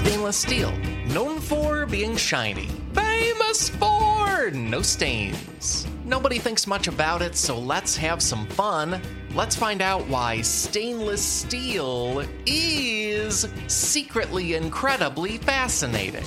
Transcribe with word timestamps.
stainless 0.00 0.38
steel, 0.38 0.72
known 1.08 1.38
for 1.38 1.84
being 1.84 2.16
shiny, 2.16 2.68
famous 2.94 3.68
for 3.68 4.50
no 4.50 4.80
stains. 4.80 5.86
Nobody 6.06 6.38
thinks 6.38 6.66
much 6.66 6.88
about 6.88 7.20
it, 7.20 7.36
so 7.36 7.58
let's 7.58 7.98
have 7.98 8.22
some 8.22 8.46
fun. 8.46 8.98
Let's 9.34 9.54
find 9.54 9.82
out 9.82 10.08
why 10.08 10.40
stainless 10.40 11.22
steel 11.22 12.24
is 12.46 13.46
secretly 13.66 14.54
incredibly 14.54 15.36
fascinating. 15.36 16.24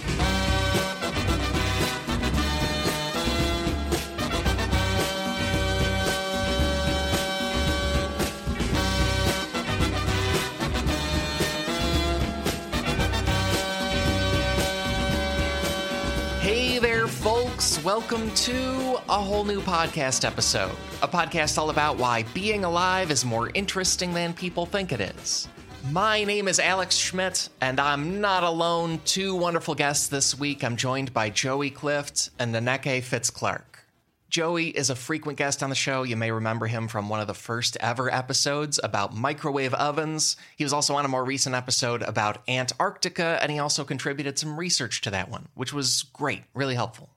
Welcome 17.96 18.32
to 18.32 19.00
a 19.08 19.22
whole 19.22 19.44
new 19.44 19.62
podcast 19.62 20.26
episode. 20.26 20.76
A 21.04 21.08
podcast 21.08 21.60
all 21.60 21.70
about 21.70 21.96
why 21.96 22.24
being 22.34 22.66
alive 22.66 23.12
is 23.12 23.24
more 23.24 23.52
interesting 23.54 24.16
than 24.16 24.34
people 24.34 24.66
think 24.66 24.92
it 24.92 25.00
is. 25.00 25.48
My 25.92 26.24
name 26.24 26.48
is 26.48 26.60
Alex 26.60 26.96
Schmidt, 26.96 27.50
and 27.62 27.80
I'm 27.80 28.20
not 28.20 28.42
alone. 28.42 29.00
Two 29.06 29.36
wonderful 29.36 29.76
guests 29.76 30.08
this 30.08 30.36
week. 30.40 30.64
I'm 30.64 30.76
joined 30.76 31.14
by 31.14 31.30
Joey 31.30 31.70
Clift 31.70 32.32
and 32.40 32.56
Naneke 32.56 33.04
Fitzclark. 33.04 33.86
Joey 34.28 34.70
is 34.70 34.90
a 34.90 34.96
frequent 34.96 35.38
guest 35.38 35.62
on 35.62 35.70
the 35.70 35.76
show. 35.76 36.02
You 36.02 36.18
may 36.18 36.32
remember 36.32 36.66
him 36.66 36.88
from 36.88 37.10
one 37.10 37.20
of 37.20 37.28
the 37.28 37.36
first 37.36 37.78
ever 37.80 38.12
episodes 38.12 38.80
about 38.84 39.16
microwave 39.16 39.76
ovens. 39.76 40.36
He 40.58 40.64
was 40.64 40.74
also 40.74 40.96
on 40.96 41.06
a 41.06 41.10
more 41.10 41.24
recent 41.24 41.54
episode 41.54 42.02
about 42.02 42.42
Antarctica, 42.50 43.38
and 43.40 43.52
he 43.52 43.60
also 43.60 43.84
contributed 43.84 44.40
some 44.40 44.58
research 44.58 45.02
to 45.02 45.12
that 45.12 45.30
one, 45.30 45.50
which 45.54 45.74
was 45.74 46.02
great, 46.12 46.42
really 46.56 46.74
helpful. 46.74 47.13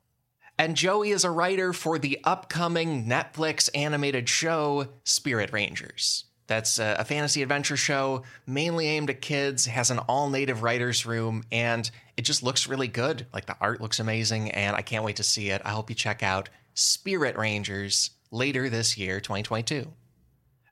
And 0.58 0.74
Joey 0.74 1.10
is 1.10 1.24
a 1.24 1.30
writer 1.30 1.72
for 1.72 1.98
the 1.98 2.18
upcoming 2.24 3.06
Netflix 3.06 3.68
animated 3.74 4.28
show 4.28 4.88
Spirit 5.04 5.52
Rangers. 5.52 6.24
That's 6.46 6.78
a, 6.78 7.04
fantasy 7.04 7.42
adventure 7.42 7.76
show 7.76 8.22
mainly 8.46 8.86
aimed 8.86 9.10
at 9.10 9.20
kids, 9.20 9.66
has 9.66 9.90
an 9.90 9.98
all 9.98 10.30
native 10.30 10.62
writer's 10.62 11.04
room, 11.04 11.42
and 11.50 11.90
it 12.16 12.22
just 12.22 12.42
looks 12.42 12.68
really 12.68 12.88
good. 12.88 13.26
Like 13.34 13.46
the 13.46 13.56
art 13.60 13.80
looks 13.80 13.98
amazing, 13.98 14.52
and 14.52 14.76
I 14.76 14.82
can't 14.82 15.04
wait 15.04 15.16
to 15.16 15.22
see 15.22 15.50
it. 15.50 15.60
I 15.64 15.70
hope 15.70 15.90
you 15.90 15.96
check 15.96 16.22
out 16.22 16.48
Spirit 16.74 17.36
Rangers 17.36 18.10
later 18.30 18.70
this 18.70 18.96
year, 18.96 19.20
2022. 19.20 19.92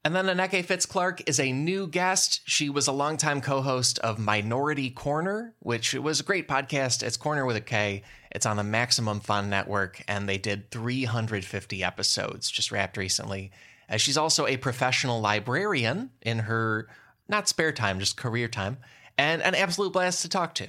And 0.06 0.14
then 0.14 0.26
Aneke 0.26 0.66
Fitzclark 0.66 1.22
is 1.26 1.40
a 1.40 1.50
new 1.50 1.86
guest. 1.86 2.42
She 2.44 2.68
was 2.68 2.86
a 2.86 2.92
longtime 2.92 3.40
co 3.40 3.62
host 3.62 3.98
of 4.00 4.18
Minority 4.18 4.90
Korner, 4.90 5.52
which 5.60 5.94
was 5.94 6.20
a 6.20 6.24
great 6.24 6.46
podcast. 6.46 7.02
It's 7.02 7.16
Corner 7.16 7.46
with 7.46 7.56
a 7.56 7.62
K. 7.62 8.02
It's 8.30 8.44
on 8.44 8.58
the 8.58 8.64
Maximum 8.64 9.20
Fun 9.20 9.48
Network, 9.48 10.02
and 10.06 10.28
they 10.28 10.36
did 10.36 10.70
350 10.70 11.82
episodes 11.82 12.50
just 12.50 12.70
wrapped 12.70 12.98
recently. 12.98 13.50
Uh, 13.88 13.96
she's 13.96 14.18
also 14.18 14.46
a 14.46 14.58
professional 14.58 15.22
librarian 15.22 16.10
in 16.20 16.40
her 16.40 16.86
not 17.26 17.48
spare 17.48 17.72
time, 17.72 17.98
just 17.98 18.18
career 18.18 18.48
time, 18.48 18.76
and 19.16 19.40
an 19.40 19.54
absolute 19.54 19.94
blast 19.94 20.20
to 20.20 20.28
talk 20.28 20.54
to. 20.56 20.68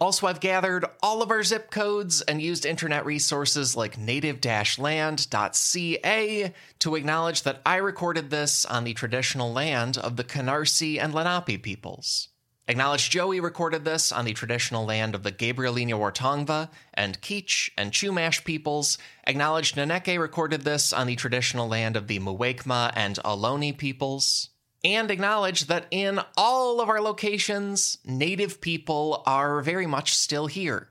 Also, 0.00 0.28
I've 0.28 0.38
gathered 0.38 0.84
all 1.02 1.22
of 1.22 1.30
our 1.32 1.42
zip 1.42 1.72
codes 1.72 2.22
and 2.22 2.40
used 2.40 2.64
internet 2.64 3.04
resources 3.04 3.76
like 3.76 3.98
native 3.98 4.44
land.ca 4.78 6.54
to 6.78 6.94
acknowledge 6.94 7.42
that 7.42 7.60
I 7.66 7.76
recorded 7.76 8.30
this 8.30 8.64
on 8.64 8.84
the 8.84 8.94
traditional 8.94 9.52
land 9.52 9.98
of 9.98 10.14
the 10.14 10.22
Canarsie 10.22 11.02
and 11.02 11.12
Lenape 11.12 11.62
peoples. 11.62 12.28
Acknowledge 12.68 13.10
Joey 13.10 13.40
recorded 13.40 13.84
this 13.84 14.12
on 14.12 14.24
the 14.24 14.34
traditional 14.34 14.84
land 14.84 15.16
of 15.16 15.24
the 15.24 15.32
Gabrielino 15.32 15.98
Wartongva 15.98 16.68
and 16.94 17.20
Kizh 17.20 17.70
and 17.76 17.90
Chumash 17.90 18.44
peoples. 18.44 18.98
Acknowledge 19.26 19.74
Naneke 19.74 20.20
recorded 20.20 20.62
this 20.62 20.92
on 20.92 21.08
the 21.08 21.16
traditional 21.16 21.66
land 21.66 21.96
of 21.96 22.06
the 22.06 22.20
Muwekma 22.20 22.92
and 22.94 23.16
Ohlone 23.24 23.76
peoples 23.76 24.50
and 24.84 25.10
acknowledge 25.10 25.66
that 25.66 25.86
in 25.90 26.20
all 26.36 26.80
of 26.80 26.88
our 26.88 27.00
locations, 27.00 27.98
Native 28.04 28.60
people 28.60 29.22
are 29.26 29.60
very 29.60 29.86
much 29.86 30.16
still 30.16 30.46
here. 30.46 30.88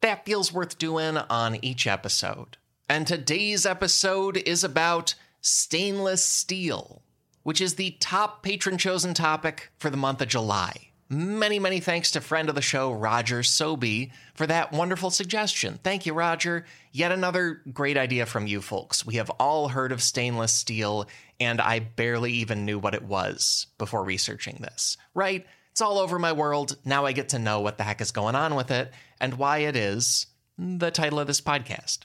That 0.00 0.24
feels 0.24 0.52
worth 0.52 0.78
doing 0.78 1.16
on 1.16 1.62
each 1.64 1.86
episode. 1.86 2.56
And 2.88 3.06
today's 3.06 3.66
episode 3.66 4.36
is 4.36 4.62
about 4.62 5.14
stainless 5.40 6.24
steel, 6.24 7.02
which 7.42 7.60
is 7.60 7.74
the 7.74 7.96
top 8.00 8.42
patron 8.42 8.78
chosen 8.78 9.14
topic 9.14 9.70
for 9.78 9.90
the 9.90 9.96
month 9.96 10.20
of 10.20 10.28
July. 10.28 10.85
Many, 11.08 11.60
many 11.60 11.78
thanks 11.78 12.10
to 12.12 12.20
friend 12.20 12.48
of 12.48 12.56
the 12.56 12.62
show, 12.62 12.90
Roger 12.90 13.44
Sobey, 13.44 14.10
for 14.34 14.44
that 14.48 14.72
wonderful 14.72 15.10
suggestion. 15.10 15.78
Thank 15.84 16.04
you, 16.04 16.12
Roger. 16.12 16.64
Yet 16.90 17.12
another 17.12 17.62
great 17.72 17.96
idea 17.96 18.26
from 18.26 18.48
you 18.48 18.60
folks. 18.60 19.06
We 19.06 19.14
have 19.14 19.30
all 19.30 19.68
heard 19.68 19.92
of 19.92 20.02
stainless 20.02 20.52
steel, 20.52 21.06
and 21.38 21.60
I 21.60 21.78
barely 21.78 22.32
even 22.32 22.64
knew 22.64 22.80
what 22.80 22.94
it 22.94 23.04
was 23.04 23.68
before 23.78 24.02
researching 24.02 24.58
this. 24.60 24.96
Right? 25.14 25.46
It's 25.70 25.80
all 25.80 25.98
over 25.98 26.18
my 26.18 26.32
world. 26.32 26.76
Now 26.84 27.06
I 27.06 27.12
get 27.12 27.28
to 27.28 27.38
know 27.38 27.60
what 27.60 27.78
the 27.78 27.84
heck 27.84 28.00
is 28.00 28.10
going 28.10 28.34
on 28.34 28.56
with 28.56 28.72
it 28.72 28.92
and 29.20 29.34
why 29.34 29.58
it 29.58 29.76
is 29.76 30.26
the 30.58 30.90
title 30.90 31.20
of 31.20 31.28
this 31.28 31.40
podcast. 31.40 32.00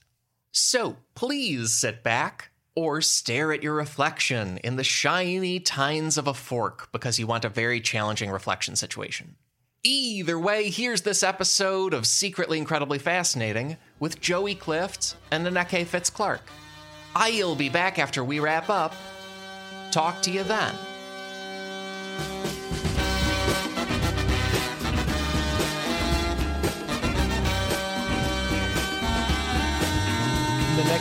So 0.51 0.97
please 1.16 1.72
sit 1.72 2.03
back 2.03 2.50
or 2.75 3.01
stare 3.01 3.51
at 3.51 3.63
your 3.63 3.73
reflection 3.73 4.57
in 4.59 4.75
the 4.75 4.83
shiny 4.83 5.59
tines 5.59 6.17
of 6.17 6.27
a 6.27 6.33
fork 6.33 6.89
because 6.91 7.19
you 7.19 7.27
want 7.27 7.45
a 7.45 7.49
very 7.49 7.81
challenging 7.81 8.31
reflection 8.31 8.75
situation. 8.75 9.35
Either 9.83 10.37
way, 10.37 10.69
here's 10.69 11.01
this 11.01 11.23
episode 11.23 11.93
of 11.93 12.05
Secretly 12.05 12.59
Incredibly 12.59 12.99
Fascinating 12.99 13.77
with 13.99 14.21
Joey 14.21 14.53
Clift 14.53 15.15
and 15.31 15.45
Naneke 15.45 15.85
Fitzclark. 15.85 16.41
I'll 17.15 17.55
be 17.55 17.69
back 17.69 17.97
after 17.97 18.23
we 18.23 18.39
wrap 18.39 18.69
up. 18.69 18.93
Talk 19.91 20.21
to 20.21 20.31
you 20.31 20.43
then. 20.43 20.75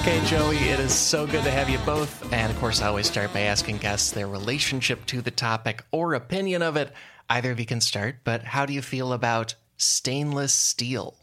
Naneke, 0.00 0.24
Joey, 0.26 0.56
it 0.56 0.80
is 0.80 0.94
so 0.94 1.26
good 1.26 1.44
to 1.44 1.50
have 1.50 1.68
you 1.68 1.78
both. 1.84 2.32
And 2.32 2.50
of 2.50 2.58
course, 2.58 2.80
I 2.80 2.86
always 2.88 3.06
start 3.06 3.32
by 3.34 3.40
asking 3.40 3.78
guests 3.78 4.10
their 4.12 4.26
relationship 4.26 5.04
to 5.06 5.20
the 5.20 5.30
topic 5.30 5.84
or 5.92 6.14
opinion 6.14 6.62
of 6.62 6.76
it. 6.76 6.92
Either 7.28 7.50
of 7.50 7.60
you 7.60 7.66
can 7.66 7.80
start, 7.82 8.16
but 8.24 8.42
how 8.42 8.64
do 8.66 8.72
you 8.72 8.80
feel 8.82 9.12
about 9.12 9.54
stainless 9.76 10.54
steel? 10.54 11.16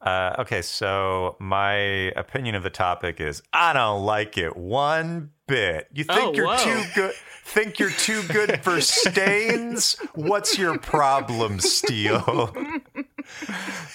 Uh, 0.00 0.36
okay, 0.38 0.62
so 0.62 1.36
my 1.40 1.74
opinion 2.14 2.54
of 2.54 2.62
the 2.62 2.70
topic 2.70 3.20
is 3.20 3.42
I 3.52 3.72
don't 3.72 4.04
like 4.04 4.38
it 4.38 4.56
one 4.56 5.30
bit. 5.48 5.88
You 5.92 6.04
think 6.04 6.20
Oh, 6.20 6.32
you're 6.34 6.46
whoa. 6.46 6.56
too 6.56 6.82
good? 6.94 7.14
Think 7.44 7.78
you're 7.80 7.90
too 7.90 8.22
good 8.28 8.62
for 8.62 8.80
stains? 8.80 9.96
What's 10.14 10.56
your 10.56 10.78
problem, 10.78 11.58
Steel? 11.58 12.54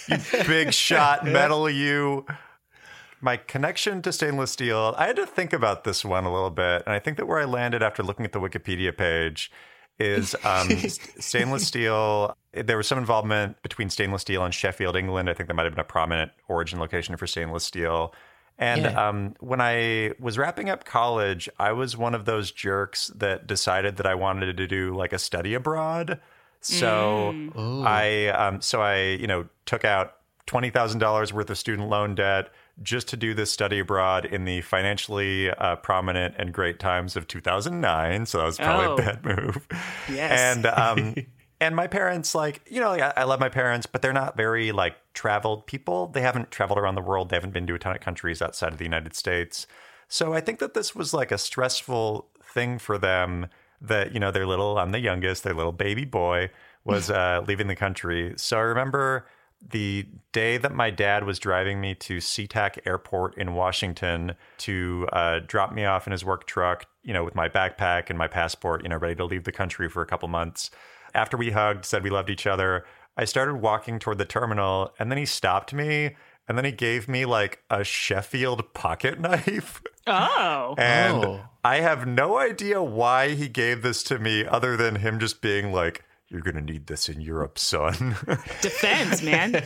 you 0.09 0.17
big 0.45 0.73
shot 0.73 1.25
metal, 1.25 1.69
you. 1.69 2.25
My 3.23 3.37
connection 3.37 4.01
to 4.01 4.11
stainless 4.11 4.51
steel, 4.51 4.93
I 4.97 5.07
had 5.07 5.15
to 5.15 5.25
think 5.25 5.53
about 5.53 5.85
this 5.85 6.03
one 6.03 6.25
a 6.25 6.33
little 6.33 6.49
bit. 6.49 6.83
And 6.85 6.93
I 6.93 6.99
think 6.99 7.15
that 7.15 7.25
where 7.25 7.39
I 7.39 7.45
landed 7.45 7.81
after 7.81 8.03
looking 8.03 8.25
at 8.25 8.33
the 8.33 8.39
Wikipedia 8.41 8.95
page 8.95 9.49
is 9.97 10.35
um, 10.43 10.69
stainless 11.19 11.63
steel. 11.63 12.35
There 12.51 12.75
was 12.75 12.85
some 12.85 12.97
involvement 12.97 13.61
between 13.63 13.89
stainless 13.89 14.23
steel 14.23 14.43
and 14.43 14.53
Sheffield, 14.53 14.97
England. 14.97 15.29
I 15.29 15.33
think 15.33 15.47
that 15.47 15.53
might 15.53 15.63
have 15.63 15.71
been 15.73 15.79
a 15.79 15.85
prominent 15.85 16.33
origin 16.49 16.79
location 16.81 17.15
for 17.15 17.25
stainless 17.25 17.63
steel. 17.63 18.13
And 18.57 18.83
Yeah. 18.83 19.07
um, 19.07 19.35
when 19.39 19.61
I 19.61 20.11
was 20.19 20.37
wrapping 20.37 20.69
up 20.69 20.83
college, 20.83 21.47
I 21.59 21.71
was 21.71 21.95
one 21.95 22.13
of 22.13 22.25
those 22.25 22.51
jerks 22.51 23.07
that 23.15 23.47
decided 23.47 23.95
that 23.97 24.05
I 24.05 24.15
wanted 24.15 24.57
to 24.57 24.67
do 24.67 24.93
like 24.95 25.13
a 25.13 25.17
study 25.19 25.53
abroad. 25.53 26.19
So 26.59 27.33
I, 27.85 28.27
um, 28.27 28.59
so 28.61 28.81
I, 28.81 29.01
you 29.19 29.27
know, 29.27 29.47
took 29.65 29.85
out 29.85 30.17
twenty 30.45 30.69
thousand 30.69 30.99
dollars 30.99 31.31
worth 31.33 31.49
of 31.49 31.57
student 31.57 31.89
loan 31.89 32.15
debt 32.15 32.49
just 32.81 33.07
to 33.09 33.17
do 33.17 33.33
this 33.33 33.51
study 33.51 33.79
abroad 33.79 34.25
in 34.25 34.45
the 34.45 34.61
financially 34.61 35.49
uh, 35.51 35.75
prominent 35.77 36.33
and 36.39 36.51
great 36.53 36.79
times 36.79 37.15
of 37.15 37.27
2009. 37.27 38.25
So 38.25 38.39
that 38.39 38.45
was 38.45 38.57
probably 38.57 38.85
Oh. 38.87 38.93
a 38.93 38.97
bad 38.97 39.23
move. 39.37 39.67
Yes. 40.11 40.39
And 40.57 40.65
um, 40.65 41.15
and 41.61 41.75
my 41.75 41.87
parents, 41.87 42.33
like 42.33 42.61
you 42.67 42.79
know, 42.79 42.91
I, 42.91 43.13
I 43.17 43.23
love 43.25 43.39
my 43.39 43.49
parents, 43.49 43.85
but 43.85 44.01
they're 44.01 44.11
not 44.11 44.35
very 44.35 44.71
like 44.71 44.95
traveled 45.13 45.67
people. 45.67 46.07
They 46.07 46.21
haven't 46.21 46.49
traveled 46.51 46.79
around 46.79 46.95
the 46.95 47.01
world. 47.01 47.29
They 47.29 47.35
haven't 47.35 47.53
been 47.53 47.67
to 47.67 47.75
a 47.75 47.79
ton 47.79 47.95
of 47.95 48.01
countries 48.01 48.41
outside 48.41 48.71
of 48.73 48.79
the 48.79 48.85
United 48.85 49.15
States. 49.15 49.67
So 50.07 50.33
I 50.33 50.41
think 50.41 50.59
that 50.59 50.73
this 50.73 50.93
was 50.95 51.13
like 51.13 51.31
a 51.31 51.37
stressful 51.37 52.27
thing 52.41 52.79
for 52.79 52.97
them. 52.97 53.47
That 53.81 54.13
you 54.13 54.19
know, 54.19 54.31
their 54.31 54.45
little, 54.47 54.79
I'm 54.79 54.91
the 54.91 54.99
youngest, 54.99 55.43
their 55.43 55.53
little 55.53 55.71
baby 55.73 56.05
boy 56.05 56.49
was 56.85 57.09
uh, 57.11 57.43
leaving 57.47 57.67
the 57.67 57.75
country. 57.75 58.33
So 58.37 58.57
I 58.57 58.61
remember 58.61 59.27
the 59.71 60.07
day 60.31 60.57
that 60.57 60.73
my 60.73 60.89
dad 60.89 61.23
was 61.25 61.39
driving 61.39 61.79
me 61.79 61.95
to 61.95 62.17
SeaTac 62.17 62.79
Airport 62.85 63.37
in 63.37 63.53
Washington 63.53 64.35
to 64.59 65.07
uh, 65.13 65.39
drop 65.45 65.71
me 65.73 65.85
off 65.85 66.05
in 66.07 66.11
his 66.11 66.25
work 66.25 66.45
truck, 66.45 66.85
you 67.03 67.13
know, 67.13 67.23
with 67.23 67.35
my 67.35 67.49
backpack 67.49 68.09
and 68.09 68.17
my 68.17 68.27
passport, 68.27 68.83
you 68.83 68.89
know, 68.89 68.97
ready 68.97 69.15
to 69.15 69.25
leave 69.25 69.43
the 69.45 69.51
country 69.51 69.89
for 69.89 70.01
a 70.01 70.05
couple 70.05 70.27
months. 70.27 70.69
After 71.13 71.37
we 71.37 71.51
hugged, 71.51 71.85
said 71.85 72.03
we 72.03 72.09
loved 72.09 72.29
each 72.29 72.47
other, 72.47 72.85
I 73.15 73.25
started 73.25 73.55
walking 73.55 73.99
toward 73.99 74.17
the 74.17 74.25
terminal, 74.25 74.93
and 74.99 75.11
then 75.11 75.17
he 75.17 75.25
stopped 75.25 75.73
me, 75.73 76.15
and 76.47 76.57
then 76.57 76.65
he 76.65 76.71
gave 76.71 77.07
me 77.07 77.25
like 77.25 77.63
a 77.69 77.83
Sheffield 77.83 78.73
pocket 78.73 79.19
knife. 79.19 79.81
Oh. 80.07 80.75
And 80.77 81.23
Oh. 81.23 81.41
I 81.63 81.77
have 81.77 82.05
no 82.05 82.37
idea 82.37 82.83
why 82.83 83.29
he 83.29 83.47
gave 83.47 83.81
this 83.83 84.03
to 84.03 84.19
me 84.19 84.45
other 84.45 84.75
than 84.75 84.95
him 84.97 85.19
just 85.19 85.41
being 85.41 85.71
like, 85.71 86.03
you're 86.33 86.41
going 86.41 86.55
to 86.55 86.61
need 86.61 86.87
this 86.87 87.07
in 87.07 87.21
Europe, 87.21 87.59
son. 87.59 88.15
Defense, 88.61 89.21
man. 89.21 89.63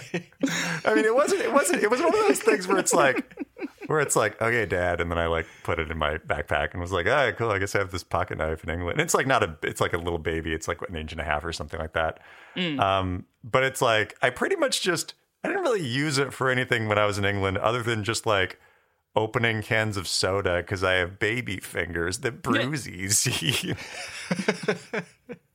I 0.86 0.94
mean, 0.94 1.06
it 1.06 1.16
wasn't, 1.16 1.42
it 1.42 1.54
wasn't, 1.54 1.82
it 1.82 1.90
was 1.90 2.02
one 2.02 2.14
of 2.14 2.20
those 2.28 2.40
things 2.40 2.68
where 2.68 2.78
it's 2.78 2.94
like, 2.94 3.42
where 3.88 4.02
it's 4.02 4.18
like, 4.18 4.40
okay, 4.42 4.66
dad. 4.66 5.00
And 5.00 5.10
then 5.10 5.18
I 5.18 5.28
like 5.28 5.48
put 5.64 5.80
it 5.80 5.90
in 5.90 5.98
my 5.98 6.18
backpack 6.18 6.74
and 6.74 6.82
was 6.82 6.92
like, 6.92 7.06
all 7.06 7.14
right, 7.14 7.36
cool. 7.36 7.50
I 7.50 7.58
guess 7.58 7.74
I 7.74 7.80
have 7.80 7.92
this 7.92 8.04
pocket 8.04 8.38
knife 8.38 8.64
in 8.66 8.70
England. 8.70 9.00
And 9.00 9.02
it's 9.02 9.14
like 9.14 9.28
not 9.28 9.44
a, 9.44 9.58
it's 9.64 9.80
like 9.80 9.94
a 9.94 9.98
little 9.98 10.20
baby. 10.20 10.54
It's 10.54 10.68
like 10.68 10.82
an 10.88 10.96
inch 10.96 11.14
and 11.14 11.22
a 11.22 11.24
half 11.24 11.46
or 11.46 11.54
something 11.54 11.80
like 11.80 11.94
that. 11.94 12.20
Um, 12.80 13.26
but 13.44 13.64
it's 13.64 13.82
like, 13.82 14.16
I 14.22 14.30
pretty 14.30 14.58
much 14.58 14.82
just, 14.82 15.14
I 15.44 15.48
didn't 15.48 15.64
really 15.64 15.86
use 15.88 16.18
it 16.18 16.34
for 16.34 16.50
anything 16.50 16.90
when 16.90 16.98
I 16.98 17.06
was 17.06 17.18
in 17.18 17.24
England 17.24 17.58
other 17.60 17.82
than 17.82 18.04
just 18.04 18.26
like, 18.26 18.60
opening 19.16 19.64
cans 19.64 19.98
of 19.98 20.08
soda 20.08 20.58
because 20.58 20.84
I 20.84 20.94
have 20.94 21.18
baby 21.18 21.58
fingers 21.58 22.20
that 22.20 22.44
bruise 22.44 22.88
easy. 22.88 23.76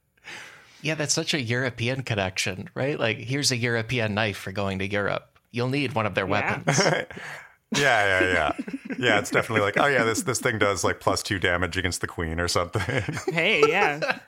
Yeah, 0.83 0.95
that's 0.97 1.15
such 1.15 1.33
a 1.33 1.41
European 1.41 2.03
connection, 2.03 2.69
right? 2.75 2.99
Like, 2.99 3.19
here's 3.19 3.51
a 3.53 3.57
European 3.57 4.15
knife 4.15 4.37
for 4.37 4.53
going 4.53 4.81
to 4.81 4.91
Europe. 4.91 5.29
You'll 5.53 5.69
need 5.69 5.93
one 5.95 6.07
of 6.07 6.15
their 6.15 6.27
Yeah. 6.29 6.59
weapons. 6.67 6.81
yeah, 7.77 8.21
yeah, 8.21 8.33
yeah. 8.33 8.53
Yeah, 8.99 9.19
it's 9.19 9.31
definitely 9.31 9.63
like, 9.63 9.79
oh 9.79 9.87
yeah, 9.87 10.05
this 10.05 10.23
this 10.23 10.39
thing 10.39 10.59
does 10.59 10.85
like 10.85 11.01
plus 11.01 11.23
two 11.23 11.39
damage 11.39 11.77
against 11.77 12.01
the 12.03 12.07
queen 12.07 12.39
or 12.39 12.49
something. 12.49 12.83
Hey, 13.33 13.63
yeah. 13.67 14.19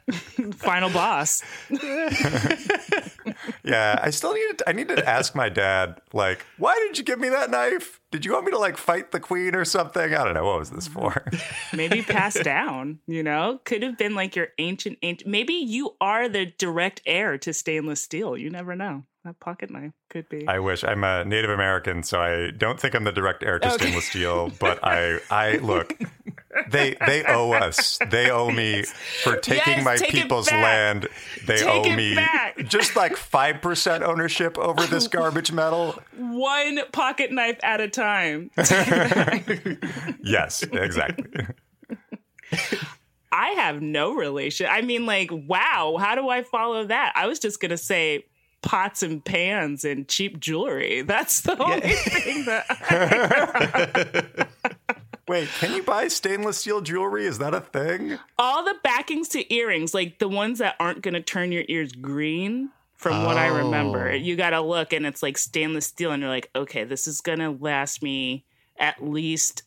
Final 0.56 0.90
boss. 0.90 1.42
yeah, 3.64 3.98
I 4.02 4.10
still 4.10 4.34
need 4.34 4.58
to, 4.58 4.68
I 4.68 4.72
need 4.72 4.88
to 4.88 5.08
ask 5.08 5.34
my 5.34 5.48
dad, 5.48 6.00
like, 6.12 6.44
why 6.58 6.74
did 6.86 6.98
you 6.98 7.04
give 7.04 7.18
me 7.18 7.28
that 7.28 7.50
knife? 7.50 8.00
Did 8.10 8.24
you 8.24 8.32
want 8.32 8.46
me 8.46 8.52
to 8.52 8.58
like 8.58 8.76
fight 8.76 9.10
the 9.10 9.20
queen 9.20 9.54
or 9.54 9.64
something? 9.64 10.14
I 10.14 10.24
don't 10.24 10.34
know. 10.34 10.44
What 10.46 10.60
was 10.60 10.70
this 10.70 10.88
for? 10.88 11.24
Maybe 11.72 12.02
passed 12.02 12.42
down, 12.42 13.00
you 13.06 13.22
know? 13.22 13.60
Could 13.64 13.82
have 13.82 13.98
been 13.98 14.14
like 14.14 14.36
your 14.36 14.48
ancient, 14.58 14.98
ancient. 15.02 15.28
Maybe 15.28 15.54
you 15.54 15.96
are 16.00 16.28
the 16.28 16.46
direct 16.46 17.02
heir 17.06 17.36
to 17.38 17.52
stainless 17.52 18.00
steel. 18.00 18.36
You 18.36 18.50
never 18.50 18.74
know. 18.76 19.04
That 19.24 19.40
pocket 19.40 19.70
knife 19.70 19.92
could 20.10 20.28
be. 20.28 20.46
I 20.46 20.58
wish 20.58 20.84
I'm 20.84 21.02
a 21.02 21.24
Native 21.24 21.48
American, 21.48 22.02
so 22.02 22.20
I 22.20 22.50
don't 22.50 22.78
think 22.78 22.94
I'm 22.94 23.04
the 23.04 23.12
direct 23.12 23.42
heir 23.42 23.58
to 23.58 23.68
Okay. 23.72 23.84
stainless 23.84 24.04
steel. 24.06 24.50
But 24.60 24.80
I, 24.84 25.18
I 25.30 25.56
look, 25.58 25.98
they 26.70 26.94
they 27.06 27.24
owe 27.24 27.52
us. 27.52 27.98
They 28.10 28.30
owe 28.30 28.50
me 28.50 28.82
for 29.22 29.36
taking 29.36 29.76
Yes, 29.76 29.84
my 29.84 29.96
take 29.96 30.10
people's 30.10 30.52
land. 30.52 31.08
They 31.46 31.56
Take 31.56 31.66
owe 31.68 31.96
me 31.96 32.14
back. 32.16 32.58
just 32.68 32.96
like 32.96 33.16
five 33.16 33.62
percent 33.62 34.04
ownership 34.04 34.58
over 34.58 34.84
this 34.86 35.08
garbage 35.18 35.50
metal. 35.52 35.98
One 36.18 36.80
pocket 36.92 37.32
knife 37.32 37.58
at 37.62 37.80
a 37.80 37.88
time. 37.88 38.50
Yes, 40.22 40.62
exactly. 40.64 41.46
I 43.32 43.48
have 43.50 43.80
no 43.82 44.14
relation. 44.14 44.66
I 44.70 44.82
mean, 44.82 45.06
like, 45.06 45.30
wow, 45.32 45.96
how 45.98 46.14
do 46.14 46.28
I 46.28 46.42
follow 46.42 46.84
that? 46.86 47.12
I 47.16 47.26
was 47.26 47.38
just 47.38 47.60
gonna 47.60 47.76
say 47.78 48.26
pots 48.64 49.02
and 49.02 49.22
pans 49.24 49.84
and 49.84 50.08
cheap 50.08 50.40
jewelry. 50.40 51.02
That's 51.02 51.42
the 51.42 51.62
only 51.62 51.90
thing 51.92 52.44
that 52.46 54.48
Wait, 55.28 55.48
can 55.58 55.74
you 55.74 55.82
buy 55.82 56.08
stainless 56.08 56.58
steel 56.58 56.80
jewelry? 56.80 57.26
Is 57.26 57.38
that 57.38 57.54
a 57.54 57.60
thing? 57.60 58.18
all 58.38 58.64
the 58.64 58.74
backings 58.82 59.28
to 59.28 59.54
earrings, 59.54 59.94
like 59.94 60.18
the 60.18 60.28
ones 60.28 60.58
that 60.58 60.74
aren't 60.80 61.02
gonna 61.02 61.20
turn 61.22 61.52
your 61.52 61.64
ears 61.68 61.92
green. 61.92 62.70
From 62.96 63.24
what 63.24 63.36
I 63.36 63.48
remember, 63.48 64.08
Oh. 64.10 64.14
you 64.14 64.34
gotta 64.36 64.60
look 64.62 64.94
and 64.94 65.04
it's 65.04 65.22
like 65.22 65.36
stainless 65.36 65.86
steel, 65.86 66.12
and 66.12 66.22
you're 66.22 66.30
like, 66.30 66.48
okay, 66.56 66.84
this 66.84 67.06
is 67.06 67.20
gonna 67.20 67.50
last 67.50 68.02
me 68.02 68.44
at 68.78 69.04
least 69.04 69.62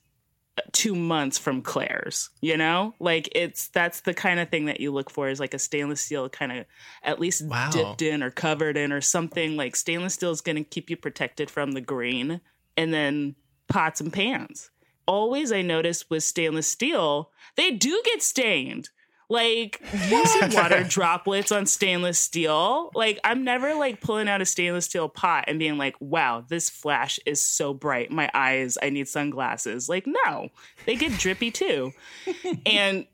two 0.71 0.95
months 0.95 1.37
from 1.37 1.61
Claire's, 1.61 2.29
you 2.41 2.57
know? 2.57 2.93
Like 2.99 3.29
it's 3.33 3.67
that's 3.69 4.01
the 4.01 4.13
kind 4.13 4.39
of 4.39 4.49
thing 4.49 4.65
that 4.65 4.79
you 4.79 4.91
look 4.91 5.09
for 5.09 5.29
is 5.29 5.39
like 5.39 5.53
a 5.53 5.59
stainless 5.59 6.01
steel 6.01 6.29
kind 6.29 6.51
of 6.51 6.65
at 7.03 7.19
least 7.19 7.45
Wow. 7.45 7.69
dipped 7.71 8.01
in 8.01 8.23
or 8.23 8.31
covered 8.31 8.77
in 8.77 8.91
or 8.91 9.01
something. 9.01 9.55
Like 9.55 9.75
stainless 9.75 10.13
steel 10.15 10.31
is 10.31 10.41
gonna 10.41 10.63
keep 10.63 10.89
you 10.89 10.97
protected 10.97 11.49
from 11.49 11.71
the 11.73 11.81
green. 11.81 12.41
And 12.75 12.93
then 12.93 13.35
pots 13.67 14.01
and 14.01 14.13
pans. 14.13 14.69
Always 15.07 15.51
I 15.51 15.61
noticed 15.61 16.09
with 16.09 16.23
stainless 16.23 16.67
steel, 16.67 17.31
they 17.55 17.71
do 17.71 18.01
get 18.05 18.21
stained. 18.21 18.89
Like 19.29 19.81
see 19.93 20.39
water 20.55 20.83
droplets 20.83 21.51
on 21.51 21.65
stainless 21.65 22.17
steel. 22.17 22.91
Like 22.95 23.19
I'm 23.23 23.43
never 23.43 23.73
like 23.75 23.99
pulling 23.99 24.29
out 24.29 24.41
a 24.41 24.45
stainless 24.45 24.85
steel 24.85 25.09
pot 25.09 25.45
and 25.47 25.59
being 25.59 25.77
like, 25.77 25.95
"Wow, 25.99 26.45
this 26.47 26.69
flash 26.69 27.19
is 27.25 27.41
so 27.41 27.73
bright. 27.73 28.09
My 28.09 28.29
eyes, 28.33 28.77
I 28.81 28.89
need 28.89 29.07
sunglasses." 29.09 29.89
Like 29.89 30.07
no, 30.07 30.49
they 30.85 30.95
get 30.95 31.11
drippy 31.19 31.51
too. 31.51 31.91
and 32.65 33.05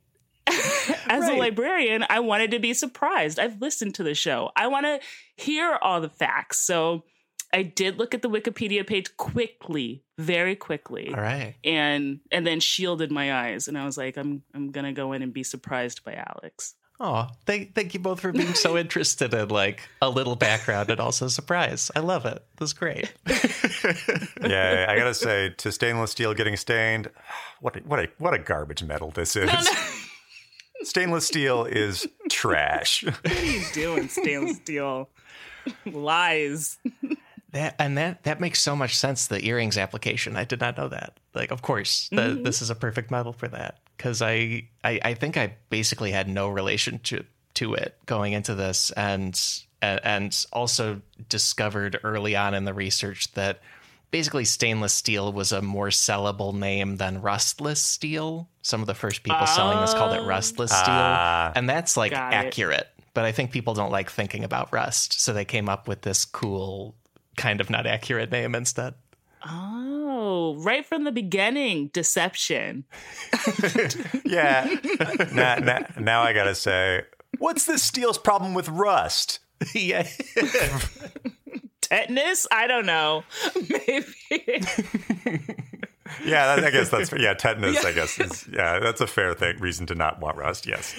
as 1.07 1.29
a 1.29 1.33
librarian, 1.33 2.05
I 2.09 2.19
wanted 2.19 2.51
to 2.51 2.59
be 2.59 2.73
surprised. 2.73 3.39
I've 3.39 3.61
listened 3.61 3.95
to 3.95 4.03
the 4.03 4.13
show. 4.13 4.51
I 4.55 4.67
want 4.67 4.85
to 4.85 4.99
hear 5.35 5.77
all 5.81 6.01
the 6.01 6.09
facts. 6.09 6.59
So 6.59 7.03
I 7.53 7.61
did 7.63 7.97
look 7.99 8.13
at 8.13 8.21
the 8.23 8.29
Wikipedia 8.29 8.85
page 8.85 9.15
quickly, 9.15 10.03
very 10.17 10.55
quickly 10.55 11.13
All 11.13 11.21
right. 11.21 11.55
and 11.63 12.19
and 12.31 12.45
then 12.47 12.59
shielded 12.59 13.11
my 13.11 13.33
eyes 13.33 13.67
and 13.67 13.77
i 13.77 13.85
was 13.85 13.97
like 13.97 14.15
i'm 14.17 14.43
i'm 14.53 14.69
gonna 14.71 14.93
go 14.93 15.11
in 15.13 15.21
and 15.23 15.33
be 15.33 15.43
surprised 15.43 16.03
by 16.03 16.13
alex 16.13 16.75
Oh, 16.99 17.27
thank, 17.47 17.73
thank 17.73 17.95
you 17.95 17.99
both 17.99 18.19
for 18.21 18.31
being 18.31 18.53
so 18.53 18.77
interested 18.83 19.33
in 19.33 19.49
like 19.49 19.81
a 20.01 20.09
little 20.09 20.35
background 20.35 20.89
and 20.91 20.99
also 21.01 21.27
surprise. 21.27 21.89
I 21.95 21.99
love 21.99 22.25
it. 22.27 22.45
This 22.59 22.69
is 22.69 22.73
great. 22.73 23.11
Yeah, 24.41 24.85
I 24.87 24.95
gotta 24.95 25.13
say, 25.15 25.49
to 25.57 25.71
stainless 25.71 26.11
steel 26.11 26.33
getting 26.35 26.55
stained, 26.55 27.09
what 27.61 27.75
a, 27.75 27.79
what 27.79 27.99
a 27.99 28.09
what 28.19 28.33
a 28.35 28.39
garbage 28.39 28.83
metal 28.83 29.09
this 29.11 29.35
is. 29.35 29.49
Stainless 30.83 31.25
steel 31.27 31.65
is 31.65 32.07
trash. 32.29 33.03
what 33.03 33.25
are 33.37 33.45
you 33.45 33.63
doing 33.73 34.07
stainless 34.07 34.57
steel 34.57 35.09
lies 35.85 36.77
That 37.53 37.75
and 37.79 37.97
that 37.97 38.23
that 38.23 38.39
makes 38.39 38.61
so 38.61 38.75
much 38.75 38.95
sense. 38.97 39.27
The 39.27 39.43
earrings 39.45 39.77
application. 39.77 40.35
I 40.35 40.43
did 40.43 40.59
not 40.59 40.75
know 40.77 40.89
that. 40.89 41.19
Like, 41.33 41.51
of 41.51 41.61
course, 41.61 42.09
the, 42.11 42.39
this 42.43 42.61
is 42.61 42.69
a 42.69 42.75
perfect 42.75 43.09
model 43.11 43.31
for 43.33 43.47
that. 43.47 43.79
Because 43.95 44.21
I, 44.21 44.67
I 44.83 44.99
I 45.03 45.13
think 45.13 45.37
I 45.37 45.55
basically 45.69 46.11
had 46.11 46.27
no 46.27 46.49
relation 46.49 46.99
to 47.03 47.23
to 47.55 47.75
it 47.75 47.95
going 48.05 48.33
into 48.33 48.55
this, 48.55 48.91
and 48.91 49.39
and 49.81 50.45
also 50.51 51.01
discovered 51.29 51.99
early 52.03 52.35
on 52.35 52.53
in 52.53 52.65
the 52.65 52.73
research 52.73 53.31
that 53.33 53.61
basically 54.11 54.45
stainless 54.45 54.93
steel 54.93 55.31
was 55.33 55.51
a 55.51 55.61
more 55.61 55.89
sellable 55.89 56.53
name 56.55 56.97
than 56.97 57.21
rustless 57.21 57.79
steel. 57.81 58.47
Some 58.61 58.81
of 58.81 58.87
the 58.87 58.93
first 58.95 59.23
people 59.23 59.45
selling 59.45 59.79
this 59.81 59.93
called 59.93 60.15
it 60.15 60.25
rustless 60.25 60.71
steel, 60.71 60.85
Ah. 60.87 61.51
and 61.55 61.69
that's 61.69 61.97
like 61.97 62.11
Got 62.11 62.33
it. 62.33 62.35
accurate. 62.35 62.89
But 63.13 63.25
I 63.25 63.31
think 63.31 63.51
people 63.51 63.73
don't 63.75 63.91
like 63.91 64.09
thinking 64.09 64.43
about 64.43 64.71
rust, 64.73 65.19
so 65.21 65.33
they 65.33 65.45
came 65.45 65.69
up 65.69 65.87
with 65.87 66.01
this 66.01 66.25
cool 66.25 66.95
kind 67.37 67.61
of 67.61 67.69
not 67.69 67.85
accurate 67.87 68.31
name 68.31 68.55
instead. 68.55 68.93
oh 69.47 70.55
right 70.59 70.85
from 70.85 71.03
the 71.03 71.11
beginning 71.11 71.87
deception 71.93 72.85
Yeah. 74.25 74.67
now, 75.33 75.55
now, 75.55 75.85
now 75.99 76.21
I 76.21 76.33
gotta 76.33 76.55
say, 76.55 77.03
what's 77.39 77.65
this 77.65 77.83
steel's 77.83 78.17
problem 78.17 78.53
with 78.53 78.69
rust? 78.69 79.39
yeah. 79.73 80.07
tetanus 81.81 82.47
i 82.51 82.67
don't 82.67 82.85
know 82.85 83.23
maybe 83.69 84.63
Yeah, 86.25 86.55
that, 86.55 86.63
I 86.63 86.69
guess 86.69 86.89
that's 86.89 87.11
yeah. 87.13 87.33
Tetanus, 87.33 87.83
I 87.83 87.91
guess, 87.91 88.19
is, 88.19 88.47
yeah, 88.51 88.79
that's 88.79 89.01
a 89.01 89.07
fair 89.07 89.33
thing. 89.33 89.57
Reason 89.59 89.85
to 89.87 89.95
not 89.95 90.19
want 90.19 90.37
rust. 90.37 90.67
Yes. 90.67 90.93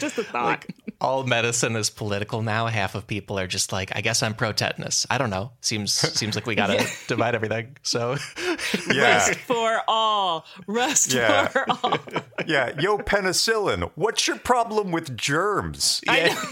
just 0.00 0.18
a 0.18 0.24
thought 0.24 0.64
All 0.98 1.24
medicine 1.24 1.76
is 1.76 1.90
political 1.90 2.40
now. 2.42 2.66
Half 2.68 2.94
of 2.94 3.06
people 3.06 3.38
are 3.38 3.46
just 3.46 3.70
like, 3.70 3.94
I 3.94 4.00
guess 4.00 4.22
I'm 4.22 4.34
pro 4.34 4.52
tetanus. 4.52 5.06
I 5.10 5.18
don't 5.18 5.28
know. 5.30 5.52
Seems 5.60 5.92
seems 5.92 6.34
like 6.34 6.46
we 6.46 6.54
gotta 6.54 6.86
divide 7.06 7.34
everything. 7.34 7.76
So 7.82 8.16
Yeah. 8.90 9.16
rust 9.26 9.34
for 9.40 9.82
all 9.88 10.46
Rest 10.66 11.12
Yeah. 11.12 11.48
for 11.48 11.66
all 11.70 11.98
Yeah. 12.46 12.78
Yo, 12.80 12.96
penicillin. 12.98 13.90
What's 13.94 14.26
your 14.26 14.38
problem 14.38 14.90
with 14.90 15.16
germs? 15.16 16.00
I 16.08 16.28
know. 16.28 16.42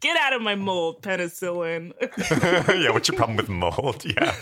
get 0.00 0.16
out 0.20 0.32
of 0.34 0.42
my 0.42 0.54
mold 0.56 1.02
penicillin 1.02 1.92
yeah. 2.00 2.90
What's 2.90 3.08
your 3.08 3.16
problem 3.16 3.36
with 3.36 3.48
mold? 3.48 4.04
Yeah. 4.04 4.34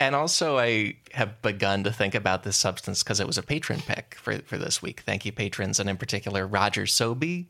And 0.00 0.14
also, 0.16 0.58
I 0.58 0.94
have 1.12 1.40
begun 1.42 1.84
to 1.84 1.92
think 1.92 2.14
about 2.14 2.42
this 2.42 2.56
substance 2.56 3.02
because 3.02 3.20
it 3.20 3.26
was 3.26 3.36
a 3.38 3.42
patron 3.42 3.80
pick 3.80 4.16
for, 4.20 4.38
for 4.38 4.56
this 4.56 4.80
week. 4.80 5.00
Thank 5.00 5.26
you, 5.26 5.32
patrons, 5.32 5.78
and 5.78 5.90
in 5.90 5.98
particular, 5.98 6.46
Roger 6.46 6.86
Sobey. 6.86 7.48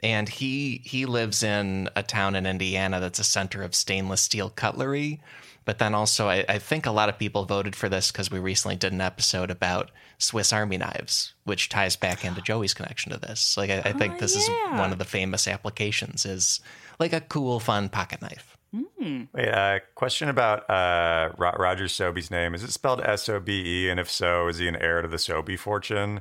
and 0.00 0.28
he 0.28 0.80
he 0.84 1.06
lives 1.06 1.42
in 1.42 1.88
a 1.96 2.04
town 2.04 2.36
in 2.36 2.46
Indiana 2.46 3.00
that's 3.00 3.18
a 3.18 3.24
center 3.24 3.62
of 3.64 3.74
stainless 3.74 4.20
steel 4.20 4.48
cutlery. 4.48 5.20
But 5.64 5.78
then 5.78 5.94
also, 5.94 6.28
I, 6.28 6.44
I 6.48 6.58
think 6.58 6.86
a 6.86 6.92
lot 6.92 7.08
of 7.10 7.18
people 7.18 7.44
voted 7.44 7.74
for 7.76 7.88
this 7.90 8.10
because 8.12 8.30
we 8.30 8.38
recently 8.38 8.76
did 8.76 8.92
an 8.92 9.00
episode 9.02 9.50
about 9.50 9.90
Swiss 10.18 10.52
Army 10.52 10.78
knives, 10.78 11.34
which 11.44 11.68
ties 11.68 11.94
back 11.96 12.24
into 12.24 12.40
Joey's 12.40 12.72
connection 12.74 13.12
to 13.12 13.18
this. 13.18 13.56
Like, 13.56 13.70
I, 13.70 13.80
I 13.90 13.92
think 13.92 14.14
Oh, 14.14 14.18
this 14.18 14.34
is 14.36 14.48
yeah. 14.48 14.78
one 14.78 14.92
of 14.92 14.98
the 14.98 15.04
famous 15.04 15.46
applications. 15.48 16.24
Is 16.24 16.60
like 17.00 17.12
a 17.12 17.20
cool, 17.20 17.60
fun 17.60 17.88
pocket 17.88 18.22
knife. 18.22 18.56
Wait, 18.72 19.48
uh, 19.48 19.78
question 19.94 20.28
about 20.28 20.68
uh, 20.68 21.30
Ro- 21.38 21.54
Roger 21.58 21.88
Sobey's 21.88 22.30
name. 22.30 22.54
Is 22.54 22.62
it 22.62 22.70
spelled 22.70 23.00
S 23.00 23.28
O 23.28 23.40
B 23.40 23.84
E? 23.86 23.90
And 23.90 23.98
if 23.98 24.10
so, 24.10 24.48
is 24.48 24.58
he 24.58 24.68
an 24.68 24.76
heir 24.76 25.00
to 25.02 25.08
the 25.08 25.18
Sobey 25.18 25.56
fortune? 25.56 26.20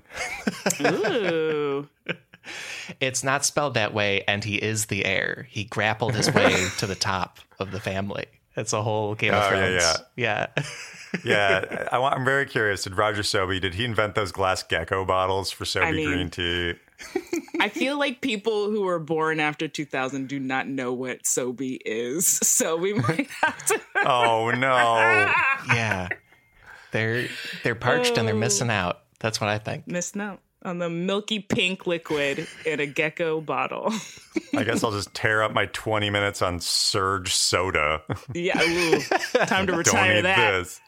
Ooh. 0.81 1.87
It's 3.01 3.25
not 3.25 3.43
spelled 3.43 3.73
that 3.73 3.93
way, 3.93 4.23
and 4.25 4.41
he 4.41 4.55
is 4.55 4.85
the 4.85 5.03
heir. 5.05 5.47
He 5.49 5.65
grappled 5.65 6.15
his 6.15 6.33
way 6.33 6.67
to 6.77 6.87
the 6.87 6.95
top 6.95 7.39
of 7.59 7.71
the 7.71 7.79
family. 7.81 8.23
It's 8.55 8.71
a 8.71 8.81
whole 8.81 9.15
Game 9.15 9.33
of 9.33 9.43
Oh, 9.43 9.49
yeah, 9.53 9.79
Thrones. 9.79 10.03
Yeah, 10.15 10.47
Yeah, 11.25 11.87
I, 11.91 11.97
want- 11.99 12.15
I'm 12.15 12.23
very 12.23 12.45
curious. 12.45 12.85
Did 12.85 12.95
Roger 12.95 13.21
Sobey, 13.23 13.59
did 13.59 13.73
he 13.73 13.83
invent 13.83 14.15
those 14.15 14.31
glass 14.31 14.63
gecko 14.63 15.03
bottles 15.03 15.51
for 15.51 15.65
SoBe 15.65 15.83
I 15.83 15.91
mean- 15.91 16.07
green 16.07 16.29
tea? 16.29 16.75
I 17.59 17.69
feel 17.69 17.97
like 17.99 18.21
people 18.21 18.69
who 18.69 18.81
were 18.83 18.99
born 18.99 19.39
after 19.39 19.67
2000 19.67 20.27
do 20.27 20.39
not 20.39 20.67
know 20.67 20.93
what 20.93 21.23
Sobe 21.23 21.77
is. 21.85 22.27
So 22.27 22.75
we 22.77 22.93
might 22.93 23.29
have 23.41 23.65
to. 23.67 23.81
Oh, 24.05 24.51
no. 24.51 24.67
yeah. 25.73 26.07
They're 26.91 27.27
they're 27.63 27.75
parched 27.75 28.17
and 28.17 28.27
they're 28.27 28.35
Oh. 28.35 28.39
missing 28.39 28.69
out. 28.69 29.01
That's 29.19 29.39
what 29.41 29.49
I 29.49 29.57
think. 29.59 29.87
Missing 29.87 30.21
out 30.21 30.39
on 30.63 30.79
the 30.79 30.89
milky 30.89 31.39
pink 31.39 31.85
liquid 31.85 32.47
in 32.65 32.79
a 32.79 32.85
gecko 32.85 33.41
bottle. 33.41 33.93
I 34.55 34.63
guess 34.63 34.83
I'll 34.83 34.91
just 34.91 35.13
tear 35.13 35.43
up 35.43 35.53
my 35.53 35.65
20 35.67 36.09
minutes 36.09 36.41
on 36.41 36.59
Surge 36.59 37.33
soda. 37.33 38.01
yeah, 38.33 38.59
ooh, 38.61 38.99
time 39.45 39.67
to 39.67 39.73
Don't 39.73 39.77
retire 39.77 40.15
need 40.15 40.25
that. 40.25 40.51
this. 40.53 40.79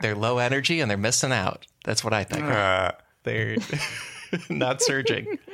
They're 0.00 0.14
low 0.14 0.38
energy 0.38 0.80
and 0.80 0.90
they're 0.90 0.96
missing 0.98 1.32
out. 1.32 1.66
That's 1.84 2.04
what 2.04 2.12
I 2.12 2.24
think. 2.24 2.44
Uh, 2.44 2.92
They're 3.24 3.56
not 4.48 4.82
surging. 4.82 5.38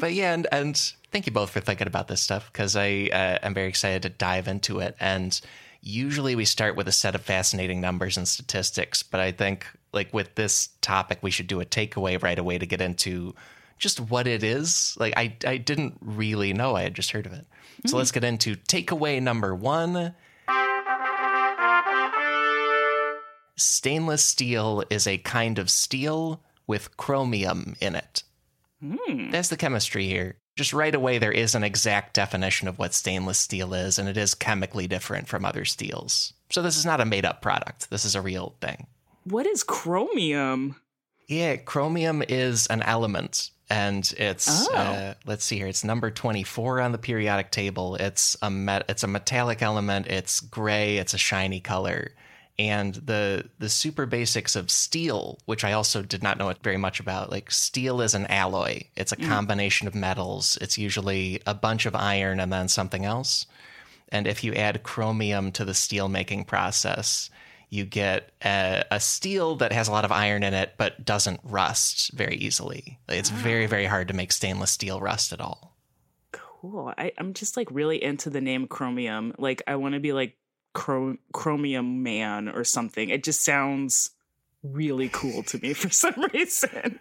But 0.00 0.14
yeah, 0.14 0.32
and, 0.32 0.46
and 0.52 0.92
thank 1.10 1.26
you 1.26 1.32
both 1.32 1.50
for 1.50 1.58
thinking 1.58 1.86
about 1.86 2.08
this 2.08 2.20
stuff 2.20 2.50
because 2.52 2.76
I 2.76 3.10
uh, 3.12 3.38
am 3.42 3.52
very 3.52 3.68
excited 3.68 4.02
to 4.02 4.10
dive 4.10 4.46
into 4.46 4.78
it. 4.78 4.96
And 5.00 5.38
usually 5.80 6.36
we 6.36 6.44
start 6.44 6.76
with 6.76 6.88
a 6.88 6.92
set 6.92 7.14
of 7.14 7.22
fascinating 7.22 7.80
numbers 7.80 8.16
and 8.16 8.28
statistics, 8.28 9.02
but 9.02 9.20
I 9.20 9.32
think 9.32 9.66
like 9.92 10.12
with 10.14 10.34
this 10.36 10.68
topic, 10.80 11.18
we 11.22 11.30
should 11.30 11.46
do 11.46 11.60
a 11.60 11.64
takeaway 11.64 12.22
right 12.22 12.38
away 12.38 12.58
to 12.58 12.66
get 12.66 12.80
into 12.80 13.34
just 13.78 13.98
what 14.00 14.26
it 14.26 14.44
is. 14.44 14.96
Like 15.00 15.14
I 15.16 15.36
I 15.44 15.56
didn't 15.56 15.96
really 16.00 16.52
know. 16.52 16.76
I 16.76 16.82
had 16.82 16.94
just 16.94 17.10
heard 17.10 17.26
of 17.26 17.32
it. 17.32 17.46
So 17.86 17.96
let's 17.96 18.12
get 18.12 18.24
into 18.24 18.56
takeaway 18.56 19.22
number 19.22 19.54
one. 19.54 20.14
Stainless 23.58 24.24
steel 24.24 24.84
is 24.88 25.06
a 25.06 25.18
kind 25.18 25.58
of 25.58 25.68
steel 25.70 26.40
with 26.66 26.96
chromium 26.96 27.74
in 27.80 27.94
it. 27.94 28.22
That's 29.32 29.48
the 29.48 29.56
chemistry 29.56 30.06
here. 30.06 30.36
Just 30.56 30.72
right 30.72 30.94
away, 30.94 31.18
there 31.18 31.32
is 31.32 31.54
an 31.54 31.64
exact 31.64 32.14
definition 32.14 32.68
of 32.68 32.78
what 32.78 32.94
stainless 32.94 33.38
steel 33.38 33.74
is, 33.74 33.98
and 33.98 34.08
it 34.08 34.16
is 34.16 34.34
chemically 34.34 34.86
different 34.86 35.28
from 35.28 35.44
other 35.44 35.64
steels. 35.64 36.32
So, 36.50 36.62
this 36.62 36.76
is 36.76 36.86
not 36.86 37.00
a 37.00 37.04
made 37.04 37.24
up 37.24 37.42
product. 37.42 37.90
This 37.90 38.04
is 38.04 38.14
a 38.14 38.22
real 38.22 38.54
thing. 38.60 38.86
What 39.24 39.46
is 39.46 39.62
chromium? 39.64 40.76
Yeah, 41.28 41.56
chromium 41.56 42.22
is 42.28 42.66
an 42.68 42.82
element, 42.82 43.50
and 43.68 44.12
it's 44.16 44.68
Oh. 44.68 44.74
uh, 44.74 45.14
let's 45.26 45.44
see 45.44 45.56
here. 45.58 45.66
It's 45.66 45.84
number 45.84 46.10
twenty 46.10 46.42
four 46.44 46.80
on 46.80 46.92
the 46.92 46.98
periodic 46.98 47.50
table. 47.50 47.96
It's 47.96 48.36
a 48.42 48.50
met, 48.50 48.84
it's 48.88 49.02
a 49.02 49.08
metallic 49.08 49.62
element. 49.62 50.06
It's 50.06 50.40
gray. 50.40 50.96
It's 50.98 51.14
a 51.14 51.18
shiny 51.18 51.60
color, 51.60 52.12
and 52.58 52.94
the 52.94 53.48
the 53.58 53.68
super 53.68 54.04
basics 54.04 54.56
of 54.56 54.70
steel, 54.70 55.38
which 55.44 55.64
I 55.64 55.72
also 55.72 56.02
did 56.02 56.22
not 56.22 56.38
know 56.38 56.52
very 56.62 56.76
much 56.76 56.98
about. 56.98 57.30
Like 57.30 57.50
steel 57.50 58.00
is 58.00 58.14
an 58.14 58.26
alloy. 58.26 58.82
It's 58.96 59.12
a 59.12 59.16
mm. 59.16 59.28
combination 59.28 59.86
of 59.86 59.94
metals. 59.94 60.58
It's 60.60 60.76
usually 60.76 61.40
a 61.46 61.54
bunch 61.54 61.86
of 61.86 61.94
iron 61.94 62.40
and 62.40 62.52
then 62.52 62.68
something 62.68 63.04
else. 63.04 63.46
And 64.08 64.26
if 64.26 64.42
you 64.42 64.54
add 64.54 64.82
chromium 64.82 65.52
to 65.52 65.64
the 65.64 65.74
steel 65.74 66.08
making 66.08 66.44
process, 66.44 67.30
you 67.70 67.84
get 67.84 68.32
a, 68.44 68.84
a 68.90 68.98
steel 68.98 69.56
that 69.56 69.72
has 69.72 69.88
a 69.88 69.92
lot 69.92 70.06
of 70.06 70.12
iron 70.12 70.42
in 70.42 70.54
it, 70.54 70.74
but 70.78 71.04
doesn't 71.04 71.40
rust 71.44 72.12
very 72.12 72.36
easily. 72.36 72.98
It's 73.08 73.30
ah. 73.30 73.36
very, 73.36 73.66
very 73.66 73.84
hard 73.84 74.08
to 74.08 74.14
make 74.14 74.32
stainless 74.32 74.70
steel 74.70 75.00
rust 75.00 75.32
at 75.32 75.40
all. 75.40 75.76
Cool. 76.32 76.92
I, 76.96 77.12
I'm 77.18 77.34
just 77.34 77.56
like 77.56 77.68
really 77.70 78.02
into 78.02 78.30
the 78.30 78.40
name 78.40 78.66
chromium. 78.66 79.34
Like 79.38 79.62
I 79.66 79.76
want 79.76 79.94
to 79.94 80.00
be 80.00 80.12
like 80.12 80.36
Chro- 80.78 81.18
chromium 81.32 82.02
man 82.02 82.48
or 82.48 82.64
something. 82.64 83.08
It 83.08 83.24
just 83.24 83.44
sounds 83.44 84.10
really 84.62 85.08
cool 85.08 85.42
to 85.44 85.58
me 85.58 85.72
for 85.74 85.90
some 86.02 86.14
reason. 86.32 87.00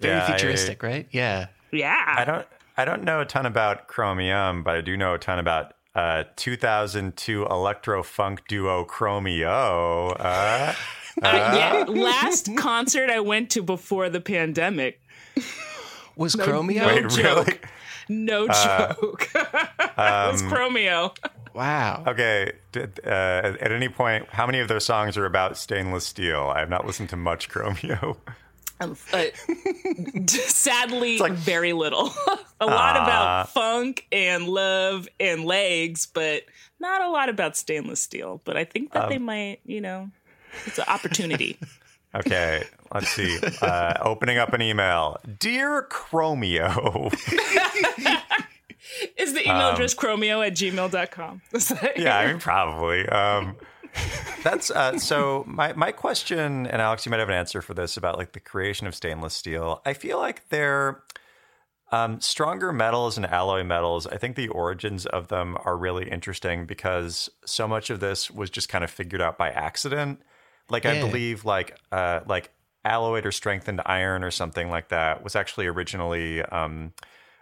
Very 0.00 0.16
Yeah, 0.16 0.24
I- 0.24 0.30
futuristic, 0.32 0.82
right? 0.82 1.06
Yeah. 1.10 1.46
Yeah. 1.72 2.14
I 2.18 2.24
don't 2.24 2.46
I 2.76 2.84
don't 2.84 3.04
know 3.04 3.20
a 3.20 3.24
ton 3.24 3.46
about 3.46 3.86
Chromium, 3.88 4.62
but 4.62 4.74
I 4.76 4.80
do 4.82 4.96
know 4.96 5.14
a 5.14 5.18
ton 5.18 5.38
about 5.38 5.72
uh, 5.94 6.24
2002 6.36 7.46
electro 7.46 8.02
funk 8.02 8.42
duo 8.48 8.84
Chromeo. 8.84 10.14
Uh, 10.18 10.74
Uh, 11.22 11.54
yeah. 11.56 11.84
Last 11.88 12.54
concert 12.58 13.08
I 13.08 13.20
went 13.20 13.48
to 13.52 13.62
before 13.62 14.10
the 14.10 14.20
pandemic. 14.20 15.00
Was 16.14 16.36
No- 16.36 16.44
chromium? 16.44 16.86
no 16.86 16.94
wait, 16.94 17.08
joke. 17.08 17.46
really? 17.46 17.58
No 18.10 18.46
joke. 18.48 19.30
it 19.34 19.46
was 19.96 20.42
Chromeo. 20.42 21.16
Wow. 21.56 22.04
Okay. 22.06 22.52
Did, 22.72 23.00
uh, 23.04 23.08
at 23.60 23.72
any 23.72 23.88
point, 23.88 24.28
how 24.28 24.44
many 24.44 24.60
of 24.60 24.68
their 24.68 24.78
songs 24.78 25.16
are 25.16 25.24
about 25.24 25.56
stainless 25.56 26.04
steel? 26.04 26.52
I 26.54 26.60
have 26.60 26.68
not 26.68 26.86
listened 26.86 27.08
to 27.10 27.16
much 27.16 27.48
Chromeo. 27.48 28.16
Um, 28.78 28.94
uh, 29.10 29.24
sadly, 30.26 31.16
like- 31.18 31.32
very 31.32 31.72
little. 31.72 32.10
a 32.60 32.66
lot 32.66 32.96
about 32.96 33.48
funk 33.48 34.06
and 34.12 34.46
love 34.46 35.08
and 35.18 35.46
legs, 35.46 36.04
but 36.04 36.42
not 36.78 37.00
a 37.00 37.08
lot 37.08 37.30
about 37.30 37.56
stainless 37.56 38.02
steel. 38.02 38.42
But 38.44 38.58
I 38.58 38.64
think 38.64 38.92
that 38.92 39.08
they 39.08 39.16
might, 39.16 39.60
you 39.64 39.80
know, 39.80 40.10
it's 40.66 40.78
an 40.78 40.84
opportunity. 40.88 41.58
Okay, 42.14 42.64
let's 42.94 43.08
see. 43.08 43.38
Uh, 43.60 43.92
opening 44.00 44.38
up 44.38 44.54
an 44.54 44.62
email. 44.62 45.18
Dear 45.38 45.82
Chromeo. 45.90 47.12
Is 49.16 49.34
the 49.34 49.42
email 49.42 49.70
address 49.70 49.94
chromeo 49.94 50.46
at 50.46 50.54
gmail.com? 50.54 51.42
yeah, 51.96 52.18
I 52.18 52.26
mean, 52.26 52.38
probably. 52.38 53.08
Um, 53.08 53.56
that's 54.42 54.70
uh, 54.70 54.98
so. 54.98 55.44
My 55.46 55.72
my 55.72 55.92
question, 55.92 56.66
and 56.66 56.82
Alex, 56.82 57.06
you 57.06 57.10
might 57.10 57.20
have 57.20 57.28
an 57.28 57.34
answer 57.34 57.62
for 57.62 57.74
this 57.74 57.96
about 57.96 58.18
like 58.18 58.32
the 58.32 58.40
creation 58.40 58.86
of 58.86 58.94
stainless 58.94 59.34
steel. 59.34 59.82
I 59.84 59.92
feel 59.92 60.18
like 60.18 60.48
they're 60.48 61.02
um, 61.92 62.20
stronger 62.20 62.72
metals 62.72 63.16
and 63.16 63.26
alloy 63.26 63.62
metals. 63.64 64.06
I 64.06 64.18
think 64.18 64.36
the 64.36 64.48
origins 64.48 65.06
of 65.06 65.28
them 65.28 65.56
are 65.64 65.76
really 65.76 66.10
interesting 66.10 66.66
because 66.66 67.30
so 67.44 67.68
much 67.68 67.90
of 67.90 68.00
this 68.00 68.30
was 68.30 68.50
just 68.50 68.68
kind 68.68 68.84
of 68.84 68.90
figured 68.90 69.20
out 69.20 69.38
by 69.38 69.50
accident. 69.50 70.20
Like 70.68 70.84
I 70.84 71.00
believe, 71.00 71.44
like 71.44 71.78
uh, 71.92 72.20
like 72.26 72.50
alloyed 72.84 73.24
or 73.24 73.32
strengthened 73.32 73.80
iron 73.86 74.24
or 74.24 74.30
something 74.30 74.68
like 74.68 74.88
that 74.88 75.22
was 75.22 75.36
actually 75.36 75.66
originally. 75.66 76.42
Um, 76.42 76.92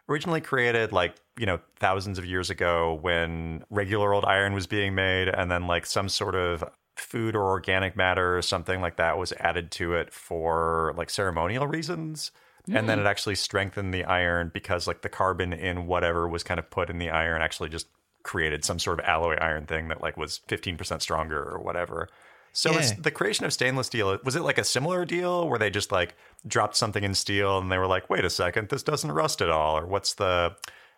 originally 0.09 0.41
created 0.41 0.93
like 0.93 1.15
you 1.39 1.47
know 1.47 1.59
thousands 1.77 2.19
of 2.19 2.25
years 2.25 2.51
ago 2.51 2.99
when 3.01 3.65
regular 3.71 4.13
old 4.13 4.25
iron 4.25 4.53
was 4.53 4.67
being 4.67 4.95
made 4.95 5.29
and 5.29 5.51
then 5.51 5.67
like 5.67 5.87
some 5.87 6.09
sort 6.09 6.35
of 6.35 6.65
food 6.97 7.35
or 7.35 7.43
organic 7.43 7.97
matter 7.97 8.37
or 8.37 8.43
something 8.43 8.81
like 8.81 8.97
that 8.97 9.19
was 9.19 9.33
added 9.41 9.71
to 9.71 9.95
it 9.95 10.13
for 10.13 10.95
like 10.97 11.11
ceremonial 11.11 11.67
reasons. 11.67 12.31
And 12.69 12.89
then 12.89 12.99
mm. 12.99 13.03
it 13.03 13.07
actually 13.07 13.35
strengthened 13.35 13.93
the 13.93 14.05
iron 14.05 14.51
because 14.55 14.87
like 14.87 15.03
the 15.03 15.09
carbon 15.09 15.53
in 15.53 15.87
whatever 15.87 16.27
was 16.27 16.43
kind 16.43 16.59
of 16.59 16.71
put 16.71 16.89
in 16.89 16.99
the 16.99 17.11
iron 17.11 17.43
actually 17.43 17.69
just 17.69 17.89
created 18.23 18.65
some 18.65 18.79
sort 18.79 19.01
of 19.01 19.05
alloy 19.05 19.35
iron 19.37 19.67
thing 19.67 19.89
that 19.89 20.01
like 20.01 20.17
was 20.17 20.41
15% 20.49 21.03
stronger 21.03 21.43
or 21.43 21.59
whatever 21.59 22.09
so 22.55 22.71
Yeah. 22.73 22.79
it's 22.79 22.93
the 22.93 23.11
creation 23.11 23.45
of 23.45 23.53
stainless 23.53 23.89
steel. 23.89 24.19
Was 24.25 24.35
it 24.37 24.41
like 24.43 24.57
a 24.57 24.65
similar 24.65 25.05
deal 25.05 25.47
where 25.47 25.59
they 25.59 25.69
just 25.69 25.93
like 25.93 26.15
dropped 26.47 26.77
something 26.77 27.05
in 27.05 27.13
steel 27.15 27.59
and 27.59 27.71
they 27.71 27.77
were 27.77 27.87
like, 27.87 28.09
"Wait 28.09 28.25
a 28.25 28.31
second, 28.31 28.71
this 28.71 28.83
doesn't 28.83 29.13
rust 29.13 29.43
at 29.43 29.51
all," 29.51 29.77
or 29.77 29.85
what's 29.87 30.15
the? 30.15 30.57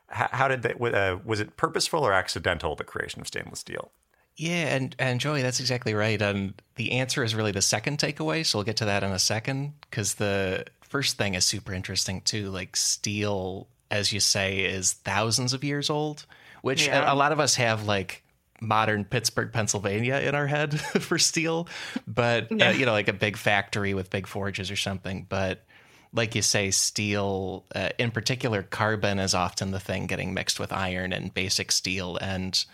How, 0.09 0.29
how 0.31 0.47
did 0.49 0.63
they? 0.63 0.73
Uh, 0.75 1.17
was 1.25 1.41
it 1.41 1.57
purposeful 1.57 2.07
or 2.07 2.13
accidental? 2.13 2.77
The 2.77 2.85
creation 2.85 3.21
of 3.21 3.27
stainless 3.27 3.59
steel. 3.59 3.91
Yeah, 4.37 4.75
and 4.77 4.95
and 4.99 5.19
Joey, 5.19 5.43
that's 5.43 5.59
exactly 5.61 5.95
right. 5.95 6.21
And 6.23 6.55
the 6.77 6.93
answer 6.93 7.25
is 7.25 7.35
really 7.35 7.53
the 7.53 7.63
second 7.63 7.99
takeaway. 7.99 8.45
So 8.47 8.59
we'll 8.59 8.65
get 8.65 8.77
to 8.77 8.85
that 8.85 9.03
in 9.03 9.11
a 9.11 9.19
second 9.19 9.73
because 9.91 10.15
the 10.15 10.65
first 10.83 11.17
thing 11.17 11.35
is 11.35 11.45
super 11.45 11.73
interesting 11.73 12.21
too. 12.21 12.51
Like 12.51 12.77
steel, 12.77 13.67
as 13.91 14.13
you 14.13 14.21
say, 14.21 14.59
is 14.61 14.93
thousands 14.93 15.53
of 15.55 15.65
years 15.65 15.89
old, 15.91 16.27
which 16.61 16.87
Yeah. 16.87 17.11
a, 17.11 17.15
a 17.15 17.17
lot 17.17 17.33
of 17.33 17.41
us 17.41 17.55
have 17.57 17.85
like 17.87 18.23
modern 18.61 19.05
Pittsburgh, 19.05 19.53
Pennsylvania 19.53 20.17
in 20.17 20.35
our 20.35 20.47
head 20.47 20.79
for 20.81 21.19
steel, 21.19 21.69
but 22.07 22.51
uh, 22.51 22.69
you 22.71 22.87
know, 22.87 22.93
like 22.93 23.09
a 23.09 23.13
big 23.13 23.37
factory 23.37 23.95
with 23.95 24.11
big 24.11 24.27
forges 24.27 24.71
or 24.71 24.77
something. 24.77 25.27
But 25.29 25.65
like 26.13 26.35
you 26.35 26.43
say, 26.43 26.71
steel, 26.71 27.65
uh, 27.75 27.91
in 27.99 28.11
particular, 28.11 28.63
carbon 28.63 29.19
is 29.19 29.35
often 29.35 29.71
the 29.71 29.81
thing 29.81 30.07
getting 30.07 30.35
mixed 30.35 30.59
with 30.59 30.73
iron 30.73 31.13
and 31.13 31.33
basic 31.33 31.71
steel. 31.71 32.17
And 32.21 32.65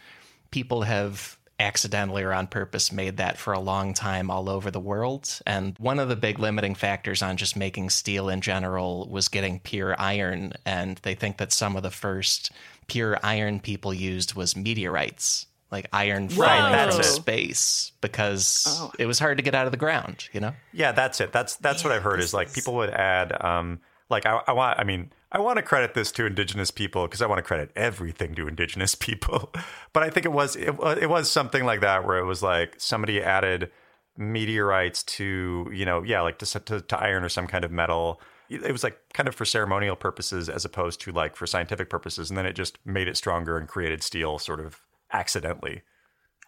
people 0.51 0.83
have 0.83 1.37
accidentally 1.59 2.23
or 2.23 2.33
on 2.33 2.47
purpose 2.47 2.93
made 2.93 3.19
that 3.19 3.39
for 3.39 3.53
a 3.53 3.61
long 3.61 3.95
time 3.95 4.31
all 4.31 4.49
over 4.49 4.71
the 4.71 4.81
world. 4.81 5.41
And 5.47 5.77
one 5.79 5.99
of 5.99 6.09
the 6.09 6.17
big 6.17 6.39
limiting 6.39 6.75
factors 6.75 7.23
on 7.23 7.37
just 7.37 7.57
making 7.57 7.91
steel 7.91 8.29
in 8.29 8.41
general 8.41 9.09
was 9.09 9.29
getting 9.29 9.61
pure 9.61 9.95
iron. 9.99 10.53
And 10.65 10.99
they 10.99 11.15
think 11.15 11.39
that 11.39 11.53
some 11.53 11.77
of 11.77 11.83
the 11.83 11.91
first 11.91 12.51
pure 12.87 13.19
iron 13.23 13.61
people 13.61 13.95
used 13.95 14.35
was 14.35 14.57
meteorites. 14.57 15.47
Like 15.73 15.89
iron 15.93 16.29
falling 16.29 16.75
out 16.75 16.91
of 16.91 17.05
space 17.05 17.91
because 18.03 18.67
Oh. 18.69 18.93
it 18.99 19.07
was 19.07 19.19
hard 19.19 19.39
to 19.39 19.43
get 19.43 19.55
out 19.55 19.65
of 19.67 19.73
the 19.73 19.79
ground, 19.79 20.29
you 20.33 20.39
know? 20.39 20.53
Yeah, 20.73 20.93
that's 20.93 21.21
it. 21.21 21.33
That's 21.33 21.57
that's 21.57 21.83
what 21.83 21.93
I've 21.93 22.03
heard 22.03 22.21
is 22.21 22.33
like 22.35 22.53
people 22.53 22.75
would 22.75 22.91
add 22.91 23.43
um 23.45 23.81
like 24.11 24.27
I, 24.27 24.41
I 24.47 24.53
want 24.53 24.79
I 24.79 24.85
mean 24.85 25.11
I 25.35 25.41
want 25.41 25.57
to 25.57 25.63
credit 25.63 25.95
this 25.95 26.13
to 26.13 26.27
indigenous 26.27 26.71
people 26.71 27.07
because 27.07 27.23
I 27.23 27.27
want 27.27 27.39
to 27.39 27.43
credit 27.43 27.71
everything 27.75 28.35
to 28.35 28.47
indigenous 28.49 28.95
people. 29.09 29.51
But 29.95 30.03
I 30.03 30.11
think 30.11 30.27
it 30.27 30.33
was 30.33 30.57
it, 30.57 30.75
it 31.01 31.09
was 31.09 31.31
something 31.31 31.65
like 31.65 31.81
that 31.81 32.07
where 32.07 32.19
it 32.19 32.27
was 32.27 32.43
like 32.43 32.75
somebody 32.79 33.23
added 33.23 33.71
meteorites 34.19 35.03
to, 35.05 35.71
you 35.73 35.85
know, 35.85 36.03
yeah, 36.03 36.21
like 36.21 36.39
to, 36.39 36.61
to 36.61 36.81
to 36.83 36.99
iron 37.01 37.25
or 37.25 37.29
some 37.29 37.47
kind 37.47 37.65
of 37.65 37.71
metal. 37.73 38.21
It 38.51 38.71
was 38.73 38.85
like 38.85 38.99
kind 39.15 39.27
of 39.29 39.35
for 39.35 39.47
ceremonial 39.47 39.97
purposes 39.97 40.51
as 40.51 40.67
opposed 40.67 41.01
to 41.03 41.13
like 41.13 41.35
for 41.37 41.47
scientific 41.47 41.89
purposes 41.89 42.29
and 42.29 42.37
then 42.37 42.45
it 42.45 42.53
just 42.53 42.77
made 42.85 43.09
it 43.09 43.17
stronger 43.17 43.57
and 43.57 43.67
created 43.67 44.03
steel 44.03 44.39
sort 44.39 44.61
of 44.61 44.83
accidentally. 45.13 45.83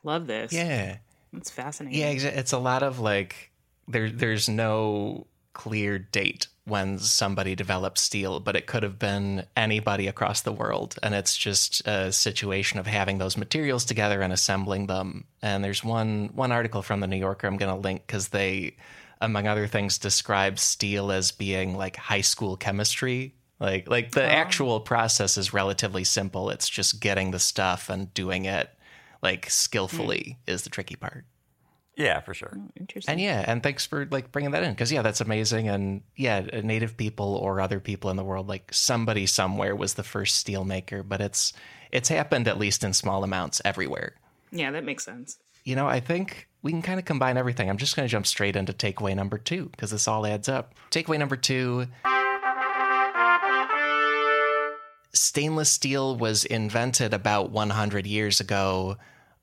Love 0.03 0.27
this. 0.27 0.53
Yeah. 0.53 0.99
It's 1.33 1.51
fascinating. 1.51 1.99
Yeah, 1.99 2.09
it's 2.09 2.53
a 2.53 2.59
lot 2.59 2.83
of 2.83 3.01
like 3.01 3.51
there 3.89 4.11
there's 4.11 4.49
no 4.49 5.27
clear 5.53 5.99
date 5.99 6.49
when 6.65 6.99
somebody 6.99 7.55
developed 7.55 7.99
steel, 7.99 8.41
but 8.41 8.57
it 8.57 8.67
could 8.67 8.83
have 8.83 8.99
been 8.99 9.47
anybody 9.57 10.09
across 10.09 10.41
the 10.41 10.53
world 10.53 10.97
and 11.03 11.15
it's 11.15 11.37
just 11.37 11.87
a 11.87 12.13
situation 12.13 12.79
of 12.79 12.87
having 12.87 13.19
those 13.19 13.37
materials 13.37 13.85
together 13.85 14.21
and 14.21 14.33
assembling 14.33 14.87
them. 14.87 15.25
And 15.43 15.63
there's 15.63 15.85
one 15.85 16.31
one 16.35 16.53
article 16.53 16.83
from 16.83 17.01
the 17.01 17.07
New 17.07 17.17
Yorker 17.17 17.47
I'm 17.47 17.57
going 17.57 17.75
to 17.75 17.81
link 17.81 18.07
cuz 18.07 18.29
they 18.29 18.77
among 19.21 19.47
other 19.47 19.67
things 19.67 19.99
describe 19.99 20.59
steel 20.59 21.11
as 21.11 21.33
being 21.33 21.77
like 21.77 21.97
high 21.97 22.21
school 22.21 22.57
chemistry. 22.57 23.35
Like 23.65 23.89
like 23.89 24.11
the 24.11 24.25
actual 24.25 24.81
process 24.81 25.39
is 25.39 25.55
relatively 25.55 26.05
simple. 26.05 26.51
It's 26.51 26.69
just 26.69 27.01
getting 27.01 27.31
the 27.31 27.39
stuff 27.39 27.89
and 27.89 28.13
doing 28.13 28.45
it 28.45 28.69
like 29.23 29.49
skillfully 29.49 30.39
is 30.47 30.63
the 30.63 30.71
tricky 30.71 30.97
part. 30.97 31.25
Yeah, 31.97 32.21
for 32.21 32.35
sure. 32.35 32.59
Interesting. 32.79 33.13
And 33.13 33.21
yeah, 33.21 33.43
and 33.47 33.63
thanks 33.63 33.87
for 33.87 34.07
like 34.11 34.33
bringing 34.33 34.51
that 34.51 34.65
in 34.65 34.73
because 34.73 34.93
yeah, 34.93 35.01
that's 35.01 35.23
amazing. 35.23 35.69
And 35.69 36.03
yeah, 36.15 36.45
uh, 36.53 36.61
native 36.61 36.97
people 36.99 37.37
or 37.37 37.61
other 37.61 37.81
people 37.81 38.11
in 38.11 38.17
the 38.17 38.25
world, 38.25 38.49
like 38.49 38.75
somebody 38.75 39.25
somewhere 39.25 39.75
was 39.75 39.95
the 39.95 40.03
first 40.03 40.37
steel 40.37 40.65
maker, 40.65 41.03
but 41.03 41.23
it's 41.23 41.55
it's 41.91 42.11
happened 42.11 42.49
at 42.49 42.59
least 42.59 42.85
in 42.85 42.93
small 42.93 43.25
amounts 43.25 43.63
everywhere. 43.65 44.15
yeah, 44.53 44.71
that 44.73 44.85
makes 44.85 45.05
sense. 45.05 45.39
You 45.65 45.77
know, 45.77 45.89
I 45.89 46.01
think 46.01 46.49
we 46.61 46.71
can 46.73 46.83
kind 46.83 46.99
of 46.99 47.07
combine 47.07 47.39
everything. 47.39 47.71
I'm 47.71 47.79
just 47.79 47.97
going 47.97 48.07
to 48.07 48.11
jump 48.13 48.27
straight 48.27 48.57
into 48.57 48.75
takeaway 48.75 49.17
number 49.17 49.39
two 49.39 49.71
because 49.71 49.91
this 49.91 50.07
all 50.07 50.27
adds 50.27 50.49
up. 50.51 50.75
Takeaway 50.91 51.19
number 51.19 51.37
two. 51.37 51.87
Stainless 55.15 55.71
steel 55.71 56.17
was 56.17 56.45
invented 56.45 57.15
about 57.15 57.51
100 57.51 58.07
years 58.07 58.41
ago, 58.41 58.97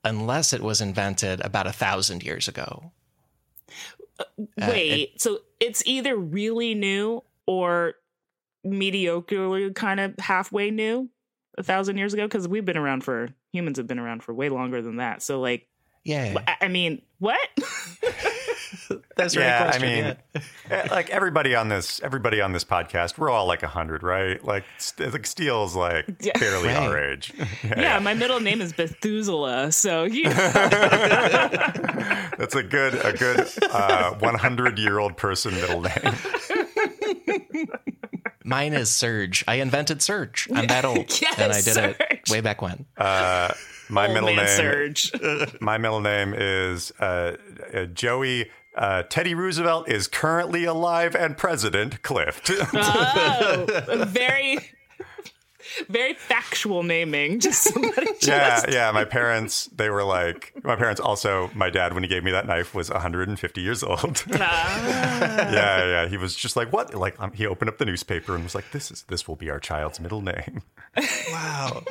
unless 0.04 0.54
it 0.54 0.62
was 0.62 0.82
invented 0.82 1.40
about 1.42 1.66
a 1.66 1.72
thousand 1.72 2.24
years 2.24 2.48
ago. 2.48 2.92
Uh, 4.20 4.24
Wait, 4.70 5.20
so 5.22 5.40
it's 5.60 5.82
either 5.86 6.16
really 6.16 6.75
new 6.75 7.24
or 7.48 7.96
mediocrely 8.66 9.74
kind 9.74 10.00
of 10.00 10.13
halfway 10.20 10.72
new 10.72 11.10
a 11.58 11.63
thousand 11.63 11.98
years 11.98 12.13
ago? 12.13 12.24
Because 12.28 12.48
we've 12.48 12.66
been 12.66 12.78
around 12.78 13.04
for 13.04 13.30
humans 13.51 13.78
have 13.78 13.88
been 13.88 14.00
around 14.00 14.24
for 14.24 14.34
way 14.34 14.50
longer 14.50 14.82
than 14.82 14.98
that. 14.98 15.22
So 15.22 15.40
like, 15.40 15.68
Yeah. 16.04 16.36
I 16.62 16.68
mean, 16.68 17.01
what? 17.20 17.40
That's 19.18 19.34
the 19.34 19.40
right 19.42 19.46
yeah, 19.48 19.72
I 19.74 19.80
mean, 19.80 20.16
yeah. 20.34 20.42
eh, 20.70 20.88
like 20.92 21.10
everybody 21.10 21.56
on 21.56 21.68
this, 21.70 22.00
everybody 22.01 22.40
on 22.42 22.54
this 22.54 22.63
podcast, 22.63 23.18
we're 23.18 23.30
all 23.30 23.46
like 23.46 23.62
hundred, 23.63 24.01
right? 24.04 24.44
Like, 24.44 24.63
st- 24.78 25.12
like 25.13 25.25
Steele's 25.28 25.75
like 25.75 26.05
Yeah. 26.22 26.38
barely 26.40 26.68
Right. 26.70 26.77
our 26.77 26.98
age. 27.12 27.34
yeah, 27.64 28.00
my 28.00 28.14
middle 28.14 28.40
name 28.40 28.62
is 28.62 28.72
Bethuselah. 28.74 29.72
So 29.74 30.03
you 30.03 30.29
that's 32.38 32.55
a 32.55 32.64
good, 32.64 32.96
a 33.05 33.14
good 33.14 33.48
one 34.22 34.36
hundred 34.36 34.79
year 34.79 35.00
old 35.00 35.18
person 35.18 35.53
middle 35.55 35.81
name. 35.81 36.16
Mine 38.44 38.74
is 38.74 38.90
Surge. 38.90 39.44
I 39.48 39.55
invented 39.55 40.01
Surge. 40.01 40.48
I'm 40.53 40.68
that 40.68 40.84
old, 40.84 41.22
Yes, 41.22 41.38
and 41.40 41.51
I 41.53 41.62
did 41.62 41.77
it 42.00 42.29
way 42.29 42.42
back 42.42 42.62
when. 42.62 42.86
Uh, 42.98 43.53
my 43.90 44.05
Old 44.07 44.14
middle 44.16 44.36
name, 44.36 44.48
Surge. 44.48 45.12
my 45.62 45.77
middle 45.77 46.01
name 46.01 46.34
is 46.36 46.92
uh, 47.00 47.36
uh, 47.74 47.86
Joey. 47.86 48.50
Uh, 48.75 49.03
Teddy 49.03 49.34
Roosevelt 49.36 49.90
is 49.90 50.07
currently 50.07 50.64
alive 50.66 51.16
and 51.16 51.38
President 51.38 52.01
Clift. 52.03 52.50
Oh, 52.74 54.05
very, 54.07 54.60
very 55.90 56.14
factual 56.14 56.84
naming. 56.84 57.40
Just 57.40 57.64
somebody 57.64 58.07
just. 58.20 58.27
yeah, 58.27 58.64
yeah. 58.70 58.92
My 58.92 59.03
parents, 59.05 59.66
they 59.68 59.90
were 59.90 60.03
like, 60.03 60.53
my 60.64 60.75
parents 60.75 61.00
also, 61.01 61.50
my 61.53 61.70
dad, 61.70 61.94
when 61.94 62.03
he 62.03 62.10
gave 62.10 62.24
me 62.24 62.31
that 62.31 62.48
knife, 62.48 62.74
was 62.74 62.90
150 62.90 63.62
years 63.62 63.84
old. 63.84 64.24
Ah. 64.34 65.51
yeah, 65.51 65.86
yeah. 65.86 66.07
He 66.07 66.18
was 66.18 66.36
just 66.36 66.55
like, 66.55 66.72
what? 66.74 66.94
Like, 66.94 67.20
um, 67.20 67.31
he 67.34 67.46
opened 67.46 67.70
up 67.70 67.77
the 67.77 67.86
newspaper 67.86 68.36
and 68.36 68.44
was 68.44 68.55
like, 68.55 68.72
this 68.72 68.90
is, 68.92 69.03
this 69.10 69.27
will 69.27 69.36
be 69.36 69.50
our 69.50 69.60
child's 69.60 70.00
middle 70.00 70.22
name. 70.22 70.62
Wow. 71.31 71.84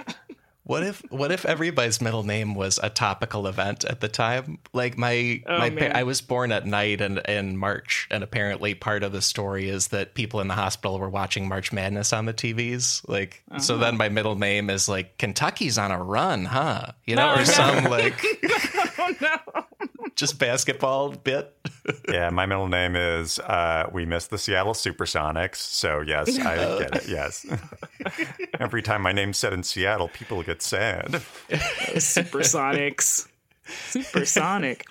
What 0.70 0.84
if 0.84 1.02
what 1.10 1.32
if 1.32 1.44
everybody's 1.44 2.00
middle 2.00 2.22
name 2.22 2.54
was 2.54 2.78
a 2.80 2.88
topical 2.90 3.48
event 3.48 3.84
at 3.84 4.00
the 4.00 4.06
time? 4.06 4.58
Like 4.72 4.96
my 4.96 5.42
Oh, 5.44 5.58
my 5.58 5.70
man. 5.70 5.96
I 5.96 6.04
was 6.04 6.20
born 6.20 6.52
at 6.52 6.64
night 6.64 7.00
and 7.00 7.18
in 7.26 7.56
March, 7.56 8.06
and 8.08 8.22
apparently 8.22 8.74
part 8.74 9.02
of 9.02 9.10
the 9.10 9.20
story 9.20 9.68
is 9.68 9.88
that 9.88 10.14
people 10.14 10.38
in 10.40 10.46
the 10.46 10.54
hospital 10.54 11.00
were 11.00 11.10
watching 11.10 11.48
March 11.48 11.72
Madness 11.72 12.12
on 12.12 12.26
the 12.26 12.32
TVs. 12.32 13.02
Like 13.08 13.42
so, 13.58 13.78
then 13.78 13.96
my 13.96 14.10
middle 14.10 14.36
name 14.36 14.70
is 14.70 14.88
like 14.88 15.18
Kentucky's 15.18 15.76
on 15.76 15.90
a 15.90 16.00
run, 16.00 16.44
huh? 16.44 16.92
You 17.04 17.16
know, 17.16 17.30
Oh, 17.30 17.34
or 17.34 17.38
no. 17.38 17.44
some 17.44 17.84
like 17.86 18.24
oh 18.98 19.14
no. 19.20 19.64
Just 20.20 20.38
basketball 20.38 21.10
bit. 21.12 21.56
yeah, 22.08 22.28
my 22.28 22.44
middle 22.44 22.68
name 22.68 22.94
is, 22.94 23.38
uh, 23.38 23.88
we 23.90 24.04
miss 24.04 24.26
the 24.26 24.36
Seattle 24.36 24.74
Supersonics. 24.74 25.56
So, 25.56 26.02
yes, 26.02 26.38
I 26.38 26.56
get 26.78 26.96
it. 26.96 27.08
Yes. 27.08 27.46
Every 28.60 28.82
time 28.82 29.00
my 29.00 29.12
name's 29.12 29.38
said 29.38 29.54
in 29.54 29.62
Seattle, 29.62 30.08
people 30.08 30.42
get 30.42 30.60
sad. 30.60 31.06
Supersonics. 31.48 33.28
Supersonic. 33.66 34.84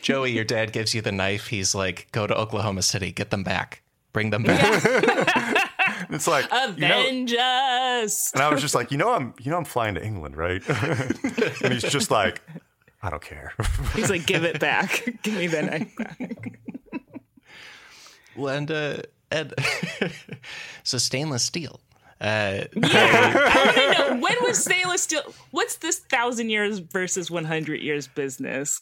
Joey, 0.00 0.30
your 0.30 0.44
dad 0.44 0.72
gives 0.72 0.94
you 0.94 1.02
the 1.02 1.12
knife. 1.12 1.48
He's 1.48 1.74
like, 1.74 2.06
go 2.12 2.28
to 2.28 2.34
Oklahoma 2.34 2.82
City, 2.82 3.10
get 3.10 3.30
them 3.30 3.42
back, 3.42 3.82
bring 4.12 4.30
them 4.30 4.44
back. 4.44 5.68
It's 6.10 6.28
like, 6.28 6.44
you 6.76 6.88
know, 6.88 7.36
us. 7.40 8.32
and 8.32 8.42
I 8.42 8.52
was 8.52 8.60
just 8.60 8.74
like, 8.74 8.92
you 8.92 8.98
know, 8.98 9.12
I'm, 9.12 9.34
you 9.40 9.50
know, 9.50 9.56
I'm 9.56 9.64
flying 9.64 9.94
to 9.94 10.04
England, 10.04 10.36
right? 10.36 10.62
and 11.62 11.72
he's 11.72 11.84
just 11.84 12.10
like, 12.10 12.42
I 13.02 13.10
don't 13.10 13.22
care. 13.22 13.52
He's 13.94 14.10
like, 14.10 14.26
give 14.26 14.44
it 14.44 14.60
back. 14.60 15.04
Give 15.22 15.34
me 15.34 15.46
the 15.48 15.62
knife 15.62 15.96
back. 15.96 16.60
Well, 18.34 18.56
and 18.56 18.70
uh, 18.70 18.96
and 19.30 19.52
so 20.84 20.96
stainless 20.96 21.44
steel. 21.44 21.80
Uh, 22.18 22.64
Yeah. 22.74 23.50
I 23.52 23.62
want 23.66 23.76
to 23.76 23.92
know 24.14 24.20
when 24.22 24.36
was 24.40 24.64
stainless 24.64 25.02
steel? 25.02 25.20
What's 25.50 25.76
this 25.76 25.98
thousand 25.98 26.48
years 26.48 26.78
versus 26.78 27.30
100 27.30 27.82
years 27.82 28.06
business? 28.08 28.80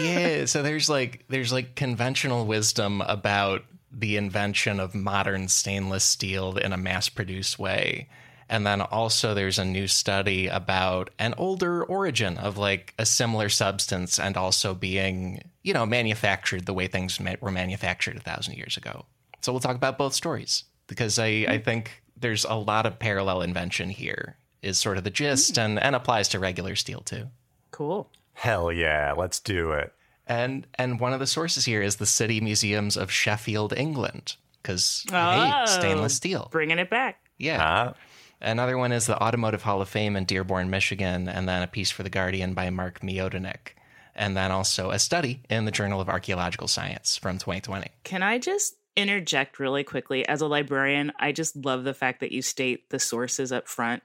yeah, 0.00 0.44
so 0.44 0.62
there's 0.62 0.88
like 0.88 1.24
there's 1.28 1.52
like 1.52 1.74
conventional 1.74 2.46
wisdom 2.46 3.00
about 3.00 3.64
the 3.90 4.16
invention 4.16 4.78
of 4.78 4.94
modern 4.94 5.48
stainless 5.48 6.04
steel 6.04 6.56
in 6.56 6.72
a 6.72 6.76
mass-produced 6.76 7.58
way. 7.58 8.08
And 8.52 8.66
then 8.66 8.82
also 8.82 9.32
there's 9.32 9.58
a 9.58 9.64
new 9.64 9.88
study 9.88 10.46
about 10.46 11.08
an 11.18 11.32
older 11.38 11.82
origin 11.84 12.36
of 12.36 12.58
like 12.58 12.92
a 12.98 13.06
similar 13.06 13.48
substance 13.48 14.18
and 14.18 14.36
also 14.36 14.74
being, 14.74 15.40
you 15.62 15.72
know, 15.72 15.86
manufactured 15.86 16.66
the 16.66 16.74
way 16.74 16.86
things 16.86 17.18
were 17.40 17.50
manufactured 17.50 18.18
a 18.18 18.20
thousand 18.20 18.58
years 18.58 18.76
ago. 18.76 19.06
So 19.40 19.52
we'll 19.52 19.60
talk 19.60 19.76
about 19.76 19.96
both 19.96 20.12
stories 20.12 20.64
because 20.86 21.18
I, 21.18 21.24
I 21.24 21.28
mm-hmm. 21.28 21.64
think 21.64 22.02
there's 22.14 22.44
a 22.44 22.54
lot 22.54 22.84
of 22.84 22.98
parallel 22.98 23.40
invention 23.40 23.88
here 23.88 24.36
is 24.60 24.76
sort 24.76 24.98
of 24.98 25.04
the 25.04 25.10
gist 25.10 25.54
mm. 25.54 25.64
and, 25.64 25.82
and 25.82 25.96
applies 25.96 26.28
to 26.28 26.38
regular 26.38 26.76
steel 26.76 27.00
too. 27.00 27.28
Cool. 27.70 28.10
Hell 28.34 28.70
yeah, 28.70 29.14
let's 29.16 29.40
do 29.40 29.72
it. 29.72 29.94
And 30.26 30.66
and 30.74 31.00
one 31.00 31.14
of 31.14 31.20
the 31.20 31.26
sources 31.26 31.64
here 31.64 31.80
is 31.80 31.96
the 31.96 32.06
City 32.06 32.38
Museums 32.42 32.98
of 32.98 33.10
Sheffield, 33.10 33.72
England, 33.74 34.36
because 34.62 35.06
hey, 35.08 35.16
Oh. 35.16 35.64
stainless 35.64 36.14
steel. 36.14 36.48
Bringing 36.52 36.78
it 36.78 36.90
back. 36.90 37.18
Yeah. 37.38 37.58
Huh? 37.58 37.92
Another 38.42 38.76
one 38.76 38.92
is 38.92 39.06
the 39.06 39.22
Automotive 39.22 39.62
Hall 39.62 39.80
of 39.80 39.88
Fame 39.88 40.16
in 40.16 40.24
Dearborn, 40.24 40.68
Michigan, 40.68 41.28
and 41.28 41.48
then 41.48 41.62
a 41.62 41.66
piece 41.68 41.90
for 41.90 42.02
the 42.02 42.10
Guardian 42.10 42.54
by 42.54 42.68
Mark 42.70 43.00
Miodownik, 43.00 43.74
and 44.14 44.36
then 44.36 44.50
also 44.50 44.90
a 44.90 44.98
study 44.98 45.40
in 45.48 45.64
the 45.64 45.70
Journal 45.70 46.00
of 46.00 46.08
Archaeological 46.08 46.66
Science 46.68 47.16
from 47.16 47.38
2020. 47.38 47.86
Can 48.04 48.22
I 48.22 48.38
just 48.38 48.74
interject 48.96 49.58
really 49.60 49.84
quickly? 49.84 50.26
As 50.26 50.40
a 50.40 50.46
librarian, 50.48 51.12
I 51.20 51.30
just 51.32 51.54
love 51.56 51.84
the 51.84 51.94
fact 51.94 52.20
that 52.20 52.32
you 52.32 52.42
state 52.42 52.90
the 52.90 52.98
sources 52.98 53.52
up 53.52 53.68
front. 53.68 54.02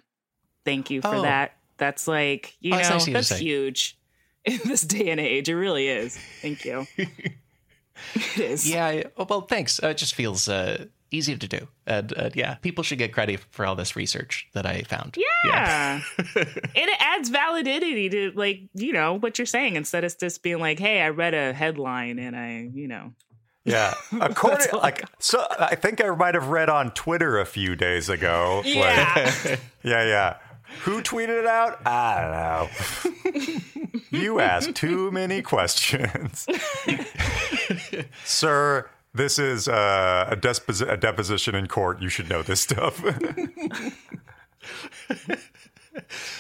Thank 0.65 0.89
you 0.91 1.01
for 1.01 1.15
Oh. 1.15 1.21
that. 1.23 1.53
That's 1.77 2.07
like, 2.07 2.55
you 2.59 2.73
Oh, 2.73 2.77
know, 2.77 2.83
nice 2.89 3.01
of 3.03 3.07
you 3.07 3.13
to 3.13 3.19
that's 3.19 3.37
huge 3.37 3.97
in 4.45 4.59
this 4.65 4.81
day 4.81 5.09
and 5.09 5.19
age. 5.19 5.49
It 5.49 5.55
really 5.55 5.87
is. 5.87 6.17
Thank 6.41 6.63
you. 6.63 6.85
it 6.97 8.37
is. 8.39 8.69
Yeah. 8.69 9.03
Oh, 9.17 9.25
well, 9.29 9.41
thanks. 9.41 9.81
Uh, 9.83 9.87
it 9.89 9.97
just 9.97 10.15
feels 10.15 10.47
uh, 10.47 10.85
easy 11.11 11.37
to 11.37 11.47
do. 11.47 11.67
And 11.85 12.13
uh, 12.17 12.29
yeah, 12.35 12.55
people 12.55 12.83
should 12.83 12.97
get 12.97 13.13
credit 13.13 13.39
for 13.51 13.65
all 13.65 13.75
this 13.75 13.95
research 13.95 14.47
that 14.53 14.65
I 14.65 14.81
found. 14.83 15.15
Yeah. 15.45 16.01
and 16.35 16.47
it 16.75 17.01
adds 17.01 17.29
validity 17.29 18.09
to 18.09 18.31
like, 18.35 18.61
you 18.73 18.93
know, 18.93 19.17
what 19.19 19.39
you're 19.39 19.45
saying 19.45 19.75
instead 19.75 20.03
of 20.03 20.17
just 20.19 20.43
being 20.43 20.59
like, 20.59 20.79
hey, 20.79 21.01
I 21.01 21.09
read 21.09 21.33
a 21.33 21.53
headline 21.53 22.19
and 22.19 22.35
I, 22.35 22.69
you 22.73 22.87
know. 22.87 23.13
Yeah, 23.65 23.93
according 24.21 24.67
like 24.79 25.03
so, 25.19 25.45
I 25.59 25.75
think 25.75 26.01
I 26.01 26.09
might 26.15 26.35
have 26.35 26.47
read 26.47 26.69
on 26.69 26.91
Twitter 26.91 27.37
a 27.39 27.45
few 27.45 27.75
days 27.75 28.07
ago. 28.07 28.61
like- 28.63 28.73
Yeah. 28.75 29.31
yeah, 29.83 30.03
yeah. 30.05 30.37
Who 30.83 31.01
tweeted 31.01 31.39
it 31.39 31.45
out? 31.45 31.85
I 31.87 32.69
don't 33.13 33.43
know. 33.43 33.59
you 34.19 34.39
ask 34.41 34.73
too 34.73 35.11
many 35.11 35.41
questions, 35.41 36.45
sir. 38.25 38.89
This 39.17 39.39
is 39.39 39.67
uh, 39.67 40.27
a, 40.29 40.35
deposi- 40.37 40.87
a 40.91 40.95
deposition 40.95 41.55
in 41.55 41.67
court. 41.67 42.01
You 42.01 42.09
should 42.09 42.29
know 42.29 42.43
this 42.43 42.61
stuff. 42.61 43.03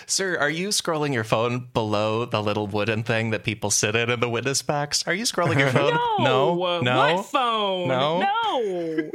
Sir, 0.05 0.37
are 0.37 0.49
you 0.49 0.67
scrolling 0.69 1.11
your 1.13 1.23
phone 1.23 1.69
below 1.73 2.25
the 2.25 2.41
little 2.41 2.67
wooden 2.67 3.01
thing 3.01 3.31
that 3.31 3.43
people 3.43 3.71
sit 3.71 3.95
in 3.95 4.11
in 4.11 4.19
the 4.19 4.29
witness 4.29 4.61
box? 4.61 5.03
Are 5.07 5.13
you 5.13 5.23
scrolling 5.23 5.57
your 5.57 5.69
phone? 5.71 5.93
No. 6.19 6.53
no, 6.55 6.81
no. 6.81 7.15
What 7.15 7.25
phone? 7.25 7.87
No? 7.87 8.19
No. 8.21 9.11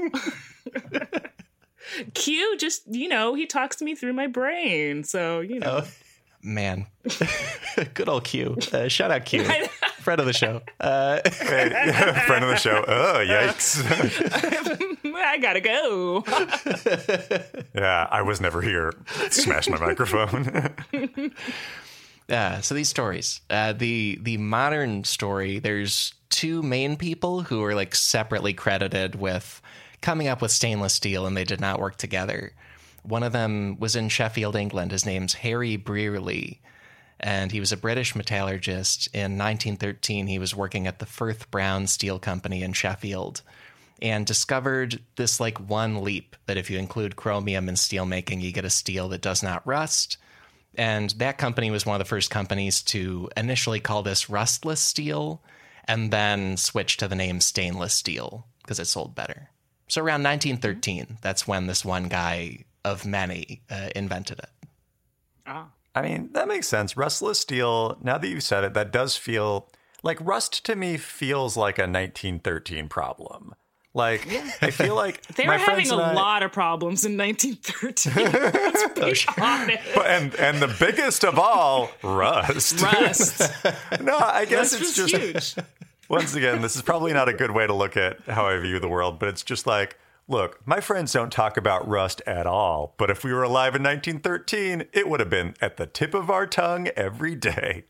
Q 2.14 2.56
just, 2.58 2.82
you 2.86 3.08
know, 3.08 3.34
he 3.34 3.46
talks 3.46 3.76
to 3.76 3.84
me 3.84 3.94
through 3.94 4.14
my 4.14 4.26
brain. 4.26 5.04
So, 5.04 5.40
you 5.40 5.60
know. 5.60 5.82
Oh, 5.84 5.88
man, 6.42 6.86
good 7.94 8.08
old 8.08 8.24
Q. 8.24 8.56
Uh, 8.72 8.88
shout 8.88 9.10
out 9.10 9.24
Q, 9.24 9.44
friend 10.00 10.20
of 10.20 10.26
the 10.26 10.32
show. 10.32 10.62
Uh, 10.80 11.20
friend 11.30 12.44
of 12.44 12.50
the 12.50 12.56
show. 12.56 12.84
Oh, 12.86 13.24
yikes. 13.24 13.82
I 15.14 15.38
gotta 15.38 15.60
go. 15.60 16.24
yeah, 17.74 18.06
I 18.10 18.22
was 18.22 18.40
never 18.40 18.60
here. 18.60 18.92
Smash 19.30 19.68
my 19.68 19.78
microphone. 19.78 20.70
Uh, 22.28 22.60
so 22.60 22.74
these 22.74 22.88
stories, 22.88 23.40
uh, 23.50 23.72
the 23.72 24.18
the 24.22 24.36
modern 24.36 25.04
story, 25.04 25.58
there's 25.58 26.14
two 26.28 26.62
main 26.62 26.96
people 26.96 27.42
who 27.42 27.62
are 27.62 27.74
like 27.74 27.94
separately 27.94 28.54
credited 28.54 29.14
with 29.14 29.60
coming 30.00 30.28
up 30.28 30.40
with 30.42 30.50
stainless 30.50 30.94
steel, 30.94 31.26
and 31.26 31.36
they 31.36 31.44
did 31.44 31.60
not 31.60 31.78
work 31.80 31.96
together. 31.96 32.52
One 33.02 33.22
of 33.22 33.32
them 33.32 33.78
was 33.78 33.96
in 33.96 34.08
Sheffield, 34.08 34.56
England. 34.56 34.92
His 34.92 35.06
name's 35.06 35.34
Harry 35.34 35.76
Brearley, 35.76 36.60
and 37.18 37.50
he 37.50 37.60
was 37.60 37.72
a 37.72 37.76
British 37.76 38.14
metallurgist. 38.14 39.08
In 39.12 39.38
1913, 39.38 40.26
he 40.26 40.38
was 40.38 40.54
working 40.54 40.86
at 40.86 40.98
the 40.98 41.06
Firth 41.06 41.50
Brown 41.50 41.86
Steel 41.86 42.18
Company 42.18 42.62
in 42.62 42.72
Sheffield, 42.72 43.42
and 44.00 44.26
discovered 44.26 45.00
this 45.16 45.40
like 45.40 45.58
one 45.58 46.02
leap 46.02 46.36
that 46.46 46.56
if 46.56 46.70
you 46.70 46.78
include 46.78 47.16
chromium 47.16 47.68
in 47.68 47.76
steel 47.76 48.04
making, 48.04 48.40
you 48.40 48.52
get 48.52 48.64
a 48.64 48.70
steel 48.70 49.08
that 49.08 49.22
does 49.22 49.42
not 49.42 49.66
rust. 49.66 50.16
And 50.74 51.10
that 51.18 51.38
company 51.38 51.70
was 51.70 51.84
one 51.84 51.94
of 51.94 51.98
the 51.98 52.08
first 52.08 52.30
companies 52.30 52.82
to 52.84 53.28
initially 53.36 53.80
call 53.80 54.02
this 54.02 54.30
rustless 54.30 54.80
steel 54.80 55.42
and 55.84 56.10
then 56.10 56.56
switch 56.56 56.96
to 56.96 57.08
the 57.08 57.14
name 57.14 57.40
stainless 57.40 57.94
steel 57.94 58.46
because 58.62 58.78
it 58.78 58.86
sold 58.86 59.14
better. 59.14 59.50
So 59.88 60.00
around 60.00 60.22
1913, 60.22 61.18
that's 61.20 61.46
when 61.46 61.66
this 61.66 61.84
one 61.84 62.08
guy 62.08 62.64
of 62.84 63.04
many 63.06 63.62
uh, 63.70 63.88
invented 63.94 64.38
it. 64.38 64.50
Oh. 65.46 65.66
I 65.94 66.02
mean, 66.02 66.30
that 66.32 66.48
makes 66.48 66.68
sense. 66.68 66.96
Rustless 66.96 67.40
steel, 67.40 67.98
now 68.02 68.16
that 68.18 68.26
you've 68.26 68.42
said 68.42 68.64
it, 68.64 68.74
that 68.74 68.92
does 68.92 69.16
feel 69.16 69.68
like 70.02 70.18
rust 70.20 70.64
to 70.66 70.74
me 70.76 70.96
feels 70.96 71.56
like 71.56 71.78
a 71.78 71.82
1913 71.82 72.88
problem. 72.88 73.54
Like, 73.94 74.26
I 74.62 74.70
feel 74.70 74.94
like 74.94 75.20
They 75.36 75.44
my 75.44 75.52
were 75.54 75.58
having 75.58 75.86
friends 75.86 75.90
a 75.90 75.96
lot 76.14 76.42
of 76.42 76.50
problems 76.50 77.04
in 77.04 77.18
1913. 77.18 78.14
Let's 79.04 79.26
be 79.26 79.42
honest. 79.42 79.82
But- 79.94 80.06
and 80.06 80.34
and 80.36 80.62
the 80.62 80.74
biggest 80.80 81.24
of 81.26 81.38
all, 81.38 81.90
rust. 82.02 82.80
Rust. 82.80 83.52
no, 84.00 84.16
I 84.16 84.46
guess 84.46 84.72
Rust 84.72 84.80
it's 84.80 84.98
was 84.98 85.10
just 85.10 85.54
huge. 85.54 85.66
once 86.08 86.34
again, 86.34 86.62
this 86.62 86.74
is 86.74 86.80
probably 86.80 87.12
not 87.12 87.28
a 87.28 87.34
good 87.34 87.50
way 87.50 87.66
to 87.66 87.74
look 87.74 87.98
at 87.98 88.18
how 88.22 88.46
I 88.46 88.58
view 88.60 88.78
the 88.80 88.88
world, 88.88 89.18
but 89.18 89.28
it's 89.28 89.42
just 89.42 89.66
like, 89.66 89.98
look, 90.32 90.66
my 90.66 90.80
friends 90.80 91.12
don't 91.12 91.30
talk 91.30 91.56
about 91.56 91.86
rust 91.86 92.20
at 92.26 92.46
all. 92.46 92.94
But 92.96 93.10
if 93.10 93.22
we 93.22 93.32
were 93.32 93.44
alive 93.44 93.76
in 93.76 93.82
1913, 93.82 94.86
it 94.92 95.08
would 95.08 95.20
have 95.20 95.30
been 95.30 95.54
at 95.60 95.76
the 95.76 95.86
tip 95.86 96.14
of 96.14 96.30
our 96.30 96.46
tongue 96.46 96.88
every 96.96 97.36
day. 97.36 97.84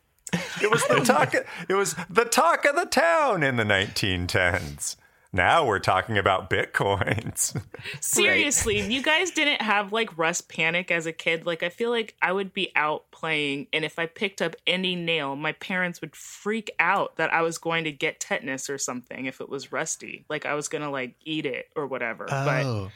It 0.60 0.70
was 0.70 0.82
the 0.88 1.00
talk. 1.04 1.34
It 1.68 1.74
was 1.74 1.94
the 2.10 2.24
talk 2.24 2.64
of 2.64 2.74
the 2.74 2.86
town 2.86 3.42
in 3.42 3.56
the 3.56 3.64
1910s. 3.64 4.96
Now 5.34 5.64
we're 5.64 5.78
talking 5.78 6.18
about 6.18 6.50
bitcoins. 6.50 7.58
Seriously, 8.00 8.80
you 8.80 9.02
guys 9.02 9.30
didn't 9.30 9.62
have 9.62 9.92
like 9.92 10.18
rust 10.18 10.48
panic 10.48 10.90
as 10.90 11.06
a 11.06 11.12
kid. 11.12 11.46
Like 11.46 11.62
I 11.62 11.70
feel 11.70 11.88
like 11.90 12.14
I 12.20 12.32
would 12.32 12.52
be 12.52 12.70
out 12.76 13.10
playing 13.12 13.68
and 13.72 13.84
if 13.84 13.98
I 13.98 14.06
picked 14.06 14.42
up 14.42 14.54
any 14.66 14.94
nail, 14.94 15.34
my 15.34 15.52
parents 15.52 16.00
would 16.02 16.14
freak 16.14 16.70
out 16.78 17.16
that 17.16 17.32
I 17.32 17.40
was 17.42 17.56
going 17.58 17.84
to 17.84 17.92
get 17.92 18.20
tetanus 18.20 18.68
or 18.68 18.76
something 18.76 19.24
if 19.26 19.40
it 19.40 19.48
was 19.48 19.72
rusty. 19.72 20.26
Like 20.28 20.44
I 20.44 20.52
was 20.54 20.68
going 20.68 20.82
to 20.82 20.90
like 20.90 21.14
eat 21.24 21.46
it 21.46 21.70
or 21.74 21.86
whatever. 21.86 22.26
But 22.26 22.64
Oh, 22.66 22.90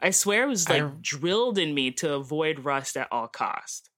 I 0.00 0.10
swear 0.10 0.44
it 0.44 0.48
was 0.48 0.68
like 0.68 0.82
I- 0.82 0.90
drilled 1.02 1.58
in 1.58 1.74
me 1.74 1.90
to 1.92 2.14
avoid 2.14 2.60
rust 2.64 2.96
at 2.96 3.08
all 3.12 3.28
cost. 3.28 3.90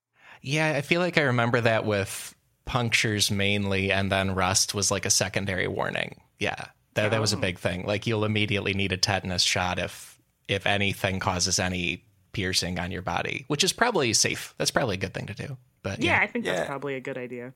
yeah, 0.42 0.72
I 0.76 0.80
feel 0.80 1.00
like 1.00 1.18
I 1.18 1.22
remember 1.22 1.60
that 1.60 1.84
with 1.84 2.34
punctures 2.64 3.30
mainly, 3.30 3.92
and 3.92 4.10
then 4.10 4.34
rust 4.34 4.74
was 4.74 4.90
like 4.90 5.06
a 5.06 5.10
secondary 5.10 5.68
warning. 5.68 6.20
Yeah, 6.40 6.66
that, 6.96 7.10
that 7.12 7.20
was 7.20 7.32
a 7.32 7.36
Oh. 7.36 7.40
big 7.40 7.58
thing. 7.58 7.86
Like 7.86 8.06
you'll 8.06 8.24
immediately 8.24 8.74
need 8.74 8.92
a 8.92 8.96
tetanus 8.96 9.42
shot 9.42 9.78
if 9.78 10.18
if 10.48 10.66
anything 10.66 11.18
causes 11.18 11.58
any 11.58 12.04
piercing 12.32 12.78
on 12.78 12.90
your 12.90 13.02
body, 13.02 13.44
which 13.48 13.64
is 13.64 13.72
probably 13.72 14.12
safe. 14.12 14.54
That's 14.58 14.70
probably 14.70 14.94
a 14.94 14.98
good 14.98 15.14
thing 15.14 15.26
to 15.26 15.34
do. 15.34 15.56
But 15.82 16.00
Yeah, 16.02 16.16
yeah, 16.18 16.20
I 16.22 16.26
think 16.26 16.44
Yeah. 16.44 16.54
that's 16.56 16.66
probably 16.68 16.94
a 16.94 17.00
good 17.00 17.16
idea. 17.18 17.52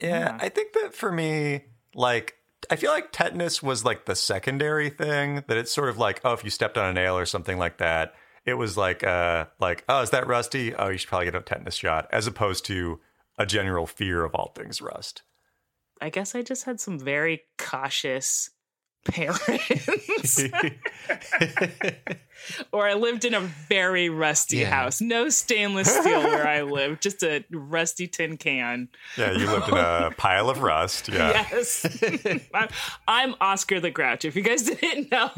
Yeah, 0.00 0.36
I 0.40 0.48
think 0.48 0.72
that 0.74 0.94
for 0.94 1.10
me, 1.12 1.64
like, 1.94 2.34
I 2.70 2.76
feel 2.76 2.90
like 2.92 3.12
tetanus 3.12 3.62
was 3.62 3.84
like 3.84 4.06
the 4.06 4.16
secondary 4.16 4.88
thing. 4.90 5.44
That 5.48 5.56
it's 5.58 5.72
sort 5.72 5.88
of 5.88 5.98
like, 5.98 6.20
oh, 6.24 6.32
if 6.32 6.44
you 6.44 6.50
stepped 6.50 6.78
on 6.78 6.88
a 6.88 6.92
nail 6.92 7.16
or 7.18 7.26
something 7.26 7.58
like 7.58 7.78
that, 7.78 8.14
it 8.46 8.54
was 8.54 8.76
like, 8.76 9.02
uh, 9.04 9.46
like, 9.60 9.84
oh, 9.88 10.00
is 10.02 10.10
that 10.10 10.26
rusty? 10.26 10.74
Oh, 10.74 10.88
you 10.88 10.98
should 10.98 11.08
probably 11.08 11.26
get 11.26 11.34
a 11.34 11.40
tetanus 11.40 11.74
shot, 11.76 12.08
as 12.10 12.26
opposed 12.26 12.64
to 12.66 13.00
a 13.38 13.44
general 13.46 13.86
fear 13.86 14.24
of 14.24 14.34
all 14.34 14.52
things 14.54 14.80
rust. 14.80 15.22
I 16.00 16.08
guess 16.10 16.34
I 16.34 16.42
just 16.42 16.64
had 16.64 16.80
some 16.80 16.98
very 16.98 17.42
cautious 17.58 18.50
parents. 19.04 20.42
or 22.72 22.88
I 22.88 22.94
lived 22.94 23.24
in 23.24 23.34
a 23.34 23.40
very 23.40 24.08
rusty 24.08 24.58
Yeah. 24.58 24.70
house. 24.70 25.00
No 25.00 25.28
stainless 25.28 25.92
steel 25.94 26.22
where 26.22 26.46
I 26.46 26.62
lived, 26.62 27.02
just 27.02 27.22
a 27.22 27.44
rusty 27.50 28.06
tin 28.06 28.36
can. 28.36 28.88
Yeah, 29.16 29.32
you 29.32 29.46
lived 29.50 29.68
in 29.68 29.76
a 29.76 30.10
pile 30.16 30.50
of 30.50 30.62
rust. 30.62 31.08
Yeah. 31.08 31.46
Yes. 31.50 31.86
I'm, 32.54 32.68
I'm 33.06 33.34
Oscar 33.40 33.80
the 33.80 33.90
Grouch. 33.90 34.24
If 34.24 34.36
you 34.36 34.42
guys 34.42 34.62
didn't 34.62 35.10
know, 35.10 35.30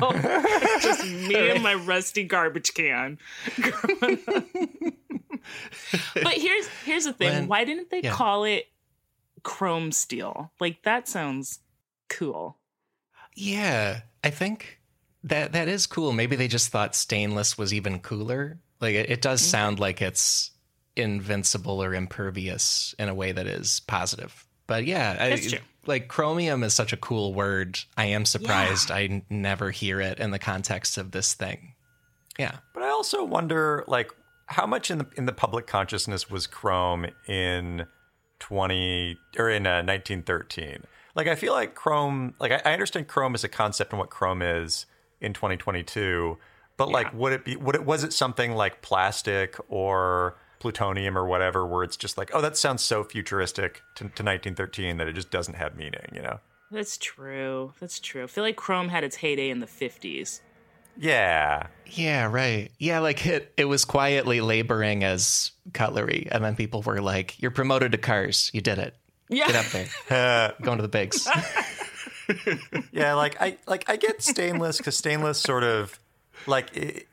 just 0.81 1.05
me 1.07 1.51
and 1.51 1.63
my 1.63 1.75
rusty 1.75 2.25
garbage 2.25 2.75
can. 2.75 3.19
but 6.15 6.35
here's 6.35 6.67
here's 6.85 7.05
the 7.05 7.13
thing. 7.13 7.31
When- 7.33 7.49
Why 7.49 7.65
didn't 7.65 7.91
they 7.91 8.01
yeah. 8.03 8.13
call 8.13 8.45
it 8.45 8.67
chrome 9.43 9.93
steel? 9.93 10.51
Like 10.61 10.83
that 10.83 11.09
sounds 11.09 11.61
cool. 12.09 12.57
Yeah, 13.37 14.01
I 14.25 14.31
think 14.31 14.81
that 15.22 15.53
that 15.53 15.68
is 15.68 15.87
cool. 15.87 16.12
Maybe 16.12 16.35
they 16.35 16.49
just 16.49 16.70
thought 16.70 16.94
stainless 16.96 17.57
was 17.57 17.72
even 17.72 18.01
cooler. 18.01 18.59
Like 18.81 18.94
it, 18.94 19.11
it 19.11 19.22
does 19.22 19.40
sound 19.40 19.79
like 19.79 20.03
it's 20.03 20.51
invincible 20.96 21.83
or 21.83 21.94
impervious 21.94 22.94
in 22.99 23.09
a 23.09 23.14
way 23.14 23.33
that 23.33 23.46
is 23.46 23.81
positive. 23.87 24.46
But 24.66 24.85
yeah, 24.85 25.16
I, 25.20 25.61
like 25.87 26.09
chromium 26.09 26.64
is 26.64 26.75
such 26.75 26.92
a 26.92 26.96
cool 26.96 27.35
word. 27.35 27.79
I 27.96 28.07
am 28.07 28.25
surprised 28.25 28.90
I 28.90 29.05
n- 29.05 29.22
never 29.31 29.70
hear 29.70 30.01
it 30.01 30.18
in 30.18 30.33
the 30.33 30.38
context 30.38 30.99
of 30.99 31.12
this 31.12 31.35
thing. 31.35 31.75
Yeah. 32.38 32.57
But 32.75 32.83
I 32.83 32.88
also 32.88 33.25
wonder, 33.25 33.85
like, 33.87 34.11
how 34.46 34.66
much 34.66 34.90
in 34.90 34.99
the 34.99 35.07
in 35.16 35.27
the 35.27 35.33
public 35.33 35.66
consciousness 35.66 36.31
was 36.31 36.46
Chrome 36.46 37.07
in 37.29 37.87
twenty 38.38 39.16
or 39.38 39.51
in 39.51 39.66
uh, 39.66 39.83
nineteen 39.83 40.22
thirteen? 40.22 40.85
Like, 41.17 41.27
I 41.27 41.35
feel 41.35 41.53
like 41.53 41.75
Chrome, 41.75 42.35
like, 42.39 42.53
I, 42.53 42.61
I 42.65 42.73
understand 42.73 43.09
Chrome 43.09 43.35
as 43.35 43.43
a 43.43 43.49
concept 43.49 43.93
and 43.93 43.99
what 43.99 44.11
Chrome 44.11 44.43
is 44.43 44.87
in 45.21 45.33
twenty 45.33 45.57
twenty 45.57 45.83
two, 45.83 46.39
but 46.77 46.91
like, 46.91 47.13
would 47.15 47.33
it 47.33 47.45
be? 47.45 47.57
Would 47.57 47.75
it 47.75 47.85
was 47.85 48.05
it 48.05 48.13
something 48.13 48.53
like 48.53 48.83
plastic 48.83 49.57
or 49.69 50.37
plutonium 50.59 51.17
or 51.17 51.27
whatever, 51.27 51.67
where 51.67 51.83
it's 51.83 51.97
just 51.97 52.17
like, 52.19 52.31
oh, 52.35 52.41
that 52.43 52.57
sounds 52.57 52.83
so 52.83 53.03
futuristic 53.03 53.83
to, 53.97 54.09
to 54.11 54.23
nineteen 54.23 54.55
thirteen 54.55 54.99
that 54.99 55.09
it 55.09 55.15
just 55.15 55.31
doesn't 55.31 55.55
have 55.55 55.75
meaning, 55.75 56.07
you 56.15 56.23
know? 56.23 56.39
That's 56.71 56.99
true. 56.99 57.73
That's 57.81 58.01
true. 58.01 58.25
I 58.25 58.27
feel 58.27 58.45
like 58.45 58.57
chrome 58.57 58.89
had 58.89 59.05
its 59.05 59.17
heyday 59.17 59.51
in 59.51 59.61
the 59.61 59.67
50s. 59.67 60.41
Yeah. 60.99 61.69
Yeah, 61.87 62.27
right. 62.27 62.73
Yeah, 62.79 63.01
like 63.01 63.25
it 63.27 63.53
it 63.57 63.67
was 63.67 63.85
quietly 63.85 64.41
laboring 64.41 65.05
as 65.05 65.53
cutlery, 65.73 66.27
and 66.31 66.43
then 66.45 66.57
people 66.57 66.83
were 66.83 67.01
like, 67.01 67.41
"You're 67.41 67.51
promoted 67.51 67.93
to 67.93 67.99
cars. 67.99 68.51
You 68.55 68.61
did 68.63 68.79
it. 68.79 68.95
Yeah. 69.29 69.47
Get 69.47 69.57
up 69.57 69.73
there. 69.73 69.87
Uh, 70.11 70.53
Going 70.62 70.79
to 70.79 70.83
the 70.83 70.89
bigs." 70.89 71.29
yeah, 72.93 73.15
like 73.15 73.41
I 73.41 73.57
like 73.67 73.89
I 73.89 73.97
get 73.97 74.23
stainless 74.23 74.79
because 74.79 74.97
stainless 74.97 75.39
sort 75.41 75.65
of 75.65 75.99
like 76.47 76.77
it, 76.77 77.07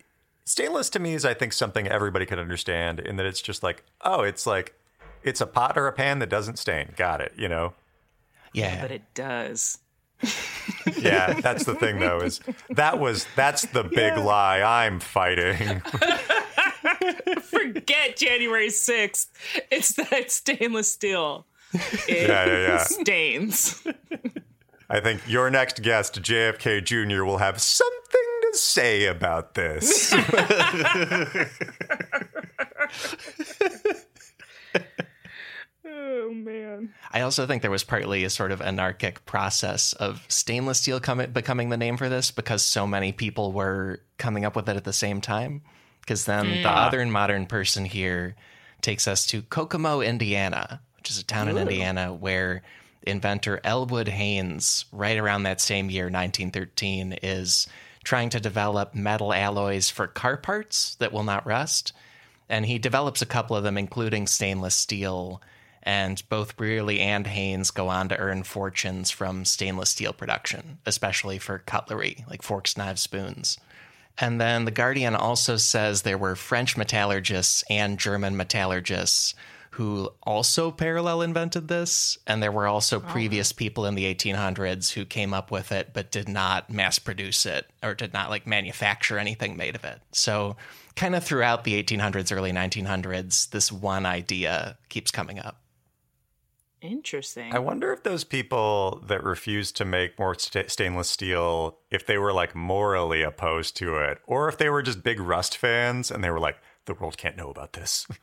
stainless 0.46 0.90
to 0.92 1.00
me 1.00 1.14
is 1.14 1.26
I 1.26 1.34
think 1.34 1.54
something 1.54 1.88
everybody 1.88 2.26
could 2.26 2.40
understand 2.40 3.00
in 3.00 3.16
that 3.18 3.26
it's 3.26 3.42
just 3.42 3.64
like 3.64 3.84
oh 4.02 4.22
it's 4.22 4.46
like 4.46 4.74
it's 5.24 5.42
a 5.42 5.48
pot 5.48 5.78
or 5.78 5.88
a 5.88 5.92
pan 5.94 6.20
that 6.20 6.30
doesn't 6.30 6.58
stain. 6.60 6.94
Got 6.96 7.22
it. 7.22 7.34
You 7.38 7.48
know. 7.50 7.74
Yeah. 8.54 8.82
But 8.82 8.92
it 8.92 9.04
does. 9.14 9.80
Yeah, 10.98 11.40
that's 11.42 11.66
the 11.66 11.76
thing 11.76 12.00
though 12.00 12.20
is 12.22 12.40
that 12.70 12.98
was 13.00 13.26
that's 13.36 13.64
the 13.68 13.84
big 13.84 14.18
lie 14.18 14.62
I'm 14.62 15.00
fighting. 15.00 15.82
Forget 17.42 18.16
January 18.18 18.68
6th. 18.70 19.28
It's 19.72 19.94
that 19.94 20.32
stainless 20.32 20.92
steel. 20.92 21.46
It 22.08 22.30
Yeah, 22.30 22.46
yeah, 22.46 22.60
yeah. 22.68 22.84
stains. 22.84 23.84
I 24.90 25.00
think 25.00 25.22
your 25.28 25.50
next 25.50 25.82
guest, 25.82 26.22
JFK 26.22 26.84
Jr., 26.84 27.24
will 27.24 27.40
have 27.40 27.60
something 27.60 28.22
to 28.52 28.58
say 28.58 29.06
about 29.06 29.56
this. 29.56 30.14
Oh, 35.86 36.32
man. 36.32 36.94
I 37.12 37.22
also 37.22 37.46
think 37.46 37.62
there 37.62 37.72
was 37.72 37.84
partly 37.84 38.24
a 38.24 38.30
sort 38.30 38.52
of 38.52 38.62
anarchic 38.62 39.26
process 39.26 39.94
of 39.94 40.26
stainless 40.28 40.80
steel 40.80 41.00
coming 41.00 41.32
becoming 41.32 41.70
the 41.70 41.78
name 41.78 41.98
for 41.98 42.10
this 42.10 42.32
because 42.32 42.64
so 42.64 42.88
many 42.88 43.12
people 43.12 43.52
were 43.52 44.00
coming 44.18 44.46
up 44.46 44.56
with 44.56 44.70
it 44.70 44.78
at 44.78 44.86
the 44.86 44.94
same 44.94 45.22
time. 45.22 45.62
Because 46.02 46.26
then 46.26 46.50
the 46.50 46.70
mm. 46.70 46.88
other 46.88 47.06
modern 47.06 47.46
person 47.46 47.86
here 47.86 48.36
takes 48.82 49.08
us 49.08 49.26
to 49.28 49.42
Kokomo, 49.42 50.02
Indiana, 50.02 50.82
which 51.04 51.12
is 51.12 51.20
a 51.20 51.26
town 51.26 51.50
in 51.50 51.58
Indiana 51.58 52.14
where 52.14 52.62
inventor 53.06 53.60
Elwood 53.66 54.08
Haynes, 54.08 54.86
right 54.94 55.18
around 55.18 55.44
that 55.44 55.60
same 55.60 55.90
year, 55.90 56.06
1913, 56.06 57.20
is 57.22 57.68
trying 58.06 58.30
to 58.30 58.40
develop 58.40 58.96
metal 58.96 59.34
alloys 59.34 59.90
for 59.90 60.08
car 60.08 60.38
parts 60.38 60.96
that 61.00 61.12
will 61.12 61.26
not 61.26 61.46
rust. 61.46 61.92
And 62.48 62.66
he 62.66 62.80
develops 62.80 63.22
a 63.22 63.26
couple 63.26 63.58
of 63.58 63.66
them, 63.66 63.78
including 63.78 64.28
stainless 64.28 64.76
steel. 64.76 65.42
And 65.86 66.24
both 66.30 66.56
Brearley 66.56 67.02
and 67.02 67.28
Haynes 67.28 67.70
go 67.72 67.90
on 67.90 68.08
to 68.08 68.18
earn 68.18 68.44
fortunes 68.44 69.12
from 69.12 69.44
stainless 69.44 69.90
steel 69.90 70.14
production, 70.14 70.78
especially 70.86 71.38
for 71.38 71.60
cutlery, 71.60 72.24
like 72.30 72.42
forks, 72.42 72.78
knives, 72.78 73.02
spoons. 73.02 73.58
And 74.18 74.40
then 74.40 74.64
The 74.64 74.72
Guardian 74.72 75.16
also 75.18 75.58
says 75.58 76.04
there 76.04 76.18
were 76.18 76.38
French 76.38 76.78
metallurgists 76.78 77.62
and 77.70 78.00
German 78.00 78.38
metallurgists 78.38 79.36
who 79.74 80.08
also 80.22 80.70
parallel 80.70 81.24
invented 81.24 81.68
this. 81.68 82.16
And 82.28 82.44
there 82.44 82.52
were 82.52 82.68
also 82.68 82.98
oh. 82.98 83.00
previous 83.00 83.52
people 83.52 83.88
in 83.88 83.96
the 83.96 84.14
1800s 84.14 84.92
who 84.92 85.04
came 85.04 85.34
up 85.34 85.50
with 85.50 85.72
it, 85.72 85.90
but 85.94 86.12
did 86.12 86.30
not 86.30 86.70
mass 86.70 87.00
produce 87.00 87.48
it 87.48 87.66
or 87.82 87.96
did 87.96 88.14
not 88.14 88.30
like 88.30 88.46
manufacture 88.46 89.18
anything 89.18 89.58
made 89.58 89.76
of 89.76 89.84
it. 89.84 90.00
So, 90.12 90.58
kind 90.96 91.16
of 91.16 91.24
throughout 91.24 91.64
the 91.64 91.82
1800s, 91.82 92.32
early 92.32 92.52
1900s, 92.52 93.50
this 93.50 93.72
one 93.72 94.06
idea 94.06 94.78
keeps 94.90 95.10
coming 95.10 95.40
up. 95.40 95.60
Interesting. 96.80 97.52
I 97.52 97.58
wonder 97.60 97.92
if 97.92 98.04
those 98.04 98.24
people 98.24 99.02
that 99.08 99.24
refused 99.24 99.76
to 99.78 99.86
make 99.86 100.20
more 100.20 100.36
sta 100.36 100.68
stainless 100.68 101.10
steel, 101.10 101.80
if 101.90 102.06
they 102.06 102.20
were 102.20 102.34
like 102.34 102.54
morally 102.54 103.24
opposed 103.24 103.76
to 103.78 103.98
it, 103.98 104.20
or 104.28 104.50
if 104.50 104.60
they 104.60 104.70
were 104.70 104.84
just 104.84 105.02
big 105.02 105.20
Rust 105.20 105.58
fans 105.58 106.12
and 106.12 106.24
they 106.24 106.30
were 106.30 106.42
like, 106.42 106.58
the 106.86 106.94
world 106.94 107.18
can't 107.18 107.38
know 107.38 107.50
about 107.50 107.74
this. 107.74 108.06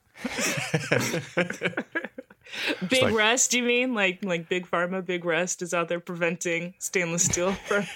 Big 2.89 3.03
like- 3.03 3.15
Rust, 3.15 3.55
you 3.55 3.63
mean? 3.63 3.95
Like 3.95 4.25
like 4.25 4.49
Big 4.49 4.69
Pharma, 4.69 5.05
Big 5.05 5.25
Rust 5.25 5.63
is 5.63 5.73
out 5.73 5.89
there 5.89 6.01
preventing 6.01 6.75
stainless 6.79 7.25
steel 7.25 7.53
from 7.67 7.87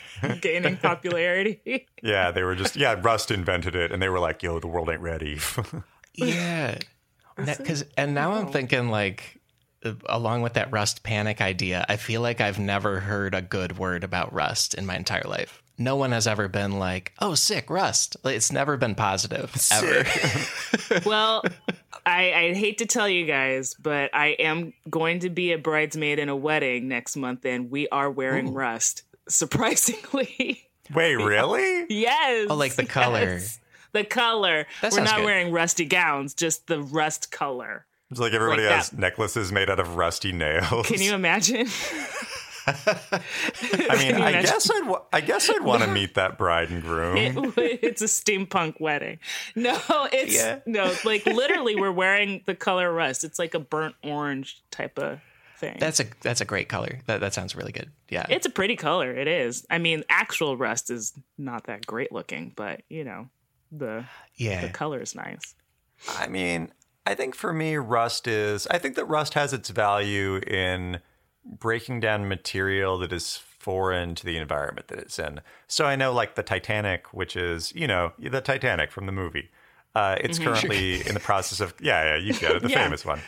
gaining 0.41 0.77
popularity. 0.77 1.87
yeah, 2.03 2.31
they 2.31 2.43
were 2.43 2.55
just, 2.55 2.77
yeah, 2.77 2.95
Rust 3.01 3.31
invented 3.31 3.75
it 3.75 3.91
and 3.91 4.01
they 4.01 4.09
were 4.09 4.21
like, 4.21 4.43
yo, 4.43 4.61
the 4.61 4.67
world 4.67 4.91
ain't 4.91 5.01
ready. 5.01 5.39
Yeah. 6.17 6.79
Because 7.37 7.85
and 7.97 8.15
now 8.15 8.35
I'm 8.35 8.47
thinking 8.53 8.89
like 8.89 9.41
uh, 9.85 9.95
along 10.07 10.43
with 10.43 10.53
that 10.53 10.71
rust 10.71 11.03
panic 11.03 11.41
idea, 11.41 11.85
I 11.89 11.97
feel 11.97 12.21
like 12.21 12.41
I've 12.41 12.61
never 12.61 13.01
heard 13.01 13.35
a 13.35 13.43
good 13.43 13.79
word 13.79 14.05
about 14.05 14.33
rust 14.33 14.75
in 14.75 14.87
my 14.87 14.95
entire 14.95 15.25
life. 15.27 15.61
No 15.77 15.97
one 15.97 16.13
has 16.13 16.29
ever 16.29 16.47
been 16.47 16.79
like, 16.79 17.13
"Oh, 17.19 17.35
sick 17.35 17.69
rust." 17.69 18.17
It's 18.25 18.53
never 18.53 18.77
been 18.77 18.95
positive 18.95 19.53
ever. 19.73 20.05
well, 21.05 21.43
I, 22.07 22.33
I 22.33 22.55
hate 22.55 22.79
to 22.79 22.87
tell 22.87 23.09
you 23.09 23.25
guys, 23.27 23.75
but 23.75 24.15
I 24.15 24.29
am 24.39 24.73
going 24.91 25.21
to 25.21 25.31
be 25.31 25.53
a 25.53 25.59
bridesmaid 25.59 26.19
in 26.19 26.29
a 26.29 26.37
wedding 26.37 26.89
next 26.89 27.17
month, 27.17 27.45
and 27.47 27.71
we 27.71 27.89
are 27.89 28.11
wearing 28.11 28.53
rust. 28.53 29.03
Surprisingly, 29.29 30.69
Wait, 30.93 31.15
really? 31.17 31.87
yes. 31.89 32.47
Oh, 32.51 32.55
like 32.57 32.75
the 32.75 32.85
color. 32.85 33.21
Yes. 33.21 33.59
The 33.93 34.05
color. 34.05 34.67
That 34.83 34.93
We're 34.93 35.01
not 35.05 35.17
good. 35.17 35.25
wearing 35.25 35.53
rusty 35.53 35.85
gowns, 35.87 36.35
just 36.35 36.67
the 36.67 36.83
rust 36.83 37.31
color. 37.31 37.87
It's 38.11 38.21
like 38.21 38.33
everybody 38.35 38.63
Like 38.65 38.73
has 38.73 38.91
that. 38.91 38.99
necklaces 39.01 39.51
made 39.51 39.71
out 39.71 39.81
of 39.81 39.97
rusty 39.97 40.33
nails. 40.33 40.87
Can 40.87 41.01
you 41.01 41.15
imagine? 41.15 41.67
I 42.67 43.97
mean, 43.97 44.15
I 44.15 44.31
imagine? 44.31 44.43
guess 44.43 44.71
I'd, 44.71 44.97
I 45.13 45.21
guess 45.21 45.51
I'd 45.51 45.63
want 45.63 45.83
to 45.83 45.89
meet 45.89 46.15
that 46.15 46.39
bride 46.39 46.71
and 46.71 46.83
groom. 46.83 47.17
It- 47.17 47.35
it's 47.83 48.03
a 48.03 48.07
steampunk 48.07 48.81
wedding. 48.81 49.19
No, 49.55 49.79
it's 50.13 50.35
Yeah. 50.35 50.61
no, 50.67 50.95
like 51.05 51.27
literally 51.27 51.77
we're 51.77 51.93
wearing 51.93 52.43
the 52.47 52.55
color 52.55 52.93
rust. 52.93 53.25
It's 53.25 53.39
like 53.39 53.55
a 53.55 53.59
burnt 53.59 53.95
orange 54.03 54.63
type 54.71 54.99
of 54.99 55.21
thing. 55.59 55.77
That's 55.79 56.01
a 56.01 56.07
that's 56.23 56.41
a 56.41 56.45
great 56.45 56.69
color. 56.69 57.01
That 57.07 57.21
that 57.21 57.35
sounds 57.35 57.55
really 57.55 57.73
good. 57.73 57.91
Yeah. 58.09 58.27
it's 58.29 58.47
a 58.47 58.51
pretty 58.51 58.77
color. 58.77 59.13
It 59.13 59.29
is. 59.29 59.67
I 59.71 59.79
mean, 59.79 60.05
actual 60.09 60.57
rust 60.57 60.91
is 60.91 61.13
not 61.39 61.65
that 61.65 61.87
great 61.87 62.13
looking, 62.13 62.53
but 62.57 62.83
you 62.89 63.05
know, 63.05 63.29
the 63.71 64.05
the 64.39 64.45
yeah. 64.45 64.69
color 64.69 65.01
is 65.01 65.15
nice. 65.15 65.55
I 66.19 66.27
mean, 66.29 66.71
I 67.07 67.15
think 67.15 67.35
for 67.35 67.53
me, 67.53 67.77
Rust 67.77 68.27
is. 68.27 68.67
I 68.69 68.79
think 68.79 68.97
that 68.97 69.05
Rust 69.05 69.35
has 69.35 69.53
its 69.53 69.69
value 69.71 70.37
in 70.47 71.01
breaking 71.45 72.01
down 72.01 72.29
material 72.29 72.99
that 72.99 73.13
is 73.13 73.37
foreign 73.37 74.15
to 74.15 74.27
the 74.27 74.37
environment 74.37 74.89
that 74.89 74.99
it's 74.99 75.19
in. 75.19 75.41
So 75.69 75.87
I 75.87 75.97
know, 75.97 76.13
like 76.13 76.35
the 76.35 76.43
Titanic, 76.43 77.13
which 77.15 77.37
is 77.37 77.73
you 77.75 77.87
know 77.87 78.13
the 78.19 78.41
Titanic 78.41 78.91
from 78.93 79.07
the 79.07 79.13
movie. 79.13 79.51
Uh, 79.97 80.17
it's 80.21 80.41
currently 80.41 81.07
in 81.07 81.15
the 81.15 81.21
process 81.21 81.61
of 81.61 81.73
yeah 81.81 82.05
yeah 82.05 82.17
you 82.17 82.33
get 82.35 82.51
it 82.57 82.63
the 82.63 82.69
Yeah. 82.75 82.83
famous 82.83 83.05
one. 83.07 83.21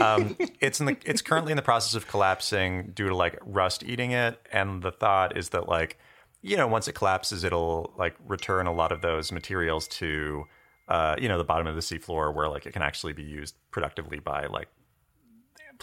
Um, 0.00 0.36
it's 0.60 0.78
in 0.78 0.86
the 0.86 0.96
it's 1.04 1.22
currently 1.22 1.50
in 1.50 1.56
the 1.56 1.62
process 1.62 1.94
of 1.94 2.06
collapsing 2.06 2.92
due 2.94 3.08
to 3.08 3.16
like 3.16 3.36
rust 3.44 3.82
eating 3.82 4.12
it, 4.12 4.38
and 4.52 4.80
the 4.82 4.92
thought 4.92 5.36
is 5.36 5.48
that 5.50 5.68
like 5.68 5.98
you 6.40 6.56
know 6.56 6.68
once 6.68 6.86
it 6.86 6.92
collapses 6.94 7.42
it'll 7.42 7.92
like 7.98 8.14
return 8.28 8.66
a 8.68 8.72
lot 8.72 8.92
of 8.92 9.00
those 9.00 9.32
materials 9.32 9.88
to 9.88 10.44
uh, 10.88 11.16
you 11.18 11.26
know 11.26 11.36
the 11.38 11.44
bottom 11.44 11.66
of 11.66 11.74
the 11.74 11.80
seafloor 11.80 12.32
where 12.32 12.48
like 12.48 12.64
it 12.64 12.72
can 12.72 12.82
actually 12.82 13.12
be 13.12 13.22
used 13.24 13.56
productively 13.72 14.20
by 14.20 14.46
like 14.46 14.68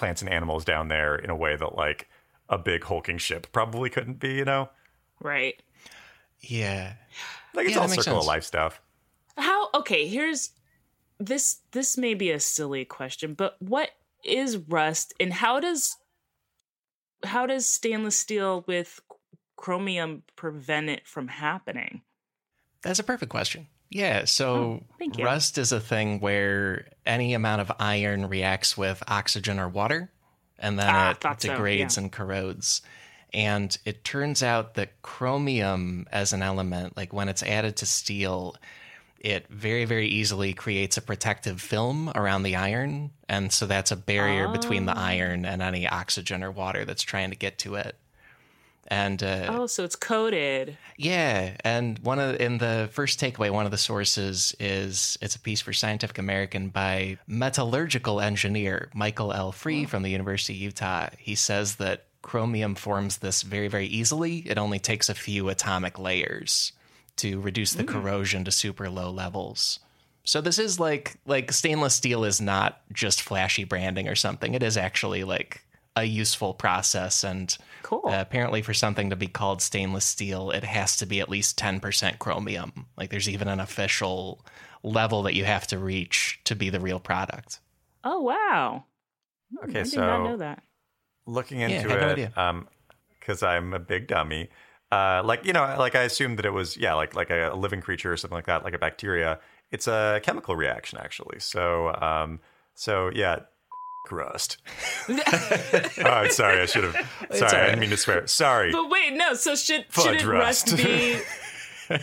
plants 0.02 0.22
and 0.24 0.30
animals 0.34 0.66
down 0.66 0.88
there 0.88 1.16
in 1.16 1.30
a 1.30 1.36
way 1.36 1.56
that 1.56 1.76
like 1.76 2.10
a 2.50 2.58
big 2.58 2.84
hulking 2.84 3.20
ship 3.20 3.46
probably 3.52 3.88
couldn't 3.88 4.20
be 4.20 4.34
you 4.34 4.46
know 4.46 4.68
Right. 5.22 5.62
Yeah. 6.40 6.94
like 7.54 7.68
it's 7.68 7.76
Yeah, 7.76 7.82
all 7.82 7.88
that 7.88 7.92
makes 7.92 8.06
circle 8.06 8.20
of 8.20 8.26
life 8.26 8.44
stuff 8.44 8.82
How 9.38 9.70
okay, 9.76 10.08
here's 10.08 10.50
this 11.20 11.60
this 11.72 11.98
may 12.00 12.16
be 12.16 12.32
a 12.32 12.40
silly 12.40 12.84
question, 12.84 13.36
but 13.36 13.58
what 13.62 13.92
is 14.24 14.58
rust 14.58 15.14
and 15.20 15.32
how 15.34 15.60
does 15.60 15.98
how 17.24 17.46
does 17.46 17.68
stainless 17.68 18.18
steel 18.18 18.64
with 18.68 19.00
chromium 19.56 20.24
prevent 20.36 20.90
it 20.90 21.06
from 21.06 21.28
happening? 21.28 22.02
That's 22.82 22.98
a 22.98 23.04
perfect 23.04 23.30
question. 23.30 23.68
Yeah, 23.92 24.24
so 24.26 24.84
Oh, 25.02 25.24
rust 25.24 25.58
is 25.58 25.72
a 25.72 25.80
thing 25.80 26.20
where 26.22 26.88
any 27.06 27.34
amount 27.34 27.62
of 27.62 27.72
iron 27.80 28.28
reacts 28.30 28.78
with 28.78 29.04
oxygen 29.08 29.60
or 29.60 29.68
water, 29.68 30.10
and 30.58 30.80
then 30.80 30.88
Ah, 30.90 31.12
it 31.12 31.18
thought 31.20 31.42
so, 31.42 31.50
degrades 31.50 31.98
yeah. 31.98 32.04
and 32.04 32.12
corrodes. 32.12 32.82
And 33.34 33.78
it 33.86 34.04
turns 34.04 34.42
out 34.42 34.74
that 34.76 35.02
chromium 35.02 36.08
as 36.12 36.34
an 36.34 36.42
element, 36.42 36.96
like 36.98 37.12
when 37.14 37.30
it's 37.30 37.44
added 37.44 37.76
to 37.78 37.86
steel, 37.86 38.56
it 39.20 39.48
very, 39.50 39.86
very 39.86 40.08
easily 40.08 40.54
creates 40.54 40.98
a 40.98 41.02
protective 41.02 41.62
film 41.62 42.12
around 42.16 42.44
the 42.44 42.56
iron. 42.56 43.12
And 43.30 43.52
so 43.52 43.66
that's 43.68 43.92
a 43.92 43.96
barrier 43.96 44.48
between 44.48 44.86
the 44.86 44.98
Oh. 44.98 45.02
iron 45.02 45.46
and 45.46 45.62
any 45.62 45.88
oxygen 45.88 46.44
or 46.44 46.52
water 46.52 46.86
that's 46.86 47.04
trying 47.04 47.30
to 47.30 47.36
get 47.36 47.58
to 47.60 47.76
it. 47.76 47.96
And 48.88 49.24
uh, 49.24 49.46
Oh, 49.50 49.68
so 49.68 49.84
it's 49.86 49.96
coated. 49.96 50.78
yeah, 50.98 51.56
and 51.64 51.98
one 52.00 52.20
of 52.20 52.40
in 52.42 52.58
the 52.58 52.90
first 52.92 53.20
takeaway, 53.20 53.50
one 53.50 53.66
of 53.66 53.72
the 53.72 53.78
sources 53.78 54.54
is 54.60 55.18
it's 55.22 55.36
a 55.36 55.40
piece 55.40 55.62
for 55.62 55.72
Scientific 55.72 56.18
American 56.18 56.70
by 56.70 57.18
metallurgical 57.28 58.20
engineer 58.20 58.90
Michael 58.94 59.32
L. 59.34 59.52
Free 59.52 59.86
from 59.86 60.04
the 60.04 60.10
University 60.10 60.54
of 60.54 60.60
Utah. 60.60 61.08
He 61.18 61.36
says 61.36 61.76
that 61.78 62.06
chromium 62.22 62.76
forms 62.76 63.18
this 63.20 63.44
very, 63.44 63.68
very 63.68 63.88
easily. 63.88 64.40
It 64.40 64.58
only 64.58 64.80
takes 64.80 65.10
a 65.10 65.14
few 65.16 65.48
atomic 65.50 65.98
layers 65.98 66.74
to 67.18 67.40
reduce 67.40 67.74
the 67.74 67.84
corrosion 67.84 68.44
to 68.46 68.52
super 68.52 68.90
low 68.90 69.10
levels. 69.10 69.80
So 70.24 70.40
this 70.42 70.60
is 70.60 70.80
like 70.80 71.16
like 71.26 71.52
stainless 71.52 71.96
steel 71.96 72.24
is 72.24 72.42
not 72.42 72.82
just 72.94 73.22
flashy 73.22 73.64
branding 73.64 74.08
or 74.08 74.16
something. 74.16 74.54
It 74.54 74.64
is 74.64 74.76
actually 74.78 75.24
like 75.24 75.64
a 75.96 76.04
useful 76.06 76.54
process 76.54 77.24
and 77.24 77.58
Cool. 77.84 78.04
uh, 78.06 78.20
apparently 78.22 78.62
for 78.62 78.74
something 78.74 79.10
to 79.10 79.16
be 79.16 79.28
called 79.28 79.62
stainless 79.62 80.06
steel, 80.06 80.52
it 80.52 80.64
has 80.64 80.96
to 80.98 81.06
be 81.06 81.20
at 81.20 81.30
least 81.30 81.60
10% 81.60 82.20
chromium. 82.20 82.88
Like 82.98 83.10
there's 83.10 83.30
even 83.30 83.48
an 83.48 83.60
official 83.60 84.46
level 84.84 85.24
that 85.24 85.34
you 85.36 85.46
have 85.46 85.68
to 85.68 85.78
reach 85.78 86.40
to 86.46 86.56
be 86.56 86.70
the 86.70 86.80
real 86.80 87.00
product. 87.00 87.60
oh 88.04 88.22
wow. 88.22 88.86
Okay, 89.64 89.82
I 89.82 89.84
did 89.84 89.94
so 89.96 90.02
not 90.06 90.24
know 90.24 90.38
that. 90.38 90.64
looking 91.26 91.60
Yeah, 91.66 91.84
into 91.84 91.90
had 91.90 92.00
no 92.00 92.10
it, 92.10 92.38
um, 92.38 92.68
because 93.20 93.44
I'm 93.44 93.74
a 93.74 93.80
big 93.80 94.08
dummy. 94.08 94.50
Uh, 94.92 95.22
like 95.24 95.46
you 95.46 95.54
know, 95.54 95.76
like 95.80 95.96
I 95.96 96.04
assumed 96.04 96.38
that 96.40 96.46
it 96.46 96.52
was 96.52 96.78
yeah, 96.78 96.94
like 96.96 97.16
like 97.16 97.30
a 97.30 97.54
living 97.56 97.82
creature 97.82 98.12
or 98.12 98.18
something 98.18 98.36
like 98.36 98.46
that, 98.48 98.64
like 98.64 98.74
a 98.74 98.78
bacteria. 98.80 99.40
It's 99.72 99.88
a 99.88 100.20
chemical 100.24 100.56
reaction 100.56 101.00
actually. 101.02 101.40
So 101.40 101.94
um, 102.02 102.40
so 102.74 103.10
yeah, 103.14 103.40
rust. 104.10 104.58
oh, 105.10 106.28
sorry, 106.30 106.62
I 106.62 106.66
should 106.66 106.84
have. 106.86 106.96
Sorry, 107.34 107.62
I 107.62 107.66
didn't 107.68 107.80
mean 107.80 107.90
to 107.92 107.98
swear. 107.98 108.26
Sorry. 108.28 108.72
But 108.72 108.90
wait, 108.90 109.14
no. 109.14 109.34
So 109.36 109.56
should 109.56 109.86
Fudge 109.90 110.06
shouldn't 110.06 110.26
rust. 110.26 110.72
rust 110.72 110.84
be? 110.84 111.20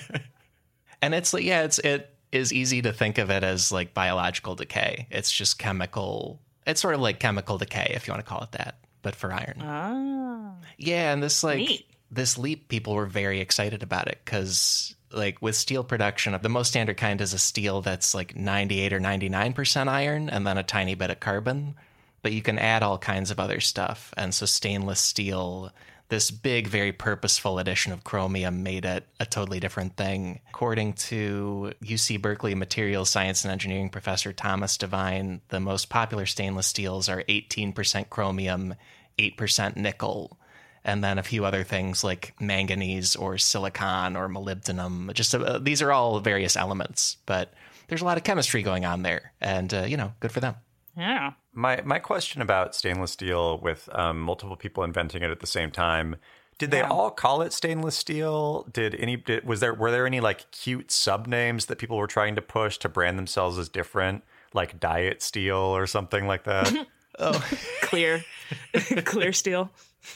And 1.00 1.14
it's 1.14 1.32
like 1.32 1.44
yeah, 1.44 1.62
it's 1.62 1.78
it 1.78 2.12
is 2.32 2.52
easy 2.52 2.82
to 2.82 2.92
think 2.92 3.18
of 3.18 3.30
it 3.30 3.44
as 3.44 3.70
like 3.70 3.94
biological 3.94 4.54
decay. 4.56 5.06
It's 5.10 5.30
just 5.30 5.58
chemical. 5.58 6.40
It's 6.66 6.80
sort 6.80 6.94
of 6.94 7.00
like 7.00 7.20
chemical 7.20 7.56
decay 7.56 7.92
if 7.94 8.06
you 8.06 8.12
want 8.12 8.24
to 8.24 8.28
call 8.28 8.42
it 8.42 8.52
that, 8.52 8.78
but 9.02 9.14
for 9.14 9.32
iron. 9.32 9.62
ah. 9.62 10.54
Yeah, 10.76 11.12
and 11.12 11.22
this 11.22 11.44
like 11.44 11.58
Neat. 11.58 11.86
this 12.10 12.36
leap, 12.36 12.68
people 12.68 12.94
were 12.94 13.06
very 13.06 13.40
excited 13.40 13.82
about 13.84 14.08
it 14.08 14.18
because 14.24 14.94
like 15.12 15.40
with 15.40 15.54
steel 15.54 15.84
production, 15.84 16.34
of 16.34 16.42
the 16.42 16.48
most 16.48 16.68
standard 16.68 16.96
kind 16.96 17.20
is 17.20 17.32
a 17.32 17.38
steel 17.38 17.80
that's 17.80 18.12
like 18.12 18.34
ninety 18.34 18.80
eight 18.80 18.92
or 18.92 18.98
ninety 19.00 19.28
nine 19.28 19.52
percent 19.52 19.88
iron, 19.88 20.28
and 20.28 20.44
then 20.44 20.58
a 20.58 20.64
tiny 20.64 20.96
bit 20.96 21.10
of 21.10 21.20
carbon. 21.20 21.76
But 22.22 22.32
you 22.32 22.42
can 22.42 22.58
add 22.58 22.82
all 22.82 22.98
kinds 22.98 23.30
of 23.30 23.40
other 23.40 23.60
stuff, 23.60 24.12
and 24.16 24.34
so 24.34 24.46
stainless 24.46 25.00
steel. 25.00 25.72
This 26.08 26.30
big, 26.30 26.68
very 26.68 26.92
purposeful 26.92 27.58
addition 27.58 27.92
of 27.92 28.02
chromium 28.02 28.62
made 28.62 28.86
it 28.86 29.06
a 29.20 29.26
totally 29.26 29.60
different 29.60 29.96
thing. 29.96 30.40
According 30.48 30.94
to 30.94 31.74
UC 31.84 32.22
Berkeley 32.22 32.54
materials 32.54 33.10
science 33.10 33.44
and 33.44 33.52
engineering 33.52 33.90
professor 33.90 34.32
Thomas 34.32 34.78
Devine, 34.78 35.42
the 35.48 35.60
most 35.60 35.90
popular 35.90 36.24
stainless 36.24 36.66
steels 36.66 37.10
are 37.10 37.22
18% 37.24 38.08
chromium, 38.08 38.74
8% 39.18 39.76
nickel, 39.76 40.38
and 40.82 41.04
then 41.04 41.18
a 41.18 41.22
few 41.22 41.44
other 41.44 41.62
things 41.62 42.02
like 42.02 42.34
manganese 42.40 43.14
or 43.14 43.36
silicon 43.36 44.16
or 44.16 44.28
molybdenum. 44.28 45.12
Just 45.12 45.34
uh, 45.34 45.58
these 45.58 45.82
are 45.82 45.92
all 45.92 46.20
various 46.20 46.56
elements, 46.56 47.18
but 47.26 47.52
there's 47.88 48.00
a 48.00 48.04
lot 48.06 48.16
of 48.16 48.24
chemistry 48.24 48.62
going 48.62 48.86
on 48.86 49.02
there, 49.02 49.32
and 49.40 49.72
uh, 49.74 49.82
you 49.82 49.98
know, 49.98 50.14
good 50.20 50.32
for 50.32 50.40
them. 50.40 50.54
Yeah. 50.98 51.32
My 51.54 51.80
my 51.84 52.00
question 52.00 52.42
about 52.42 52.74
stainless 52.74 53.12
steel 53.12 53.58
with 53.58 53.88
um, 53.92 54.20
multiple 54.20 54.56
people 54.56 54.82
inventing 54.82 55.22
it 55.22 55.30
at 55.30 55.40
the 55.40 55.46
same 55.46 55.70
time. 55.70 56.16
Did 56.58 56.72
they 56.72 56.82
all 56.82 57.12
call 57.12 57.42
it 57.42 57.52
stainless 57.52 57.94
steel? 57.94 58.66
Did 58.72 58.96
any 58.96 59.16
did, 59.16 59.44
was 59.44 59.60
there 59.60 59.72
were 59.72 59.92
there 59.92 60.06
any 60.06 60.18
like 60.18 60.50
cute 60.50 60.90
sub 60.90 61.28
names 61.28 61.66
that 61.66 61.78
people 61.78 61.96
were 61.96 62.08
trying 62.08 62.34
to 62.34 62.42
push 62.42 62.78
to 62.78 62.88
brand 62.88 63.16
themselves 63.16 63.58
as 63.58 63.68
different, 63.68 64.24
like 64.52 64.80
diet 64.80 65.22
steel 65.22 65.56
or 65.56 65.86
something 65.86 66.26
like 66.26 66.44
that? 66.44 66.86
Oh, 67.20 67.44
clear, 67.82 68.24
clear 69.04 69.32
steel. 69.32 69.72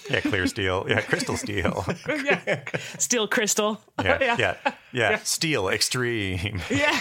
yeah, 0.09 0.21
clear 0.21 0.47
steel. 0.47 0.87
Yeah, 0.89 1.01
crystal 1.01 1.37
steel. 1.37 1.85
yeah. 2.07 2.63
Steel 2.97 3.27
crystal. 3.27 3.81
Yeah, 4.01 4.19
yeah. 4.21 4.37
yeah, 4.39 4.73
yeah, 4.93 5.17
Steel 5.25 5.69
extreme. 5.69 6.63
Yeah. 6.71 7.01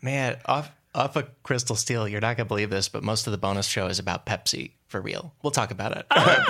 Man, 0.00 0.38
off 0.46 0.70
off 0.96 1.14
of 1.16 1.28
Crystal 1.42 1.76
Steel, 1.76 2.08
you're 2.08 2.20
not 2.20 2.36
gonna 2.36 2.46
believe 2.48 2.70
this, 2.70 2.88
but 2.88 3.02
most 3.02 3.26
of 3.26 3.30
the 3.30 3.38
bonus 3.38 3.66
show 3.66 3.86
is 3.86 3.98
about 3.98 4.26
Pepsi 4.26 4.72
for 4.88 5.00
real. 5.00 5.34
We'll 5.42 5.50
talk 5.50 5.70
about 5.70 5.96
it. 5.96 6.06
Oh, 6.10 6.16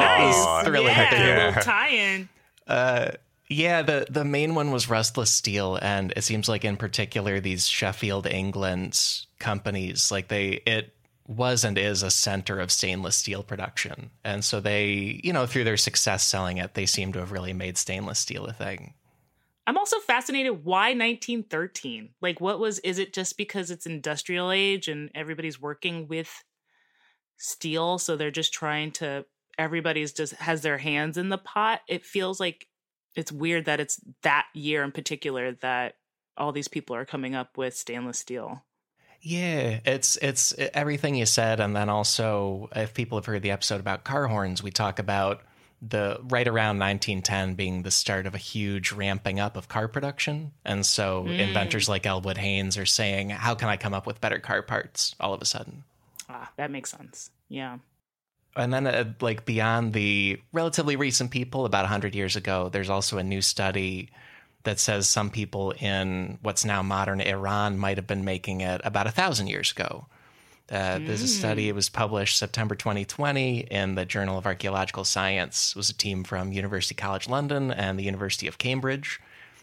nice. 0.00 0.64
thrilling 0.66 0.88
yeah, 0.88 1.10
that 1.10 1.10
they 1.10 1.32
a 1.32 1.36
do. 1.36 1.46
little 1.46 1.62
tie-in. 1.62 2.28
Uh, 2.66 3.10
yeah, 3.48 3.82
the 3.82 4.06
the 4.08 4.24
main 4.24 4.54
one 4.54 4.70
was 4.70 4.88
Restless 4.88 5.30
Steel, 5.30 5.76
and 5.82 6.12
it 6.16 6.22
seems 6.22 6.48
like 6.48 6.64
in 6.64 6.76
particular 6.76 7.40
these 7.40 7.66
Sheffield, 7.66 8.26
England 8.26 8.98
companies, 9.40 10.12
like 10.12 10.28
they 10.28 10.62
it 10.66 10.94
was 11.26 11.64
and 11.64 11.76
is 11.76 12.02
a 12.02 12.10
center 12.10 12.58
of 12.60 12.70
stainless 12.70 13.16
steel 13.16 13.42
production, 13.42 14.10
and 14.24 14.44
so 14.44 14.60
they, 14.60 15.20
you 15.24 15.32
know, 15.32 15.46
through 15.46 15.64
their 15.64 15.76
success 15.76 16.24
selling 16.24 16.58
it, 16.58 16.74
they 16.74 16.86
seem 16.86 17.12
to 17.12 17.18
have 17.18 17.32
really 17.32 17.52
made 17.52 17.76
stainless 17.76 18.20
steel 18.20 18.46
a 18.46 18.52
thing. 18.52 18.94
I'm 19.66 19.78
also 19.78 19.98
fascinated 20.00 20.64
why 20.64 20.88
1913? 20.88 22.10
Like 22.20 22.40
what 22.40 22.58
was 22.58 22.78
is 22.80 22.98
it 22.98 23.12
just 23.12 23.36
because 23.36 23.70
it's 23.70 23.86
industrial 23.86 24.50
age 24.50 24.88
and 24.88 25.10
everybody's 25.14 25.60
working 25.60 26.08
with 26.08 26.44
steel 27.36 27.98
so 27.98 28.16
they're 28.16 28.30
just 28.30 28.52
trying 28.52 28.90
to 28.92 29.24
everybody's 29.58 30.12
just 30.12 30.34
has 30.34 30.62
their 30.62 30.78
hands 30.78 31.16
in 31.16 31.28
the 31.28 31.38
pot? 31.38 31.80
It 31.88 32.04
feels 32.04 32.40
like 32.40 32.66
it's 33.16 33.32
weird 33.32 33.66
that 33.66 33.80
it's 33.80 34.00
that 34.22 34.46
year 34.54 34.82
in 34.82 34.92
particular 34.92 35.52
that 35.60 35.94
all 36.36 36.52
these 36.52 36.68
people 36.68 36.96
are 36.96 37.04
coming 37.04 37.34
up 37.34 37.56
with 37.58 37.76
stainless 37.76 38.18
steel. 38.18 38.64
Yeah, 39.22 39.80
it's 39.84 40.16
it's 40.16 40.54
everything 40.72 41.14
you 41.14 41.26
said, 41.26 41.60
and 41.60 41.76
then 41.76 41.90
also 41.90 42.70
if 42.74 42.94
people 42.94 43.18
have 43.18 43.26
heard 43.26 43.42
the 43.42 43.50
episode 43.50 43.80
about 43.80 44.04
car 44.04 44.26
horns, 44.26 44.62
we 44.62 44.70
talk 44.70 44.98
about 44.98 45.42
the 45.82 46.18
right 46.24 46.46
around 46.46 46.78
1910 46.78 47.54
being 47.54 47.82
the 47.82 47.90
start 47.90 48.26
of 48.26 48.34
a 48.34 48.38
huge 48.38 48.92
ramping 48.92 49.40
up 49.40 49.56
of 49.56 49.68
car 49.68 49.88
production, 49.88 50.52
and 50.64 50.84
so 50.84 51.26
inventors 51.26 51.88
like 51.88 52.04
Elwood 52.06 52.36
Haynes 52.38 52.76
are 52.76 52.86
saying, 52.86 53.30
"How 53.30 53.54
can 53.54 53.68
I 53.68 53.76
come 53.76 53.94
up 53.94 54.06
with 54.06 54.20
better 54.20 54.38
car 54.38 54.62
parts?" 54.62 55.14
All 55.20 55.32
of 55.32 55.40
a 55.40 55.46
sudden, 55.46 55.84
Ah, 56.28 56.50
that 56.56 56.70
makes 56.70 56.90
sense. 56.90 57.30
Yeah. 57.48 57.78
and 58.56 58.72
then 58.72 58.86
uh, 58.86 59.12
like 59.20 59.44
beyond 59.46 59.92
the 59.92 60.40
relatively 60.52 60.96
recent 60.96 61.30
people, 61.30 61.64
about 61.64 61.84
100 61.84 62.14
years 62.14 62.36
ago, 62.36 62.68
there's 62.68 62.90
also 62.90 63.16
a 63.18 63.22
new 63.22 63.40
study 63.40 64.10
that 64.64 64.78
says 64.78 65.08
some 65.08 65.30
people 65.30 65.70
in 65.72 66.38
what's 66.42 66.64
now 66.64 66.82
modern 66.82 67.20
Iran 67.20 67.78
might 67.78 67.96
have 67.96 68.06
been 68.06 68.24
making 68.24 68.60
it 68.60 68.80
about 68.84 69.06
a 69.06 69.10
thousand 69.10 69.46
years 69.46 69.70
ago. 69.72 70.06
Uh, 70.70 71.00
There's 71.00 71.22
a 71.22 71.28
study. 71.28 71.68
It 71.68 71.74
was 71.74 71.88
published 71.88 72.38
September 72.38 72.76
2020 72.76 73.60
in 73.70 73.96
the 73.96 74.04
Journal 74.04 74.38
of 74.38 74.46
Archaeological 74.46 75.04
Science. 75.04 75.70
It 75.70 75.76
was 75.76 75.90
a 75.90 75.94
team 75.94 76.22
from 76.22 76.52
University 76.52 76.94
College 76.94 77.28
London 77.28 77.72
and 77.72 77.98
the 77.98 78.04
University 78.04 78.46
of 78.46 78.58
Cambridge, 78.58 79.20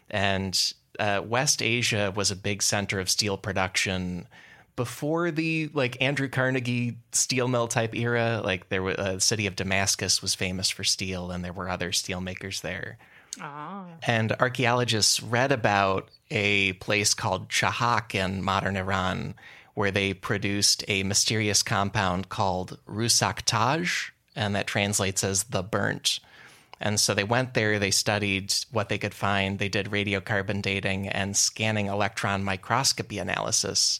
and 0.10 0.74
uh, 1.00 1.22
West 1.24 1.62
Asia 1.62 2.12
was 2.13 2.30
a 2.30 2.36
big 2.36 2.62
center 2.62 3.00
of 3.00 3.10
steel 3.10 3.38
production 3.38 4.28
before 4.76 5.32
the 5.32 5.70
like 5.74 6.02
Andrew 6.02 6.28
Carnegie 6.28 6.98
steel 7.12 7.48
mill 7.48 7.67
type 7.67 7.96
era. 7.96 8.41
Like 8.43 8.70
there 8.70 8.84
was 8.84 8.96
uh, 8.98 9.13
the 9.13 9.22
city 9.22 9.48
of 9.48 9.56
Damascus 9.56 10.22
was 10.22 10.36
famous 10.36 10.70
for 10.70 10.84
steel, 10.84 11.32
and 11.32 11.43
there 11.43 11.54
were 11.54 11.70
other 11.70 11.91
steel 11.91 12.20
makers 12.20 12.62
there. 12.62 12.98
Ah. 13.41 13.86
And 14.04 14.34
archaeologists 14.39 15.22
read 15.22 15.52
about 15.52 16.10
a 16.32 16.74
place 16.74 17.13
called 17.13 17.50
Chahak 17.50 18.15
in 18.15 18.43
modern 18.43 18.76
Iran, 18.76 19.36
where 19.78 19.92
they 19.92 20.12
produced 20.12 20.84
a 20.88 21.04
mysterious 21.04 21.62
compound 21.62 22.30
called 22.30 22.80
Rusaktaj, 22.88 24.10
and 24.36 24.56
that 24.56 24.66
translates 24.66 25.24
as 25.24 25.44
the 25.44 25.62
burnt. 25.62 26.20
And 26.80 27.00
so 27.00 27.13
they 27.13 27.24
went 27.24 27.54
there, 27.54 27.78
they 27.78 27.92
studied 27.92 28.56
what 28.72 28.90
they 28.90 28.98
could 28.98 29.13
find, 29.13 29.60
they 29.60 29.70
did 29.70 29.92
radiocarbon 29.92 30.63
dating 30.63 31.10
and 31.10 31.38
scanning 31.38 31.86
electron 31.86 32.44
microscopy 32.44 33.20
analysis. 33.20 34.00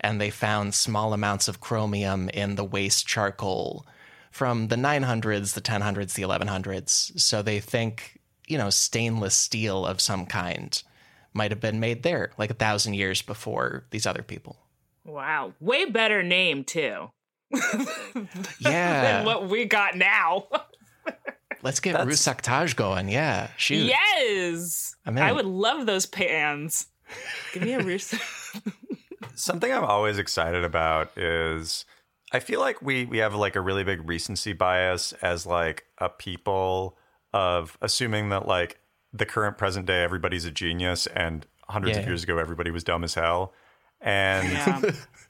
And 0.00 0.18
they 0.18 0.30
found 0.30 0.72
small 0.72 1.12
amounts 1.12 1.48
of 1.48 1.60
chromium 1.60 2.30
in 2.30 2.54
the 2.54 2.64
waste 2.64 3.06
charcoal 3.06 3.84
from 4.30 4.68
the 4.68 4.76
900s, 4.76 5.52
the 5.52 5.60
1000s, 5.60 6.14
the 6.14 6.22
1100s. 6.22 7.20
So 7.20 7.42
they 7.42 7.60
think, 7.60 8.18
you 8.46 8.56
know, 8.56 8.70
stainless 8.70 9.34
steel 9.34 9.84
of 9.84 10.00
some 10.00 10.24
kind 10.24 10.82
might 11.34 11.50
have 11.50 11.60
been 11.60 11.78
made 11.78 12.04
there 12.04 12.30
like 12.38 12.50
a 12.50 12.54
thousand 12.54 12.94
years 12.94 13.20
before 13.20 13.84
these 13.90 14.06
other 14.06 14.22
people. 14.22 14.56
Wow. 15.04 15.52
Way 15.60 15.86
better 15.86 16.22
name 16.22 16.64
too 16.64 17.10
Yeah. 18.60 19.02
than 19.02 19.24
what 19.24 19.48
we 19.48 19.64
got 19.64 19.96
now. 19.96 20.46
Let's 21.62 21.80
get 21.80 21.94
Rusaktaj 21.96 22.74
going. 22.76 23.08
Yeah. 23.08 23.48
Shoot. 23.56 23.84
yes. 23.86 24.94
I'm 25.04 25.16
in. 25.18 25.22
I 25.22 25.32
would 25.32 25.44
love 25.46 25.84
those 25.86 26.06
pans. 26.06 26.86
Give 27.52 27.62
me 27.64 27.74
a 27.74 27.80
Russo. 27.84 28.16
Something 29.34 29.72
I'm 29.72 29.84
always 29.84 30.18
excited 30.18 30.64
about 30.64 31.16
is 31.18 31.84
I 32.32 32.40
feel 32.40 32.60
like 32.60 32.80
we 32.80 33.04
we 33.04 33.18
have 33.18 33.34
like 33.34 33.56
a 33.56 33.60
really 33.60 33.84
big 33.84 34.08
recency 34.08 34.52
bias 34.52 35.12
as 35.20 35.44
like 35.46 35.84
a 35.98 36.08
people 36.08 36.96
of 37.34 37.76
assuming 37.82 38.30
that 38.30 38.46
like 38.46 38.78
the 39.12 39.26
current 39.26 39.58
present 39.58 39.86
day 39.86 40.02
everybody's 40.02 40.44
a 40.44 40.50
genius 40.50 41.06
and 41.08 41.46
hundreds 41.68 41.96
of 41.98 42.04
Yeah. 42.04 42.08
years 42.10 42.22
ago 42.22 42.38
everybody 42.38 42.70
was 42.70 42.84
dumb 42.84 43.04
as 43.04 43.14
hell. 43.14 43.52
And 44.00 44.50
Yeah. 44.52 44.80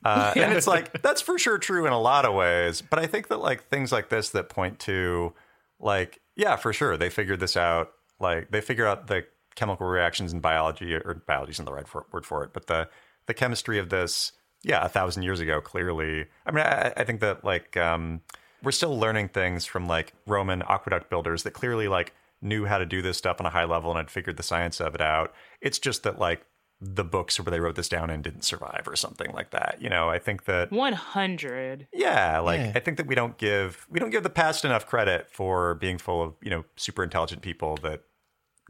uh, 0.05 0.33
and 0.37 0.53
it's 0.53 0.67
like 0.67 1.03
that's 1.03 1.21
for 1.21 1.39
sure 1.39 1.59
true 1.59 1.87
in 1.87 1.93
a 1.93 2.01
lot 2.01 2.25
of 2.25 2.35
ways. 2.35 2.83
But 2.83 2.99
I 2.99 3.07
think 3.07 3.29
that 3.29 3.39
like 3.41 3.69
things 3.69 3.93
like 3.93 4.09
this 4.09 4.31
that 4.31 4.49
point 4.49 4.79
to 4.81 5.33
like 5.79 6.21
yeah, 6.37 6.57
for 6.57 6.73
sure 6.73 6.97
they 6.97 7.11
figured 7.11 7.41
this 7.41 7.57
out. 7.57 7.93
Like 8.19 8.51
they 8.51 8.61
figure 8.61 8.87
out 8.87 9.07
the 9.09 9.27
chemical 9.57 9.87
reactions 9.87 10.33
in 10.33 10.41
biology, 10.41 10.95
or 10.95 11.23
biology 11.27 11.51
isn't 11.53 11.65
the 11.65 11.73
right 11.73 11.89
for, 11.89 12.07
word 12.13 12.25
for 12.25 12.45
it, 12.45 12.53
but 12.53 12.67
the 12.67 12.89
the 13.27 13.35
chemistry 13.35 13.79
of 13.79 13.89
this. 13.91 14.33
Yeah, 14.63 14.85
a 14.85 14.91
thousand 14.91 15.23
years 15.23 15.41
ago, 15.41 15.63
clearly. 15.63 16.27
I 16.45 16.51
mean, 16.51 16.65
I, 16.65 16.93
I 16.95 17.05
think 17.05 17.21
that 17.21 17.45
like 17.45 17.79
um, 17.79 18.21
we're 18.63 18.73
still 18.73 18.99
learning 18.99 19.29
things 19.31 19.65
from 19.65 19.87
like 19.89 20.13
Roman 20.27 20.61
aqueduct 20.69 21.09
builders 21.09 21.45
that 21.45 21.53
clearly 21.53 21.89
like 21.89 22.13
knew 22.43 22.67
how 22.67 22.77
to 22.77 22.85
do 22.85 23.01
this 23.01 23.17
stuff 23.17 23.39
on 23.41 23.47
a 23.47 23.51
high 23.51 23.65
level 23.65 23.91
and 23.91 23.97
had 23.97 24.11
figured 24.11 24.37
the 24.37 24.43
science 24.43 24.79
of 24.79 24.95
it 24.95 25.01
out. 25.01 25.33
It's 25.63 25.79
just 25.79 26.03
that 26.03 26.19
like 26.19 26.43
the 26.81 27.05
books 27.05 27.39
where 27.39 27.51
they 27.51 27.61
wrote 27.61 27.75
this 27.75 27.89
down 27.89 28.09
and 28.09 28.25
didn't 28.25 28.43
survive 28.43 28.85
or 28.87 28.97
something 28.97 29.31
like 29.33 29.51
that. 29.51 29.77
You 29.81 29.91
know, 29.91 30.09
I 30.09 30.19
think 30.19 30.45
that 30.47 30.73
100. 30.73 31.89
yeah, 31.93 32.39
like 32.39 32.61
Yeah. 32.61 32.73
I 32.75 32.81
think 32.81 32.97
that 32.97 33.07
we 33.07 33.15
don't 33.15 33.37
give 33.37 33.87
we 33.91 34.01
don't 34.01 34.11
give 34.11 34.23
the 34.23 34.31
past 34.31 34.65
enough 34.65 34.87
credit 34.87 35.29
for 35.31 35.75
being 35.75 35.99
full 35.99 36.23
of, 36.23 36.35
you 36.43 36.51
know, 36.51 36.65
super 36.77 37.03
intelligent 37.05 37.43
people 37.43 37.77
that 37.83 38.03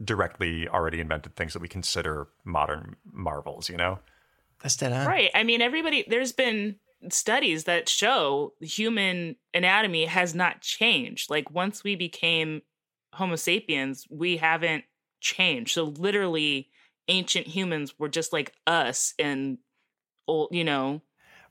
directly 0.03 0.67
already 0.67 0.99
invented 0.99 1.35
things 1.35 1.53
that 1.53 1.61
we 1.61 1.67
consider 1.67 2.27
modern 2.43 2.95
marvels, 3.11 3.69
you 3.69 3.77
know? 3.77 3.99
That's 4.61 4.75
dead 4.75 4.93
on. 4.93 5.07
Right. 5.07 5.29
I 5.33 5.43
mean, 5.43 5.61
everybody, 5.61 6.03
there's 6.07 6.31
been 6.33 6.75
studies 7.09 7.63
that 7.65 7.87
show 7.89 8.53
human 8.59 9.35
anatomy 9.53 10.05
has 10.05 10.35
not 10.35 10.61
changed. 10.61 11.29
Like, 11.29 11.49
once 11.51 11.83
we 11.83 11.95
became 11.95 12.61
Homo 13.13 13.35
sapiens, 13.35 14.05
we 14.09 14.37
haven't 14.37 14.83
changed. 15.19 15.73
So, 15.73 15.85
literally, 15.85 16.69
ancient 17.11 17.47
humans 17.47 17.99
were 17.99 18.09
just 18.09 18.33
like 18.33 18.55
us 18.67 19.13
and, 19.19 19.59
old, 20.27 20.49
you 20.53 20.63
know, 20.65 21.03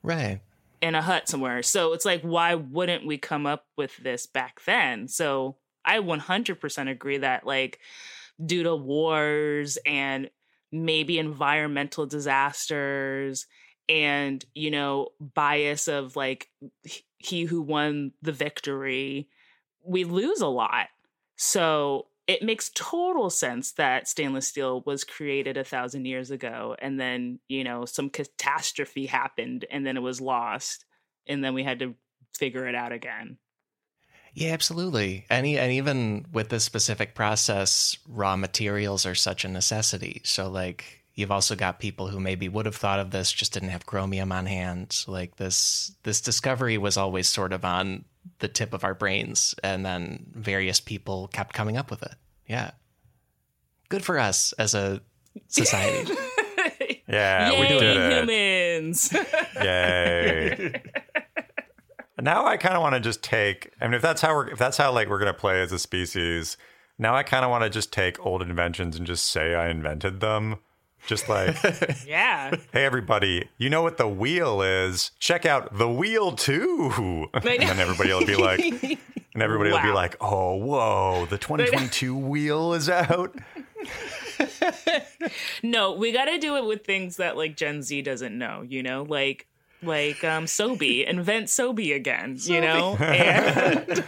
Right. 0.02 0.40
in 0.80 0.94
a 0.94 1.02
hut 1.02 1.28
somewhere. 1.28 1.62
So, 1.62 1.92
it's 1.92 2.04
like, 2.04 2.22
why 2.22 2.54
wouldn't 2.54 3.06
we 3.06 3.18
come 3.18 3.46
up 3.46 3.66
with 3.76 3.96
this 3.98 4.26
back 4.26 4.62
then? 4.64 5.08
So, 5.08 5.58
I 5.84 5.98
100% 6.00 6.88
agree 6.88 7.18
that, 7.18 7.46
like, 7.46 7.80
due 8.44 8.64
to 8.64 8.76
wars 8.76 9.78
and 9.86 10.30
maybe 10.72 11.18
environmental 11.18 12.06
disasters 12.06 13.46
and 13.88 14.44
you 14.54 14.70
know 14.70 15.08
bias 15.20 15.88
of 15.88 16.16
like 16.16 16.50
he 17.18 17.44
who 17.44 17.62
won 17.62 18.12
the 18.22 18.32
victory 18.32 19.28
we 19.84 20.04
lose 20.04 20.40
a 20.42 20.48
lot 20.48 20.88
so 21.36 22.08
it 22.30 22.44
makes 22.44 22.70
total 22.76 23.28
sense 23.28 23.72
that 23.72 24.06
stainless 24.06 24.46
steel 24.46 24.84
was 24.86 25.02
created 25.02 25.56
a 25.56 25.64
thousand 25.64 26.04
years 26.04 26.30
ago 26.30 26.76
and 26.78 27.00
then 27.00 27.40
you 27.48 27.64
know 27.64 27.84
some 27.84 28.08
catastrophe 28.08 29.04
happened 29.06 29.64
and 29.68 29.84
then 29.84 29.96
it 29.96 30.00
was 30.00 30.20
lost 30.20 30.84
and 31.26 31.42
then 31.42 31.54
we 31.54 31.64
had 31.64 31.80
to 31.80 31.96
figure 32.38 32.68
it 32.68 32.74
out 32.76 32.92
again 32.92 33.36
Yeah, 34.32 34.52
absolutely. 34.52 35.26
And, 35.28 35.44
and 35.44 35.72
even 35.72 36.24
with 36.32 36.50
this 36.50 36.62
specific 36.62 37.16
process, 37.16 37.98
raw 38.06 38.36
materials 38.36 39.04
are 39.04 39.16
such 39.16 39.44
a 39.44 39.48
necessity. 39.48 40.22
So, 40.24 40.48
like, 40.48 41.04
you've 41.14 41.32
also 41.32 41.56
got 41.56 41.80
people 41.80 42.06
who 42.06 42.20
maybe 42.20 42.48
would 42.48 42.66
have 42.66 42.76
thought 42.76 43.00
of 43.00 43.10
this, 43.10 43.32
just 43.32 43.52
didn't 43.52 43.70
have 43.70 43.86
chromium 43.86 44.30
on 44.30 44.46
hand. 44.46 45.04
Like, 45.08 45.34
this 45.34 45.92
this 46.04 46.20
discovery 46.20 46.78
was 46.78 46.96
always 46.96 47.28
sort 47.28 47.52
of 47.52 47.64
on 47.64 48.04
the 48.40 48.48
tip 48.48 48.72
of 48.72 48.84
our 48.84 48.94
brains, 48.94 49.54
and 49.62 49.84
then 49.84 50.26
various 50.32 50.80
people 50.80 51.28
kept 51.28 51.54
coming 51.54 51.76
up 51.76 51.90
with 51.90 52.02
it. 52.02 52.14
Yeah, 52.48 52.72
good 53.88 54.04
for 54.04 54.18
us 54.18 54.52
as 54.54 54.74
a 54.74 55.00
society. 55.48 56.12
Yeah, 57.08 57.50
Yay, 57.50 57.60
we 57.60 57.66
did 57.66 57.82
it. 57.82 58.18
humans 58.20 59.12
Yay. 59.60 60.80
now 62.20 62.46
I 62.46 62.56
kind 62.56 62.76
of 62.76 62.82
want 62.82 62.94
to 62.94 63.00
just 63.00 63.24
take 63.24 63.72
I 63.80 63.86
mean 63.86 63.94
if 63.94 64.02
that's 64.02 64.20
how 64.20 64.32
we're 64.32 64.50
if 64.50 64.58
that's 64.60 64.76
how 64.76 64.92
like 64.92 65.08
we're 65.08 65.18
going 65.18 65.32
to 65.32 65.38
play 65.38 65.60
as 65.60 65.72
a 65.72 65.78
species, 65.80 66.56
now 66.98 67.16
I 67.16 67.24
kind 67.24 67.44
of 67.44 67.50
want 67.50 67.64
to 67.64 67.70
just 67.70 67.92
take 67.92 68.24
old 68.24 68.42
inventions 68.42 68.96
and 68.96 69.06
just 69.08 69.26
say 69.26 69.56
I 69.56 69.70
invented 69.70 70.20
them. 70.20 70.58
Just 71.06 71.28
like, 71.28 71.56
yeah 72.06 72.54
hey 72.72 72.84
everybody, 72.84 73.48
you 73.58 73.70
know 73.70 73.82
what 73.82 73.96
the 73.96 74.08
wheel 74.08 74.62
is? 74.62 75.10
Check 75.18 75.46
out 75.46 75.76
the 75.76 75.90
wheel 75.90 76.32
too. 76.32 77.28
and 77.34 77.44
then 77.44 77.78
everybody 77.78 78.12
will 78.12 78.26
be 78.26 78.36
like 78.36 78.98
and 79.34 79.42
everybody 79.42 79.70
will 79.70 79.82
be 79.82 79.92
like, 79.92 80.16
"Oh, 80.20 80.56
whoa, 80.56 81.26
the 81.26 81.38
2022 81.38 82.16
wheel 82.16 82.74
is 82.74 82.88
out." 82.88 83.34
No, 85.62 85.92
we 85.92 86.12
got 86.12 86.24
to 86.26 86.38
do 86.38 86.56
it 86.56 86.64
with 86.64 86.84
things 86.84 87.16
that 87.16 87.36
like 87.36 87.56
Gen 87.56 87.82
Z 87.82 88.02
doesn't 88.02 88.36
know, 88.36 88.62
you 88.62 88.82
know, 88.82 89.02
like 89.02 89.46
like 89.82 90.22
um 90.24 90.46
SoBe, 90.46 91.06
invent 91.06 91.46
SoBe 91.46 91.94
again, 91.94 92.36
you 92.40 92.60
know. 92.60 92.96
And 92.96 94.04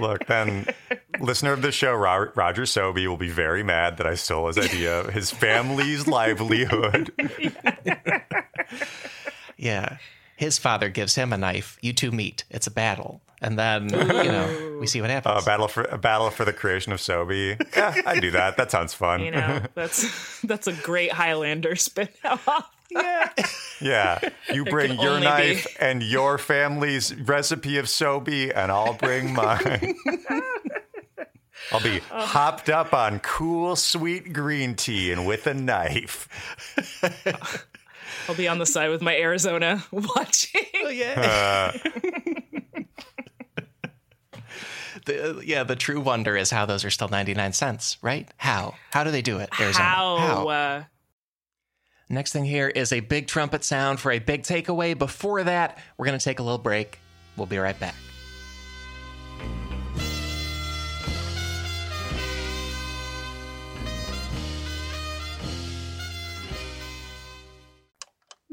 Look, 0.00 0.26
then 0.26 0.66
listener 1.20 1.52
of 1.52 1.62
the 1.62 1.72
show, 1.72 1.94
Roger 1.94 2.66
Sobey, 2.66 3.06
will 3.06 3.16
be 3.16 3.30
very 3.30 3.62
mad 3.62 3.96
that 3.98 4.06
I 4.06 4.14
stole 4.14 4.46
his 4.48 4.58
idea, 4.58 5.00
of 5.00 5.12
his 5.14 5.30
family's 5.30 6.06
livelihood. 6.08 7.12
yeah, 9.56 9.96
his 10.36 10.58
father 10.58 10.88
gives 10.88 11.14
him 11.14 11.32
a 11.32 11.38
knife. 11.38 11.78
You 11.80 11.92
two 11.92 12.10
meet. 12.10 12.44
It's 12.50 12.66
a 12.66 12.70
battle, 12.70 13.20
and 13.40 13.58
then 13.58 13.88
you 13.90 13.98
know 13.98 14.78
we 14.80 14.86
see 14.86 15.00
what 15.00 15.10
happens. 15.10 15.42
A 15.42 15.46
battle 15.46 15.68
for 15.68 15.84
a 15.84 15.98
battle 15.98 16.30
for 16.30 16.44
the 16.44 16.52
creation 16.52 16.92
of 16.92 16.98
SoBe. 17.00 17.60
Yeah, 17.76 17.94
I 18.06 18.18
do 18.20 18.30
that. 18.32 18.56
That 18.56 18.70
sounds 18.70 18.94
fun. 18.94 19.20
you 19.22 19.30
know, 19.30 19.60
that's 19.74 20.40
that's 20.42 20.66
a 20.66 20.72
great 20.72 21.12
Highlander 21.12 21.76
spin-off. 21.76 22.70
Yeah, 23.80 24.20
you 24.52 24.64
bring 24.64 25.00
your 25.00 25.18
knife 25.18 25.66
be- 25.66 25.84
and 25.84 26.02
your 26.02 26.38
family's 26.38 27.12
recipe 27.14 27.78
of 27.78 27.86
SoBe, 27.86 28.52
and 28.54 28.70
I'll 28.70 28.94
bring 28.94 29.32
mine. 29.34 29.94
I'll 31.72 31.80
be 31.82 32.00
Oh. 32.10 32.24
hopped 32.26 32.68
up 32.70 32.92
on 32.92 33.20
cool, 33.20 33.74
sweet 33.76 34.32
green 34.32 34.74
tea 34.74 35.10
and 35.12 35.26
with 35.26 35.46
a 35.46 35.54
knife. 35.54 36.28
I'll 38.28 38.34
be 38.34 38.48
on 38.48 38.58
the 38.58 38.66
side 38.66 38.90
with 38.90 39.02
my 39.02 39.16
Arizona 39.16 39.82
watching. 39.90 40.62
Oh, 40.84 40.88
yeah. 40.88 41.72
Uh, 41.74 42.80
the, 45.06 45.42
yeah, 45.44 45.64
the 45.64 45.76
true 45.76 46.00
wonder 46.00 46.36
is 46.36 46.50
how 46.50 46.66
those 46.66 46.84
are 46.84 46.90
still 46.90 47.08
99 47.08 47.52
cents, 47.52 47.98
right? 48.02 48.28
How? 48.36 48.74
How 48.90 49.04
do 49.04 49.10
they 49.10 49.22
do 49.22 49.38
it? 49.38 49.48
Arizona. 49.60 49.84
How? 49.84 50.48
Uh, 50.48 50.84
Next 52.10 52.32
thing 52.32 52.44
here 52.44 52.68
is 52.68 52.92
a 52.92 53.00
big 53.00 53.26
trumpet 53.26 53.64
sound 53.64 53.98
for 53.98 54.12
a 54.12 54.18
big 54.18 54.42
takeaway. 54.42 54.96
Before 54.96 55.42
that, 55.42 55.78
we're 55.96 56.04
going 56.06 56.18
to 56.18 56.24
take 56.24 56.38
a 56.38 56.42
little 56.42 56.58
break. 56.58 56.98
We'll 57.36 57.46
be 57.46 57.56
right 57.58 57.78
back. 57.80 57.94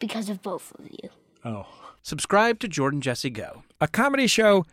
Because 0.00 0.28
of 0.28 0.42
both 0.42 0.72
of 0.78 0.88
you. 0.90 1.10
Oh. 1.44 1.66
Subscribe 2.02 2.58
to 2.60 2.68
Jordan 2.68 3.00
Jesse 3.02 3.30
Go. 3.30 3.62
A 3.80 3.86
comedy 3.86 4.26
show 4.26 4.64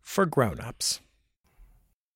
for 0.00 0.24
grown-ups. 0.24 1.00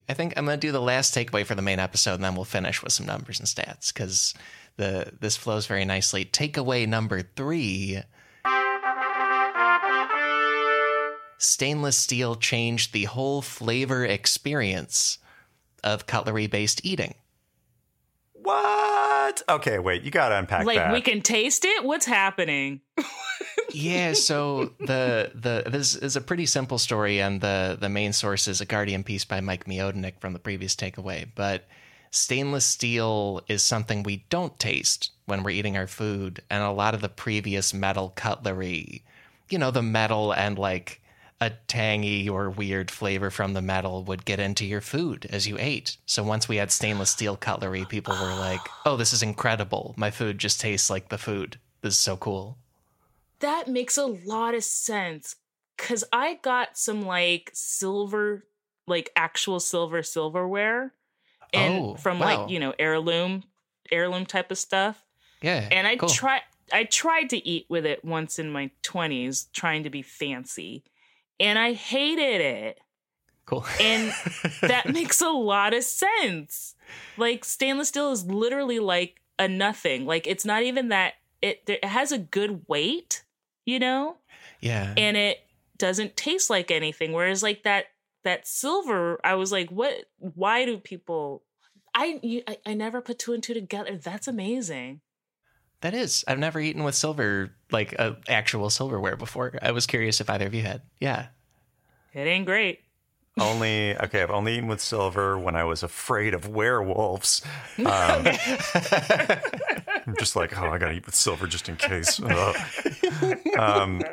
I 0.08 0.14
think 0.14 0.32
I'm 0.36 0.44
going 0.44 0.58
to 0.58 0.66
do 0.66 0.72
the 0.72 0.80
last 0.80 1.14
takeaway 1.14 1.44
for 1.44 1.54
the 1.54 1.62
main 1.62 1.78
episode, 1.78 2.14
and 2.14 2.24
then 2.24 2.34
we'll 2.34 2.44
finish 2.44 2.82
with 2.82 2.92
some 2.92 3.06
numbers 3.06 3.38
and 3.38 3.48
stats 3.48 3.92
because 3.92 4.34
the 4.76 5.12
this 5.20 5.36
flows 5.36 5.66
very 5.66 5.84
nicely. 5.84 6.24
Takeaway 6.24 6.86
number 6.88 7.22
three: 7.22 8.00
stainless 11.38 11.96
steel 11.96 12.34
changed 12.36 12.92
the 12.92 13.04
whole 13.04 13.42
flavor 13.42 14.04
experience 14.04 15.18
of 15.84 16.06
cutlery-based 16.06 16.84
eating. 16.84 17.14
What? 18.42 19.42
Okay, 19.48 19.78
wait. 19.78 20.02
You 20.02 20.10
gotta 20.10 20.36
unpack 20.38 20.60
that. 20.60 20.66
Like 20.66 20.76
that. 20.76 20.92
we 20.92 21.00
can 21.00 21.20
taste 21.22 21.64
it. 21.64 21.84
What's 21.84 22.06
happening? 22.06 22.80
yeah 23.72 24.12
so 24.12 24.72
the 24.80 25.30
the 25.34 25.64
this 25.70 25.94
is 25.94 26.16
a 26.16 26.20
pretty 26.20 26.46
simple 26.46 26.78
story 26.78 27.20
and 27.20 27.40
the 27.40 27.76
the 27.80 27.88
main 27.88 28.12
source 28.12 28.48
is 28.48 28.60
a 28.60 28.66
guardian 28.66 29.04
piece 29.04 29.24
by 29.24 29.40
mike 29.40 29.64
Miodownik 29.64 30.20
from 30.20 30.32
the 30.32 30.38
previous 30.38 30.74
takeaway 30.74 31.26
but 31.34 31.66
stainless 32.10 32.64
steel 32.64 33.40
is 33.48 33.62
something 33.62 34.02
we 34.02 34.24
don't 34.28 34.58
taste 34.58 35.12
when 35.26 35.42
we're 35.42 35.50
eating 35.50 35.76
our 35.76 35.86
food 35.86 36.42
and 36.50 36.62
a 36.62 36.70
lot 36.70 36.94
of 36.94 37.00
the 37.00 37.08
previous 37.08 37.72
metal 37.72 38.12
cutlery 38.16 39.02
you 39.48 39.58
know 39.58 39.70
the 39.70 39.82
metal 39.82 40.32
and 40.32 40.58
like 40.58 41.00
a 41.40 41.50
tangy 41.68 42.28
or 42.28 42.50
weird 42.50 42.90
flavor 42.90 43.30
from 43.30 43.54
the 43.54 43.62
metal 43.62 44.04
would 44.04 44.24
get 44.24 44.38
into 44.40 44.64
your 44.66 44.80
food 44.80 45.26
as 45.30 45.46
you 45.48 45.56
ate 45.58 45.96
so 46.06 46.22
once 46.22 46.48
we 46.48 46.56
had 46.56 46.70
stainless 46.70 47.10
steel 47.10 47.36
cutlery 47.36 47.84
people 47.84 48.14
were 48.14 48.34
like 48.34 48.60
oh 48.84 48.96
this 48.96 49.12
is 49.12 49.22
incredible 49.22 49.94
my 49.96 50.10
food 50.10 50.38
just 50.38 50.60
tastes 50.60 50.90
like 50.90 51.08
the 51.08 51.18
food 51.18 51.58
this 51.82 51.94
is 51.94 51.98
so 51.98 52.16
cool 52.16 52.58
That 53.40 53.68
makes 53.68 53.96
a 53.96 54.06
lot 54.06 54.54
of 54.54 54.64
sense. 54.64 55.36
Cause 55.78 56.04
I 56.12 56.34
got 56.42 56.76
some 56.76 57.02
like 57.02 57.50
silver, 57.54 58.44
like 58.86 59.10
actual 59.16 59.60
silver 59.60 60.02
silverware. 60.02 60.92
And 61.52 61.84
Oh, 61.84 61.94
from 61.96 62.18
wow. 62.18 62.42
like, 62.44 62.50
you 62.50 62.60
know, 62.60 62.74
heirloom, 62.78 63.44
heirloom 63.90 64.26
type 64.26 64.50
of 64.50 64.58
stuff. 64.58 65.04
yeah 65.42 65.68
And 65.70 65.86
I 65.86 65.96
cool. 65.96 66.08
tried 66.08 66.42
I 66.72 66.84
tried 66.84 67.30
to 67.30 67.48
eat 67.48 67.66
with 67.68 67.86
it 67.86 68.04
once 68.04 68.38
in 68.38 68.50
my 68.50 68.70
twenties, 68.82 69.44
trying 69.54 69.84
to 69.84 69.90
be 69.90 70.02
fancy. 70.02 70.84
And 71.40 71.58
I 71.58 71.72
hated 71.72 72.40
it. 72.40 72.80
Cool. 73.46 73.66
And 73.80 74.12
that 74.60 74.92
makes 74.92 75.20
a 75.20 75.30
lot 75.30 75.74
of 75.74 75.82
sense. 75.82 76.76
Like 77.16 77.44
stainless 77.44 77.88
steel 77.88 78.12
is 78.12 78.24
literally 78.26 78.78
like 78.78 79.20
a 79.38 79.48
nothing. 79.48 80.06
Like 80.06 80.26
it's 80.26 80.44
not 80.44 80.62
even 80.62 80.88
that 80.90 81.14
it 81.42 81.62
it 81.66 81.84
has 81.84 82.12
a 82.12 82.18
good 82.18 82.64
weight, 82.68 83.24
you 83.64 83.78
know, 83.78 84.16
yeah. 84.60 84.94
and 84.96 85.16
it 85.16 85.40
doesn't 85.78 86.16
taste 86.16 86.50
like 86.50 86.70
anything. 86.70 87.12
Whereas 87.12 87.42
like 87.42 87.64
that 87.64 87.86
that 88.22 88.46
silver, 88.46 89.18
I 89.24 89.34
was 89.34 89.50
like, 89.50 89.70
what? 89.70 90.04
Why 90.18 90.64
do 90.64 90.78
people? 90.78 91.42
I 91.94 92.20
you, 92.22 92.42
I, 92.46 92.58
I 92.66 92.74
never 92.74 93.00
put 93.00 93.18
two 93.18 93.32
and 93.32 93.42
two 93.42 93.54
together. 93.54 93.96
That's 93.96 94.28
amazing. 94.28 95.00
That 95.80 95.94
is. 95.94 96.24
I've 96.28 96.38
never 96.38 96.60
eaten 96.60 96.84
with 96.84 96.94
silver, 96.94 97.50
like 97.70 97.94
uh, 97.98 98.12
actual 98.28 98.68
silverware 98.70 99.16
before. 99.16 99.58
I 99.62 99.72
was 99.72 99.86
curious 99.86 100.20
if 100.20 100.28
either 100.30 100.46
of 100.46 100.54
you 100.54 100.62
had. 100.62 100.82
Yeah. 101.00 101.26
It 102.12 102.26
ain't 102.26 102.46
great. 102.46 102.80
only 103.38 103.96
okay. 103.96 104.22
I've 104.22 104.30
only 104.30 104.56
eaten 104.56 104.68
with 104.68 104.80
silver 104.80 105.38
when 105.38 105.54
I 105.54 105.64
was 105.64 105.82
afraid 105.82 106.34
of 106.34 106.48
werewolves. 106.48 107.42
Um, 107.78 108.26
I'm 110.06 110.16
just 110.18 110.34
like, 110.36 110.58
oh, 110.60 110.66
I 110.70 110.78
gotta 110.78 110.92
eat 110.92 111.06
with 111.06 111.14
silver 111.14 111.46
just 111.46 111.68
in 111.68 111.76
case. 111.76 112.20
Um, 112.20 112.34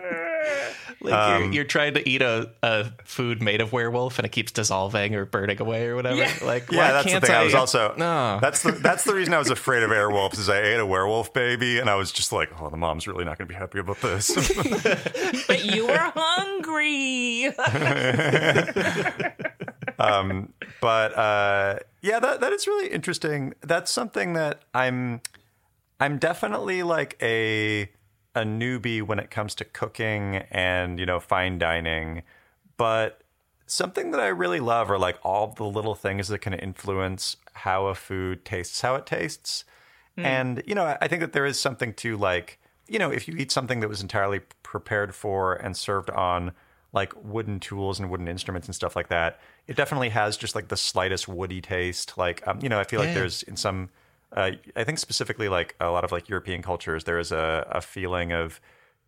Like 1.02 1.14
Um, 1.14 1.44
you're, 1.44 1.52
you're 1.54 1.64
trying 1.64 1.94
to 1.94 2.10
eat 2.10 2.24
a, 2.24 2.50
a 2.64 2.92
food 3.06 3.40
made 3.42 3.62
of 3.62 3.72
werewolf 3.72 4.18
and 4.18 4.26
it 4.26 4.32
keeps 4.32 4.52
dissolving 4.52 5.14
or 5.14 5.26
burning 5.26 5.62
away 5.62 5.86
or 5.86 5.96
whatever. 5.96 6.18
Yeah. 6.18 6.34
Like, 6.42 6.72
yeah, 6.72 6.92
that's 6.94 7.14
the 7.14 7.22
thing. 7.22 7.36
I, 7.36 7.42
I 7.42 7.44
was 7.44 7.54
also 7.54 7.94
No. 7.98 8.40
That's 8.42 8.64
the 8.64 8.72
that's 8.72 9.04
the 9.04 9.14
reason 9.14 9.34
I 9.36 9.38
was 9.38 9.52
afraid 9.52 9.84
of 9.84 9.92
werewolves. 9.92 10.40
Is 10.40 10.50
I 10.50 10.60
ate 10.60 10.80
a 10.80 10.86
werewolf 10.86 11.34
baby, 11.34 11.78
and 11.78 11.88
I 11.88 11.96
was 11.96 12.12
just 12.12 12.32
like, 12.32 12.50
oh, 12.60 12.70
the 12.72 12.78
mom's 12.78 13.08
really 13.08 13.26
not 13.26 13.38
going 13.38 13.48
to 13.48 13.54
be 13.54 13.58
happy 13.60 13.78
about 13.80 14.02
this. 14.02 14.32
But 15.48 15.66
you 15.66 15.86
were 15.86 16.12
hungry. 16.16 17.46
um, 20.00 20.54
but 20.82 21.18
uh, 21.18 21.80
yeah, 22.02 22.20
that 22.20 22.42
that 22.42 22.54
is 22.54 22.68
really 22.68 22.88
interesting. 22.90 23.54
That's 23.62 23.92
something 23.92 24.34
that 24.34 24.62
I'm 24.74 25.22
I'm 26.00 26.18
definitely 26.18 26.84
like 26.84 27.18
a 27.22 27.90
a 28.38 28.44
newbie 28.46 29.02
when 29.02 29.20
it 29.20 29.30
comes 29.32 29.54
to 29.56 29.66
cooking 29.66 30.38
and 30.52 31.00
you 31.00 31.06
know 31.06 31.20
fine 31.20 31.58
dining, 31.58 32.24
but 32.78 33.22
something 33.66 34.12
that 34.12 34.20
I 34.22 34.28
really 34.28 34.60
love 34.62 34.90
are 34.90 34.98
like 35.00 35.18
all 35.24 35.48
the 35.48 35.66
little 35.66 35.96
things 35.96 36.28
that 36.30 36.40
can 36.40 36.54
influence 36.54 37.36
how 37.54 37.88
a 37.88 37.96
food 37.96 38.46
tastes 38.46 38.82
how 38.82 38.96
it 38.96 39.06
tastes. 39.06 39.66
And 40.18 40.64
you 40.66 40.74
know, 40.74 40.98
I- 41.00 41.08
think 41.08 41.20
that 41.22 41.34
there 41.34 41.46
is 41.46 41.60
something 41.60 41.94
to 41.96 42.18
like, 42.18 42.58
you 42.88 42.98
know, 42.98 43.12
if 43.12 43.28
you 43.28 43.36
eat 43.38 43.52
something 43.52 43.82
that 43.82 43.90
was 43.90 44.02
entirely 44.02 44.40
prepared 44.64 45.14
for 45.14 45.54
and 45.54 45.78
served 45.78 46.10
on 46.10 46.54
like 46.94 47.14
wooden 47.24 47.60
tools 47.60 48.00
and 48.00 48.10
wooden 48.10 48.28
instruments 48.28 48.68
and 48.68 48.74
stuff 48.74 48.96
like 48.96 49.10
that, 49.10 49.40
it 49.68 49.76
definitely 49.76 50.10
has 50.10 50.36
just 50.38 50.56
like 50.56 50.70
the 50.70 50.78
slightest 50.78 51.28
woody 51.28 51.62
taste. 51.62 52.18
Like, 52.18 52.48
um, 52.48 52.60
you 52.64 52.70
know, 52.70 52.80
I 52.80 52.84
feel 52.86 53.00
like 53.02 53.10
there's 53.14 53.44
in 53.44 53.58
some, 53.58 53.90
uh, 54.36 54.52
I 54.76 54.84
think 54.84 55.00
specifically 55.00 55.50
like 55.50 55.76
a 55.80 55.90
lot 55.90 56.04
of 56.04 56.12
like 56.12 56.30
European 56.30 56.62
cultures, 56.62 57.06
there 57.06 57.20
is 57.20 57.32
a, 57.32 57.66
a 57.70 57.82
feeling 57.82 58.34
of 58.34 58.60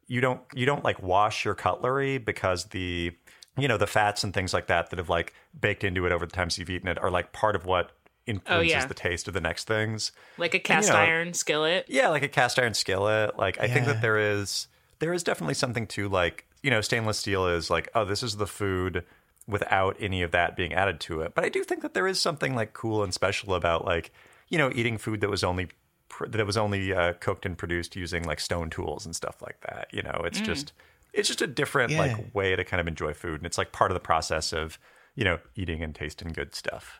you 0.07 0.21
don't 0.21 0.41
you 0.53 0.65
don't 0.65 0.83
like 0.83 1.01
wash 1.01 1.45
your 1.45 1.55
cutlery 1.55 2.17
because 2.17 2.65
the 2.65 3.11
you 3.57 3.67
know 3.67 3.77
the 3.77 3.87
fats 3.87 4.23
and 4.23 4.33
things 4.33 4.53
like 4.53 4.67
that 4.67 4.89
that 4.89 4.99
have 4.99 5.09
like 5.09 5.33
baked 5.59 5.83
into 5.83 6.05
it 6.05 6.11
over 6.11 6.25
the 6.25 6.31
times 6.31 6.57
you've 6.57 6.69
eaten 6.69 6.87
it 6.87 6.97
are 6.99 7.11
like 7.11 7.31
part 7.31 7.55
of 7.55 7.65
what 7.65 7.91
influences 8.25 8.71
yeah. 8.71 8.85
the 8.85 8.93
taste 8.93 9.27
of 9.27 9.33
the 9.33 9.41
next 9.41 9.65
things. 9.65 10.11
like 10.37 10.53
a 10.53 10.59
cast 10.59 10.89
know- 10.89 10.95
iron 10.95 11.33
skillet. 11.33 11.85
Yeah, 11.87 12.09
like 12.09 12.23
a 12.23 12.27
cast 12.27 12.59
iron 12.59 12.73
skillet. 12.73 13.37
Like 13.37 13.59
I 13.59 13.67
think 13.67 13.85
that 13.85 14.01
there 14.01 14.17
is 14.17 14.67
there 14.99 15.13
is 15.13 15.23
definitely 15.23 15.55
something 15.55 15.87
to 15.87 16.07
like 16.09 16.45
you 16.63 16.71
know 16.71 16.81
stainless 16.81 17.17
steel 17.17 17.47
is 17.47 17.69
like 17.69 17.89
oh 17.95 18.05
this 18.05 18.23
is 18.23 18.37
the 18.37 18.47
food 18.47 19.03
without 19.47 19.97
any 19.99 20.21
of 20.21 20.31
that 20.31 20.55
being 20.55 20.73
added 20.73 20.99
to 21.01 21.21
it. 21.21 21.33
But 21.33 21.43
I 21.43 21.49
do 21.49 21.63
think 21.63 21.81
that 21.81 21.93
there 21.93 22.07
is 22.07 22.21
something 22.21 22.55
like 22.55 22.73
cool 22.73 23.03
and 23.03 23.13
special 23.13 23.55
about 23.55 23.83
like 23.83 24.11
you 24.49 24.57
know 24.57 24.71
eating 24.73 24.97
food 24.97 25.21
that 25.21 25.29
was 25.29 25.43
only 25.43 25.69
pr- 26.09 26.27
that 26.27 26.45
was 26.45 26.57
only 26.57 26.93
uh, 26.93 27.13
cooked 27.19 27.45
and 27.45 27.57
produced 27.57 27.95
using 27.95 28.23
like 28.23 28.39
stone 28.39 28.69
tools 28.69 29.05
and 29.05 29.15
stuff 29.15 29.41
like 29.41 29.61
that. 29.61 29.87
You 29.91 30.01
know, 30.03 30.21
it's 30.25 30.41
just 30.41 30.73
it's 31.13 31.27
just 31.27 31.41
a 31.41 31.47
different 31.47 31.91
Yeah. 31.91 31.99
like 31.99 32.35
way 32.35 32.55
to 32.55 32.63
kind 32.63 32.81
of 32.81 32.87
enjoy 32.87 33.13
food, 33.13 33.35
and 33.39 33.45
it's 33.45 33.57
like 33.57 33.71
part 33.71 33.91
of 33.91 33.95
the 33.95 33.99
process 34.01 34.51
of 34.53 34.77
you 35.15 35.23
know 35.23 35.39
eating 35.55 35.81
and 35.83 35.93
tasting 35.95 36.33
good 36.33 36.53
stuff. 36.55 36.99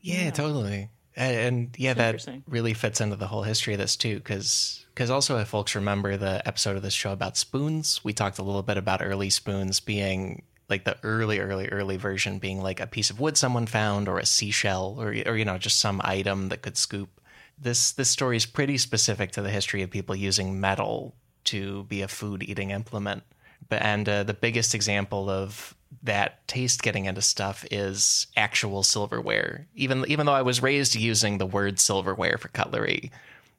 Yeah, 0.00 0.30
totally. 0.30 0.90
And, 1.16 1.36
and 1.36 1.74
yeah, 1.78 1.94
that 1.94 2.26
really 2.48 2.74
fits 2.74 3.00
into 3.00 3.16
the 3.16 3.28
whole 3.28 3.42
history 3.44 3.74
of 3.74 3.78
this 3.80 3.96
too, 3.96 4.16
because 4.16 4.84
because 4.94 5.10
also 5.10 5.38
if 5.38 5.48
folks 5.48 5.74
remember 5.74 6.16
the 6.16 6.46
episode 6.46 6.76
of 6.76 6.82
this 6.82 6.92
show 6.94 7.12
about 7.12 7.36
spoons, 7.36 8.02
we 8.04 8.12
talked 8.12 8.38
a 8.38 8.42
little 8.42 8.62
bit 8.62 8.76
about 8.76 9.00
early 9.02 9.30
spoons 9.30 9.80
being 9.80 10.42
like 10.68 10.84
the 10.84 10.96
early, 11.02 11.40
early, 11.40 11.68
early 11.68 11.96
version 11.96 12.38
being 12.38 12.62
like 12.62 12.80
a 12.80 12.86
piece 12.86 13.10
of 13.10 13.20
wood 13.20 13.36
someone 13.36 13.66
found 13.66 14.08
or 14.08 14.18
a 14.18 14.26
seashell 14.26 14.96
or 14.98 15.08
or 15.26 15.36
you 15.36 15.44
know 15.44 15.58
just 15.58 15.78
some 15.78 16.00
item 16.04 16.48
that 16.48 16.62
could 16.62 16.76
scoop. 16.76 17.20
This 17.58 17.92
this 17.92 18.10
story 18.10 18.36
is 18.36 18.46
pretty 18.46 18.78
specific 18.78 19.32
to 19.32 19.42
the 19.42 19.50
history 19.50 19.82
of 19.82 19.90
people 19.90 20.16
using 20.16 20.60
metal 20.60 21.14
to 21.44 21.84
be 21.84 22.02
a 22.02 22.08
food 22.08 22.42
eating 22.42 22.70
implement. 22.70 23.22
But 23.68 23.82
and 23.82 24.08
uh, 24.08 24.22
the 24.24 24.34
biggest 24.34 24.74
example 24.74 25.30
of 25.30 25.74
that 26.02 26.46
taste 26.48 26.82
getting 26.82 27.04
into 27.04 27.22
stuff 27.22 27.64
is 27.70 28.26
actual 28.36 28.82
silverware. 28.82 29.66
Even 29.74 30.04
even 30.08 30.26
though 30.26 30.32
I 30.32 30.42
was 30.42 30.62
raised 30.62 30.94
using 30.94 31.38
the 31.38 31.46
word 31.46 31.78
silverware 31.78 32.38
for 32.38 32.48
cutlery, 32.48 33.10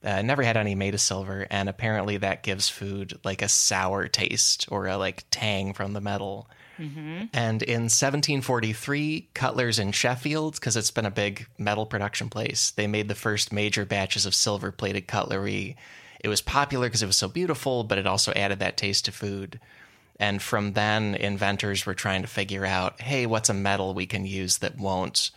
uh, 0.03 0.21
never 0.21 0.43
had 0.43 0.57
any 0.57 0.75
made 0.75 0.93
of 0.93 1.01
silver, 1.01 1.47
and 1.49 1.69
apparently 1.69 2.17
that 2.17 2.43
gives 2.43 2.69
food 2.69 3.19
like 3.23 3.41
a 3.41 3.49
sour 3.49 4.07
taste 4.07 4.67
or 4.69 4.87
a 4.87 4.97
like 4.97 5.23
tang 5.31 5.73
from 5.73 5.93
the 5.93 6.01
metal. 6.01 6.49
Mm-hmm. 6.79 7.25
And 7.33 7.63
in 7.63 7.83
1743, 7.83 9.29
Cutler's 9.33 9.79
in 9.79 9.91
Sheffield, 9.91 10.55
because 10.55 10.75
it's 10.75 10.91
been 10.91 11.05
a 11.05 11.11
big 11.11 11.47
metal 11.57 11.85
production 11.85 12.29
place, 12.29 12.71
they 12.71 12.87
made 12.87 13.07
the 13.07 13.15
first 13.15 13.53
major 13.53 13.85
batches 13.85 14.25
of 14.25 14.35
silver 14.35 14.71
plated 14.71 15.07
cutlery. 15.07 15.77
It 16.19 16.29
was 16.29 16.41
popular 16.41 16.87
because 16.87 17.03
it 17.03 17.07
was 17.07 17.17
so 17.17 17.27
beautiful, 17.27 17.83
but 17.83 17.97
it 17.97 18.07
also 18.07 18.31
added 18.33 18.59
that 18.59 18.77
taste 18.77 19.05
to 19.05 19.11
food. 19.11 19.59
And 20.19 20.41
from 20.41 20.73
then, 20.73 21.15
inventors 21.15 21.85
were 21.85 21.93
trying 21.93 22.21
to 22.21 22.27
figure 22.27 22.65
out 22.65 23.01
hey, 23.01 23.25
what's 23.25 23.49
a 23.49 23.53
metal 23.53 23.93
we 23.93 24.05
can 24.05 24.25
use 24.25 24.57
that 24.59 24.77
won't 24.77 25.31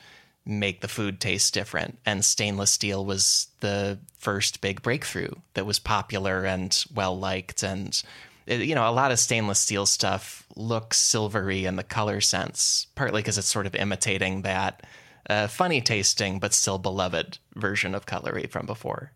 make 0.47 0.81
the 0.81 0.89
food 0.89 1.21
taste 1.21 1.53
different? 1.53 1.99
And 2.07 2.25
stainless 2.25 2.71
steel 2.71 3.05
was 3.05 3.49
the 3.61 3.99
first 4.19 4.61
big 4.61 4.83
breakthrough 4.83 5.33
that 5.55 5.67
was 5.67 5.79
popular 5.79 6.45
and 6.45 6.85
well 6.95 7.19
liked. 7.19 7.63
And, 7.63 8.01
you 8.47 8.75
know, 8.75 8.89
a 8.89 8.93
lot 8.93 9.13
of 9.13 9.19
stainless 9.19 9.59
steel 9.59 9.85
stuff 9.85 10.47
looks 10.59 10.99
silvery 10.99 11.65
in 11.65 11.77
the 11.77 11.83
color 11.83 12.21
sense, 12.21 12.87
partly 12.95 13.23
because 13.23 13.39
it's 13.39 13.47
sort 13.47 13.67
of 13.67 13.75
imitating 13.75 14.43
that 14.43 14.85
uh, 15.29 15.47
funny 15.47 15.81
tasting 15.81 16.39
but 16.39 16.53
still 16.53 16.79
beloved 16.79 17.39
version 17.55 17.95
of 17.95 18.07
cutlery 18.07 18.47
from 18.47 18.67
before. 18.67 19.13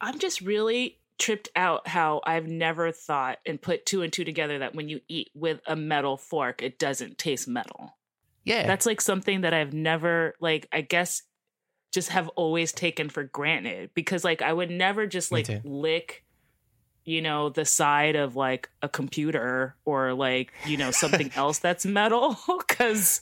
I'm 0.00 0.18
just 0.18 0.40
really 0.40 0.98
tripped 1.18 1.48
out 1.54 1.86
how 1.86 2.20
I've 2.24 2.46
never 2.46 2.90
thought 2.92 3.38
and 3.46 3.60
put 3.60 3.86
two 3.86 4.02
and 4.02 4.12
two 4.12 4.24
together 4.24 4.58
that 4.58 4.74
when 4.74 4.88
you 4.88 5.00
eat 5.08 5.30
with 5.34 5.60
a 5.66 5.76
metal 5.76 6.16
fork, 6.16 6.62
it 6.62 6.78
doesn't 6.78 7.18
taste 7.18 7.46
metal. 7.46 7.96
Yeah. 8.44 8.66
That's 8.66 8.86
like 8.86 9.00
something 9.00 9.42
that 9.42 9.54
I've 9.54 9.72
never 9.72 10.34
like 10.40 10.68
I 10.72 10.82
guess 10.82 11.22
just 11.92 12.10
have 12.10 12.28
always 12.30 12.72
taken 12.72 13.08
for 13.08 13.22
granted 13.22 13.90
because 13.94 14.24
like 14.24 14.42
I 14.42 14.52
would 14.52 14.70
never 14.70 15.06
just 15.06 15.30
like 15.30 15.48
lick 15.64 16.24
you 17.04 17.20
know 17.20 17.50
the 17.50 17.64
side 17.64 18.16
of 18.16 18.34
like 18.36 18.70
a 18.82 18.88
computer 18.88 19.76
or 19.84 20.14
like 20.14 20.52
you 20.66 20.76
know 20.76 20.90
something 20.90 21.30
else 21.36 21.58
that's 21.58 21.84
metal 21.84 22.34
cuz 22.68 23.20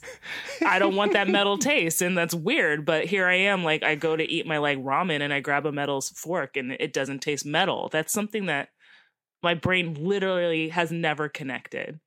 I 0.65 0.79
don't 0.79 0.95
want 0.95 1.13
that 1.13 1.27
metal 1.27 1.57
taste 1.57 2.01
and 2.01 2.17
that's 2.17 2.33
weird 2.33 2.85
but 2.85 3.05
here 3.05 3.27
I 3.27 3.35
am 3.35 3.63
like 3.63 3.83
I 3.83 3.95
go 3.95 4.15
to 4.15 4.23
eat 4.23 4.47
my 4.47 4.57
like 4.57 4.77
ramen 4.79 5.21
and 5.21 5.33
I 5.33 5.39
grab 5.41 5.65
a 5.65 5.71
metal 5.71 6.01
fork 6.01 6.55
and 6.55 6.71
it 6.79 6.93
doesn't 6.93 7.19
taste 7.19 7.45
metal 7.45 7.89
that's 7.91 8.13
something 8.13 8.45
that 8.45 8.69
my 9.41 9.53
brain 9.53 9.95
literally 9.99 10.69
has 10.69 10.91
never 10.91 11.27
connected 11.27 11.99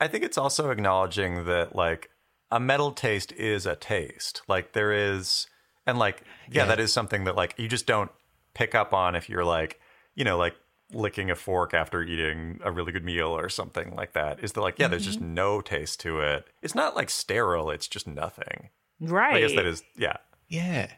I 0.00 0.06
think 0.06 0.22
it's 0.22 0.38
also 0.38 0.70
acknowledging 0.70 1.44
that 1.46 1.74
like 1.74 2.10
a 2.52 2.60
metal 2.60 2.92
taste 2.92 3.32
is 3.32 3.66
a 3.66 3.74
taste. 3.74 4.42
Like 4.48 4.72
there 4.72 4.92
is 4.92 5.48
and 5.86 5.98
like 5.98 6.22
yeah, 6.50 6.62
Yeah. 6.62 6.66
that 6.66 6.80
is 6.80 6.92
something 6.92 7.24
that 7.24 7.34
like 7.34 7.54
you 7.58 7.66
just 7.66 7.86
don't 7.86 8.10
pick 8.54 8.74
up 8.76 8.94
on 8.94 9.16
if 9.16 9.28
you're 9.28 9.44
like, 9.44 9.80
you 10.14 10.22
know, 10.24 10.38
like 10.38 10.54
licking 10.92 11.30
a 11.30 11.34
fork 11.34 11.74
after 11.74 12.02
eating 12.02 12.60
a 12.64 12.72
really 12.72 12.92
good 12.92 13.04
meal 13.04 13.28
or 13.28 13.48
something 13.48 13.94
like 13.94 14.12
that. 14.14 14.42
Is 14.42 14.52
that 14.52 14.60
like 14.60 14.78
yeah, 14.78 14.88
there's 14.88 15.04
just 15.04 15.20
mm-hmm. 15.20 15.34
no 15.34 15.60
taste 15.60 16.00
to 16.00 16.20
it. 16.20 16.46
It's 16.62 16.74
not 16.74 16.96
like 16.96 17.10
sterile, 17.10 17.70
it's 17.70 17.88
just 17.88 18.06
nothing. 18.06 18.70
right 19.00 19.34
I 19.34 19.40
guess 19.40 19.54
that 19.54 19.66
is 19.66 19.82
yeah. 19.96 20.16
Yeah. 20.48 20.90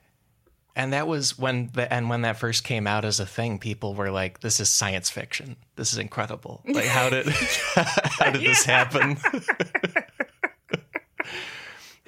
And 0.77 0.93
that 0.93 1.09
was 1.09 1.37
when 1.37 1.71
the 1.75 1.93
and 1.93 2.09
when 2.09 2.23
that 2.23 2.39
first 2.39 2.63
came 2.63 2.87
out 2.87 3.05
as 3.05 3.19
a 3.19 3.27
thing, 3.27 3.59
people 3.59 3.95
were 3.95 4.11
like, 4.11 4.41
"This 4.41 4.61
is 4.61 4.73
science 4.73 5.11
fiction. 5.11 5.57
This 5.75 5.93
is 5.93 5.99
incredible. 5.99 6.63
Like, 6.67 6.85
how 6.85 7.11
did 7.11 7.27
how 7.75 8.31
did 8.31 8.43
this 8.43 8.65
happen?" 8.65 9.19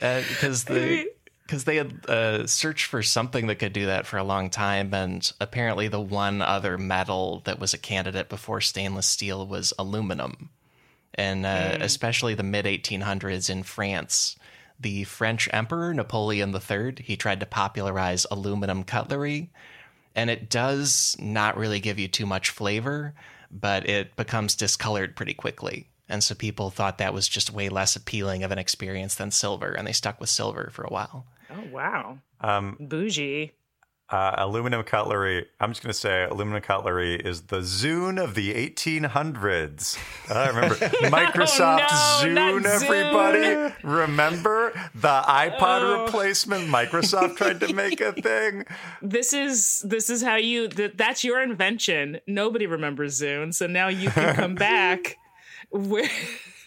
Uh, 0.00 0.20
because 0.28 0.64
the 0.64 1.08
because 1.42 1.64
they 1.64 1.76
had 1.76 2.06
uh, 2.08 2.46
searched 2.46 2.86
for 2.86 3.02
something 3.02 3.46
that 3.46 3.56
could 3.56 3.72
do 3.72 3.86
that 3.86 4.06
for 4.06 4.16
a 4.16 4.24
long 4.24 4.50
time, 4.50 4.92
and 4.94 5.30
apparently 5.40 5.88
the 5.88 6.00
one 6.00 6.40
other 6.40 6.78
metal 6.78 7.42
that 7.44 7.58
was 7.58 7.74
a 7.74 7.78
candidate 7.78 8.28
before 8.28 8.60
stainless 8.60 9.06
steel 9.06 9.46
was 9.46 9.72
aluminum, 9.78 10.50
and 11.14 11.44
uh, 11.44 11.78
especially 11.80 12.34
the 12.34 12.42
mid 12.42 12.64
1800s 12.64 13.50
in 13.50 13.62
France. 13.62 14.36
The 14.80 15.04
French 15.04 15.48
Emperor 15.52 15.94
Napoleon 15.94 16.54
III 16.54 16.94
he 17.04 17.16
tried 17.16 17.40
to 17.40 17.46
popularize 17.46 18.26
aluminum 18.30 18.82
cutlery, 18.82 19.50
and 20.14 20.30
it 20.30 20.48
does 20.50 21.16
not 21.20 21.56
really 21.56 21.80
give 21.80 21.98
you 21.98 22.08
too 22.08 22.26
much 22.26 22.50
flavor, 22.50 23.14
but 23.50 23.88
it 23.88 24.16
becomes 24.16 24.54
discolored 24.54 25.14
pretty 25.14 25.34
quickly. 25.34 25.91
And 26.08 26.22
so 26.22 26.34
people 26.34 26.70
thought 26.70 26.98
that 26.98 27.14
was 27.14 27.28
just 27.28 27.52
way 27.52 27.68
less 27.68 27.96
appealing 27.96 28.42
of 28.44 28.50
an 28.50 28.58
experience 28.58 29.14
than 29.14 29.30
silver, 29.30 29.72
and 29.72 29.86
they 29.86 29.92
stuck 29.92 30.20
with 30.20 30.28
silver 30.30 30.68
for 30.72 30.82
a 30.84 30.90
while. 30.92 31.26
oh 31.50 31.64
wow 31.70 32.18
Um 32.40 32.76
bougie 32.80 33.52
uh, 34.10 34.34
aluminum 34.36 34.82
cutlery. 34.82 35.46
I'm 35.58 35.70
just 35.70 35.82
going 35.82 35.92
to 35.92 35.98
say 35.98 36.24
aluminum 36.24 36.60
cutlery 36.60 37.14
is 37.16 37.42
the 37.44 37.60
Zune 37.60 38.22
of 38.22 38.34
the 38.34 38.52
1800s. 38.52 39.96
I 40.30 40.48
remember 40.48 40.74
Microsoft 41.08 41.86
Oh, 41.90 42.22
no, 42.26 42.52
Zune, 42.58 42.62
not 42.62 42.82
Zune. 42.82 42.84
everybody. 42.84 43.74
Remember 43.82 44.72
the 44.94 45.08
iPod 45.26 45.80
Oh. 45.82 46.04
replacement 46.04 46.68
Microsoft 46.68 47.36
tried 47.36 47.60
to 47.60 47.72
make 47.72 48.02
a 48.02 48.12
thing? 48.28 48.64
this 49.00 49.32
is 49.32 49.82
this 49.88 50.10
is 50.10 50.22
how 50.22 50.36
you 50.36 50.68
th- 50.68 50.92
that's 50.96 51.24
your 51.24 51.42
invention 51.42 52.20
nobody 52.26 52.66
remembers 52.66 53.18
zune 53.20 53.54
so 53.54 53.66
now 53.66 53.88
you 53.88 54.10
can 54.10 54.34
come 54.34 54.54
back 54.70 55.16
with 55.72 56.10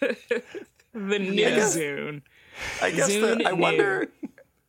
the 0.92 1.18
new 1.18 1.34
guess- 1.36 1.76
zune 1.76 2.22
I 2.80 2.90
guess 2.90 3.10
Zune 3.10 3.38
that, 3.38 3.46
I 3.46 3.50
knew. 3.50 3.60
wonder. 3.60 4.12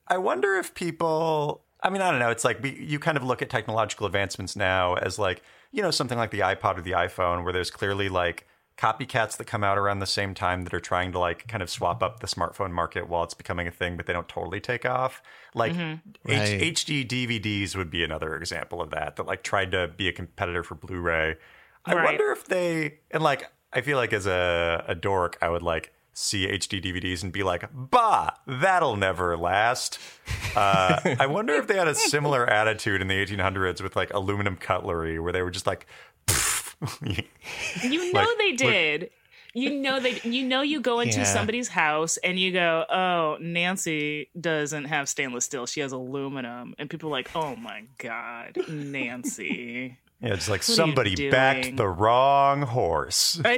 I 0.09 0.17
wonder 0.17 0.55
if 0.57 0.73
people. 0.73 1.63
I 1.81 1.89
mean, 1.89 2.01
I 2.01 2.11
don't 2.11 2.19
know. 2.19 2.29
It's 2.31 2.43
like 2.43 2.59
you 2.65 2.99
kind 2.99 3.15
of 3.15 3.23
look 3.23 3.41
at 3.41 3.49
technological 3.49 4.05
advancements 4.05 4.57
now 4.57 4.95
as 4.95 5.17
like 5.17 5.41
you 5.71 5.81
know 5.81 5.91
something 5.91 6.17
like 6.17 6.31
the 6.31 6.39
iPod 6.41 6.77
or 6.79 6.81
the 6.81 6.91
iPhone, 6.91 7.45
where 7.45 7.53
there's 7.53 7.71
clearly 7.71 8.09
like 8.09 8.45
copycats 8.77 9.37
that 9.37 9.45
come 9.47 9.63
out 9.63 9.77
around 9.77 9.99
the 9.99 10.05
same 10.05 10.33
time 10.33 10.63
that 10.65 10.73
are 10.73 10.81
trying 10.81 11.13
to 11.13 11.19
like 11.19 11.47
kind 11.47 11.63
of 11.63 11.69
swap 11.69 12.03
up 12.03 12.19
the 12.19 12.27
smartphone 12.27 12.71
market 12.71 13.07
while 13.07 13.23
it's 13.23 13.33
becoming 13.33 13.67
a 13.67 13.71
thing, 13.71 13.95
but 13.95 14.05
they 14.05 14.11
don't 14.13 14.27
totally 14.27 14.59
take 14.59 14.85
off. 14.85 15.21
Like 15.55 15.71
mm-hmm. 15.73 16.29
H- 16.29 16.39
Right. 16.39 16.61
HD 16.75 17.07
DVDs 17.07 17.73
would 17.77 17.89
be 17.89 18.03
another 18.03 18.35
example 18.35 18.81
of 18.81 18.89
that. 18.89 19.15
That 19.15 19.25
like 19.27 19.43
tried 19.43 19.71
to 19.71 19.87
be 19.87 20.09
a 20.09 20.11
competitor 20.13 20.61
for 20.61 20.75
Blu-ray. 20.75 21.35
I 21.85 21.93
Right. 21.95 22.03
wonder 22.03 22.31
if 22.33 22.43
they 22.45 22.99
and 23.11 23.23
like 23.23 23.49
I 23.77 23.81
feel 23.81 23.97
like 23.97 24.11
as 24.13 24.25
a, 24.25 24.83
a 24.87 24.95
dork, 24.95 25.37
I 25.41 25.49
would 25.49 25.61
like 25.61 25.93
see 26.13 26.47
HD 26.47 26.83
DVDs 26.83 27.21
and 27.23 27.31
be 27.31 27.43
like, 27.43 27.69
"Bah, 27.73 28.31
that'll 28.47 28.95
never 28.95 29.37
last." 29.37 29.99
Uh, 30.55 30.99
I 31.19 31.27
wonder 31.27 31.53
if 31.53 31.67
they 31.67 31.75
had 31.77 31.87
a 31.87 31.93
similar 31.95 32.49
attitude 32.49 33.01
in 33.01 33.07
the 33.07 33.13
1800s 33.23 33.81
with 33.81 33.95
like 33.95 34.11
aluminum 34.13 34.57
cutlery, 34.57 35.19
where 35.19 35.31
they 35.31 35.43
were 35.43 35.51
just 35.51 35.67
like, 35.67 35.85
you 37.03 38.11
know 38.13 38.19
Like- 38.21 38.37
they 38.37 38.51
did 38.53 39.09
you 39.53 39.71
know 39.79 39.99
they 39.99 40.19
you 40.23 40.45
know 40.45 40.61
you 40.61 40.79
go 40.81 40.99
into 40.99 41.19
Yeah. 41.19 41.23
somebody's 41.23 41.67
house 41.69 42.17
and 42.17 42.37
you 42.39 42.51
go 42.51 42.85
oh 42.89 43.37
nancy 43.41 44.29
doesn't 44.39 44.85
have 44.85 45.09
stainless 45.09 45.45
steel 45.45 45.65
she 45.65 45.79
has 45.79 45.91
aluminum 45.93 46.75
and 46.77 46.87
people 46.89 47.09
are 47.09 47.13
like 47.13 47.35
oh 47.35 47.55
my 47.55 47.83
god 47.97 48.57
nancy 48.69 49.97
yeah, 50.21 50.33
it's 50.33 50.49
like 50.49 50.59
What 50.59 50.63
somebody 50.63 51.29
backed 51.29 51.77
the 51.77 51.87
wrong 51.87 52.61
horse. 52.63 53.39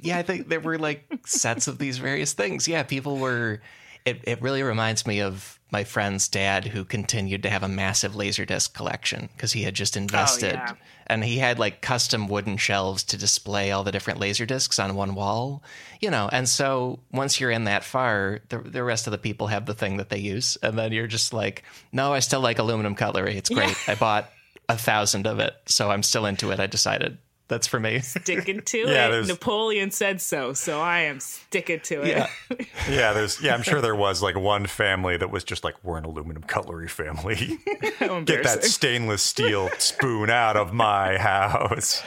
Yeah, 0.00 0.18
I 0.18 0.22
think 0.22 0.48
there 0.48 0.60
were 0.60 0.78
like 0.78 1.06
sets 1.26 1.66
of 1.66 1.78
these 1.78 1.98
various 1.98 2.32
things. 2.32 2.68
Yeah, 2.68 2.82
people 2.82 3.18
were. 3.18 3.60
It, 4.08 4.20
it 4.24 4.42
really 4.42 4.62
reminds 4.62 5.06
me 5.06 5.20
of 5.20 5.58
my 5.70 5.84
friend's 5.84 6.28
dad 6.28 6.66
who 6.66 6.84
continued 6.84 7.42
to 7.42 7.50
have 7.50 7.62
a 7.62 7.68
massive 7.68 8.12
Laserdisc 8.12 8.72
collection 8.72 9.28
because 9.34 9.52
he 9.52 9.62
had 9.62 9.74
just 9.74 9.96
oh, 9.96 10.00
invested. 10.00 10.54
yeah. 10.54 10.74
And 11.06 11.24
he 11.24 11.38
had 11.38 11.58
like 11.58 11.80
custom 11.80 12.28
wooden 12.28 12.56
shelves 12.56 13.02
to 13.04 13.18
display 13.18 13.70
all 13.70 13.84
the 13.84 13.92
different 13.92 14.20
Laserdiscs 14.20 14.82
on 14.82 14.94
one 14.94 15.14
wall, 15.14 15.62
you 16.00 16.10
know. 16.10 16.28
And 16.30 16.48
so 16.48 17.00
once 17.12 17.40
you're 17.40 17.50
in 17.50 17.64
that 17.64 17.84
far, 17.84 18.40
the, 18.48 18.58
the 18.58 18.82
rest 18.82 19.06
of 19.06 19.10
the 19.10 19.18
people 19.18 19.46
have 19.48 19.66
the 19.66 19.74
thing 19.74 19.98
that 19.98 20.10
they 20.10 20.18
use. 20.18 20.56
And 20.62 20.78
then 20.78 20.92
you're 20.92 21.06
just 21.06 21.32
like, 21.32 21.64
no, 21.92 22.12
I 22.12 22.20
still 22.20 22.40
like 22.40 22.58
aluminum 22.58 22.94
cutlery. 22.94 23.36
It's 23.36 23.50
great. 23.50 23.76
I 23.88 23.94
bought 23.94 24.30
a 24.68 24.76
thousand 24.76 25.26
of 25.26 25.38
it. 25.38 25.54
So 25.66 25.90
I'm 25.90 26.02
still 26.02 26.26
into 26.26 26.50
it. 26.50 26.60
I 26.60 26.66
decided 26.66 27.18
that's 27.48 27.66
for 27.66 27.80
me. 27.80 28.00
sticking 28.00 28.60
to 28.62 28.78
Yeah, 28.86 29.08
it 29.08 29.26
napoleon 29.26 29.90
said 29.90 30.20
so 30.20 30.52
so 30.52 30.80
i 30.80 31.00
am 31.00 31.18
sticking 31.20 31.80
to 31.80 32.02
it 32.02 32.08
Yeah. 32.08 32.26
Yeah, 32.90 33.12
there's 33.12 33.40
yeah, 33.42 33.54
I'm 33.54 33.62
sure 33.62 33.80
there 33.80 33.94
was 33.96 34.22
like 34.22 34.36
one 34.38 34.66
family 34.66 35.16
that 35.16 35.30
was 35.30 35.44
just 35.44 35.64
like, 35.64 35.74
we're 35.82 35.98
an 35.98 36.04
aluminum 36.04 36.42
cutlery 36.42 36.88
family. 36.88 37.58
Get 38.00 38.44
that 38.44 38.64
stainless 38.64 39.22
steel 39.22 39.68
spoon 39.78 40.30
out 40.30 40.56
of 40.56 40.72
my 40.72 41.18
house. 41.18 42.02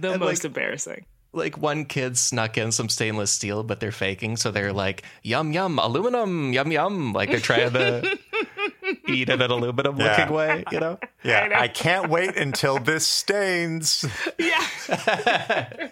the 0.00 0.18
most 0.18 0.20
like- 0.20 0.44
embarrassing 0.44 1.06
like 1.32 1.58
one 1.58 1.84
kid 1.84 2.16
snuck 2.16 2.56
in 2.56 2.72
some 2.72 2.88
stainless 2.88 3.30
steel, 3.30 3.62
but 3.62 3.78
they're 3.78 3.92
faking, 3.92 4.38
so 4.38 4.50
they're 4.50 4.72
like, 4.72 5.02
yum 5.22 5.52
yum, 5.52 5.78
aluminum, 5.78 6.54
yum 6.54 6.72
yum. 6.72 7.12
Like 7.12 7.30
they're 7.30 7.40
trying 7.40 7.72
to 7.74 8.18
eat 9.08 9.28
in 9.28 9.40
an 9.40 9.50
aluminum 9.50 9.96
Yeah. 9.98 10.16
looking 10.18 10.34
way, 10.34 10.64
you 10.70 10.80
know? 10.80 10.98
Yeah, 11.22 11.48
know. 11.48 11.56
I, 11.56 11.66
can't 11.68 12.08
wait 12.10 12.36
until 12.36 12.78
this 12.78 13.04
stains. 13.06 14.04
yeah 14.38 14.64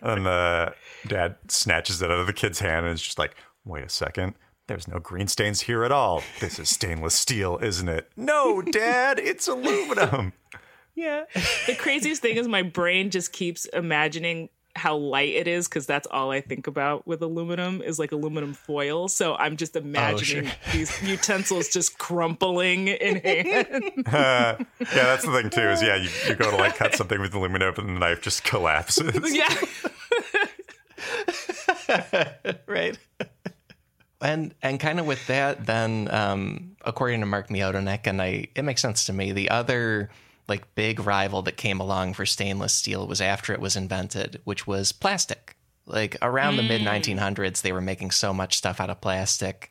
And 0.00 0.24
the 0.26 0.74
dad 1.06 1.36
snatches 1.48 2.00
it 2.02 2.10
out 2.10 2.18
of 2.20 2.26
the 2.26 2.32
kid's 2.32 2.60
hand 2.60 2.86
and 2.86 2.94
is 2.94 3.02
just 3.02 3.18
like, 3.18 3.34
wait 3.64 3.84
a 3.84 3.88
second. 3.88 4.34
There's 4.68 4.86
no 4.86 4.98
green 4.98 5.26
stains 5.28 5.62
here 5.62 5.82
at 5.82 5.90
all. 5.92 6.22
This 6.40 6.58
is 6.58 6.68
stainless 6.68 7.14
steel, 7.14 7.58
isn't 7.62 7.88
it? 7.88 8.10
No, 8.16 8.60
Dad, 8.62 9.18
it's 9.18 9.48
aluminum. 9.48 10.34
Yeah. 10.94 11.24
the 11.66 11.74
craziest 11.74 12.20
thing 12.22 12.36
is 12.36 12.46
my 12.48 12.62
brain 12.62 13.10
just 13.10 13.32
keeps 13.32 13.64
imagining 13.66 14.50
how 14.78 14.96
light 14.96 15.34
it 15.34 15.46
is 15.46 15.68
because 15.68 15.86
that's 15.86 16.06
all 16.10 16.30
I 16.30 16.40
think 16.40 16.66
about 16.66 17.06
with 17.06 17.20
aluminum 17.22 17.82
is 17.82 17.98
like 17.98 18.12
aluminum 18.12 18.54
foil. 18.54 19.08
So 19.08 19.34
I'm 19.34 19.56
just 19.56 19.76
imagining 19.76 20.46
sure. 20.46 20.54
these 20.72 21.02
utensils 21.02 21.68
just 21.68 21.98
crumpling 21.98 22.88
in 22.88 23.16
hand. 23.24 24.06
Uh, 24.06 24.56
yeah, 24.80 24.86
that's 24.90 25.24
the 25.24 25.32
thing 25.32 25.50
too. 25.50 25.68
Is 25.68 25.82
yeah, 25.82 25.96
you, 25.96 26.08
you 26.26 26.34
go 26.34 26.50
to 26.50 26.56
like 26.56 26.76
cut 26.76 26.94
something 26.94 27.20
with 27.20 27.34
aluminum, 27.34 27.74
and 27.76 27.88
the 27.96 28.00
knife 28.00 28.22
just 28.22 28.44
collapses. 28.44 29.34
yeah. 29.34 29.54
right. 32.66 32.96
And 34.20 34.54
and 34.62 34.80
kind 34.80 34.98
of 34.98 35.06
with 35.06 35.26
that, 35.26 35.66
then 35.66 36.08
um, 36.10 36.76
according 36.84 37.20
to 37.20 37.26
Mark 37.26 37.48
Miodownik, 37.48 38.06
and 38.06 38.20
I 38.22 38.48
it 38.54 38.62
makes 38.62 38.82
sense 38.82 39.04
to 39.06 39.12
me. 39.12 39.32
The 39.32 39.50
other 39.50 40.10
like 40.48 40.74
big 40.74 41.00
rival 41.00 41.42
that 41.42 41.56
came 41.56 41.78
along 41.78 42.14
for 42.14 42.24
stainless 42.24 42.72
steel 42.72 43.06
was 43.06 43.20
after 43.20 43.52
it 43.52 43.60
was 43.60 43.76
invented, 43.76 44.40
which 44.44 44.66
was 44.66 44.92
plastic. 44.92 45.54
Like 45.86 46.16
around 46.20 46.56
the 46.56 46.62
mid 46.62 46.82
1900s, 46.82 47.62
they 47.62 47.72
were 47.72 47.80
making 47.80 48.10
so 48.10 48.32
much 48.32 48.56
stuff 48.56 48.80
out 48.80 48.90
of 48.90 49.00
plastic. 49.00 49.70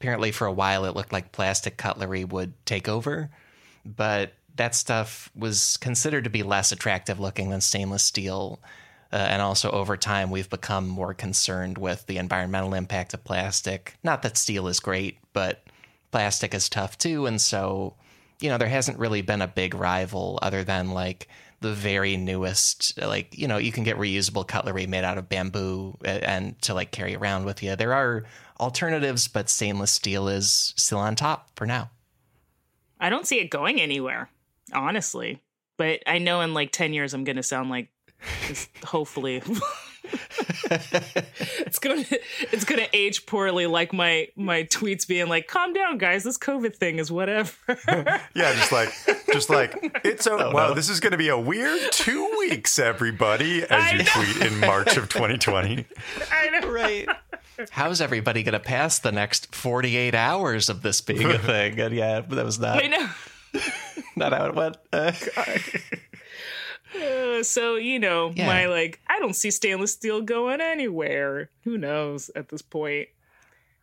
Apparently, 0.00 0.30
for 0.30 0.46
a 0.46 0.52
while, 0.52 0.84
it 0.84 0.94
looked 0.94 1.12
like 1.12 1.32
plastic 1.32 1.76
cutlery 1.76 2.24
would 2.24 2.52
take 2.64 2.88
over, 2.88 3.30
but 3.84 4.34
that 4.54 4.74
stuff 4.74 5.30
was 5.34 5.76
considered 5.78 6.24
to 6.24 6.30
be 6.30 6.42
less 6.42 6.70
attractive 6.70 7.18
looking 7.18 7.50
than 7.50 7.60
stainless 7.60 8.04
steel. 8.04 8.60
Uh, 9.12 9.16
and 9.16 9.40
also, 9.40 9.70
over 9.70 9.96
time, 9.96 10.30
we've 10.30 10.50
become 10.50 10.86
more 10.86 11.14
concerned 11.14 11.78
with 11.78 12.06
the 12.06 12.18
environmental 12.18 12.74
impact 12.74 13.14
of 13.14 13.24
plastic. 13.24 13.96
Not 14.04 14.22
that 14.22 14.36
steel 14.36 14.68
is 14.68 14.80
great, 14.80 15.18
but 15.32 15.64
plastic 16.10 16.54
is 16.54 16.68
tough 16.68 16.98
too. 16.98 17.26
And 17.26 17.40
so, 17.40 17.94
you 18.40 18.48
know, 18.48 18.58
there 18.58 18.68
hasn't 18.68 18.98
really 18.98 19.22
been 19.22 19.42
a 19.42 19.48
big 19.48 19.74
rival 19.74 20.38
other 20.42 20.64
than 20.64 20.90
like 20.90 21.28
the 21.60 21.72
very 21.72 22.16
newest 22.16 22.96
like 23.02 23.36
you 23.36 23.48
know 23.48 23.56
you 23.58 23.72
can 23.72 23.82
get 23.82 23.96
reusable 23.96 24.46
cutlery 24.46 24.86
made 24.86 25.02
out 25.02 25.18
of 25.18 25.28
bamboo 25.28 25.92
and 26.04 26.56
to 26.62 26.72
like 26.72 26.92
carry 26.92 27.16
around 27.16 27.44
with 27.44 27.64
you 27.64 27.74
there 27.74 27.92
are 27.92 28.22
alternatives 28.60 29.26
but 29.26 29.48
stainless 29.48 29.90
steel 29.90 30.28
is 30.28 30.72
still 30.76 30.98
on 30.98 31.16
top 31.16 31.50
for 31.56 31.66
now 31.66 31.90
I 33.00 33.10
don't 33.10 33.26
see 33.26 33.38
it 33.40 33.50
going 33.50 33.80
anywhere, 33.80 34.28
honestly. 34.72 35.42
But 35.76 36.00
I 36.06 36.18
know 36.18 36.40
in 36.40 36.54
like 36.54 36.72
10 36.72 36.92
years, 36.92 37.14
I'm 37.14 37.24
going 37.24 37.36
to 37.36 37.42
sound 37.42 37.70
like, 37.70 37.88
hopefully. 38.84 39.42
it's 41.60 41.78
gonna 41.78 42.04
it's 42.52 42.64
gonna 42.64 42.86
age 42.92 43.26
poorly 43.26 43.66
like 43.66 43.92
my 43.92 44.28
my 44.36 44.64
tweets 44.64 45.06
being 45.06 45.28
like 45.28 45.46
calm 45.48 45.72
down 45.72 45.98
guys 45.98 46.24
this 46.24 46.38
covid 46.38 46.74
thing 46.76 46.98
is 46.98 47.10
whatever 47.10 47.52
Yeah, 48.34 48.54
just 48.54 48.72
like, 48.72 48.92
just 49.32 49.50
like 49.50 49.74
it's 50.04 50.26
a 50.26 50.32
Oh, 50.32 50.52
well. 50.52 50.68
no. 50.68 50.74
This 50.74 50.88
is 50.88 51.00
going 51.00 51.10
to 51.12 51.18
be 51.18 51.28
a 51.28 51.38
weird 51.38 51.80
two 51.90 52.28
weeks, 52.38 52.78
everybody. 52.78 53.62
As 53.62 53.70
I 53.70 53.90
you 53.92 53.98
know. 53.98 54.04
tweet 54.04 54.46
in 54.52 54.60
March 54.60 54.96
of 54.96 55.08
2020. 55.08 55.84
I 56.30 56.60
know 56.60 56.70
right 56.70 57.08
how's 57.70 58.00
everybody 58.00 58.44
gonna 58.44 58.60
pass 58.60 59.00
the 59.00 59.10
next 59.10 59.52
48 59.52 60.14
hours 60.14 60.68
of 60.68 60.82
this 60.82 61.00
being 61.00 61.26
a 61.28 61.38
thing 61.38 61.80
and 61.80 61.92
yeah 61.92 62.20
that 62.20 62.44
was 62.44 62.60
not 62.60 62.84
I 62.84 62.86
know 62.86 63.08
not 64.16 64.32
how 64.32 64.46
it 64.46 64.54
went 64.54 64.76
uh, 64.92 65.10
Uh, 66.96 67.42
so 67.42 67.76
you 67.76 67.98
know 67.98 68.32
Yeah. 68.34 68.46
my 68.46 68.66
like 68.66 69.00
i 69.08 69.18
don't 69.18 69.34
see 69.34 69.50
stainless 69.50 69.92
steel 69.92 70.20
going 70.22 70.60
anywhere 70.60 71.50
who 71.64 71.76
knows 71.76 72.30
at 72.34 72.48
this 72.48 72.62
point 72.62 73.08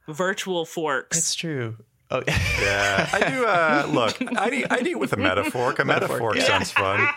virtual 0.07 0.65
forks 0.65 1.17
it's 1.17 1.35
true 1.35 1.77
oh 2.11 2.21
Yeah, 2.27 3.09
I 3.13 3.29
do. 3.29 3.45
Uh, 3.45 3.87
look, 3.91 4.37
I 4.37 4.49
eat, 4.51 4.65
I 4.71 4.79
eat 4.79 4.99
with 4.99 5.13
a 5.13 5.17
metaphor. 5.17 5.73
A 5.77 5.85
metaphor, 5.85 6.35
yeah. 6.35 6.43
sounds 6.43 6.71
fun. 6.71 7.07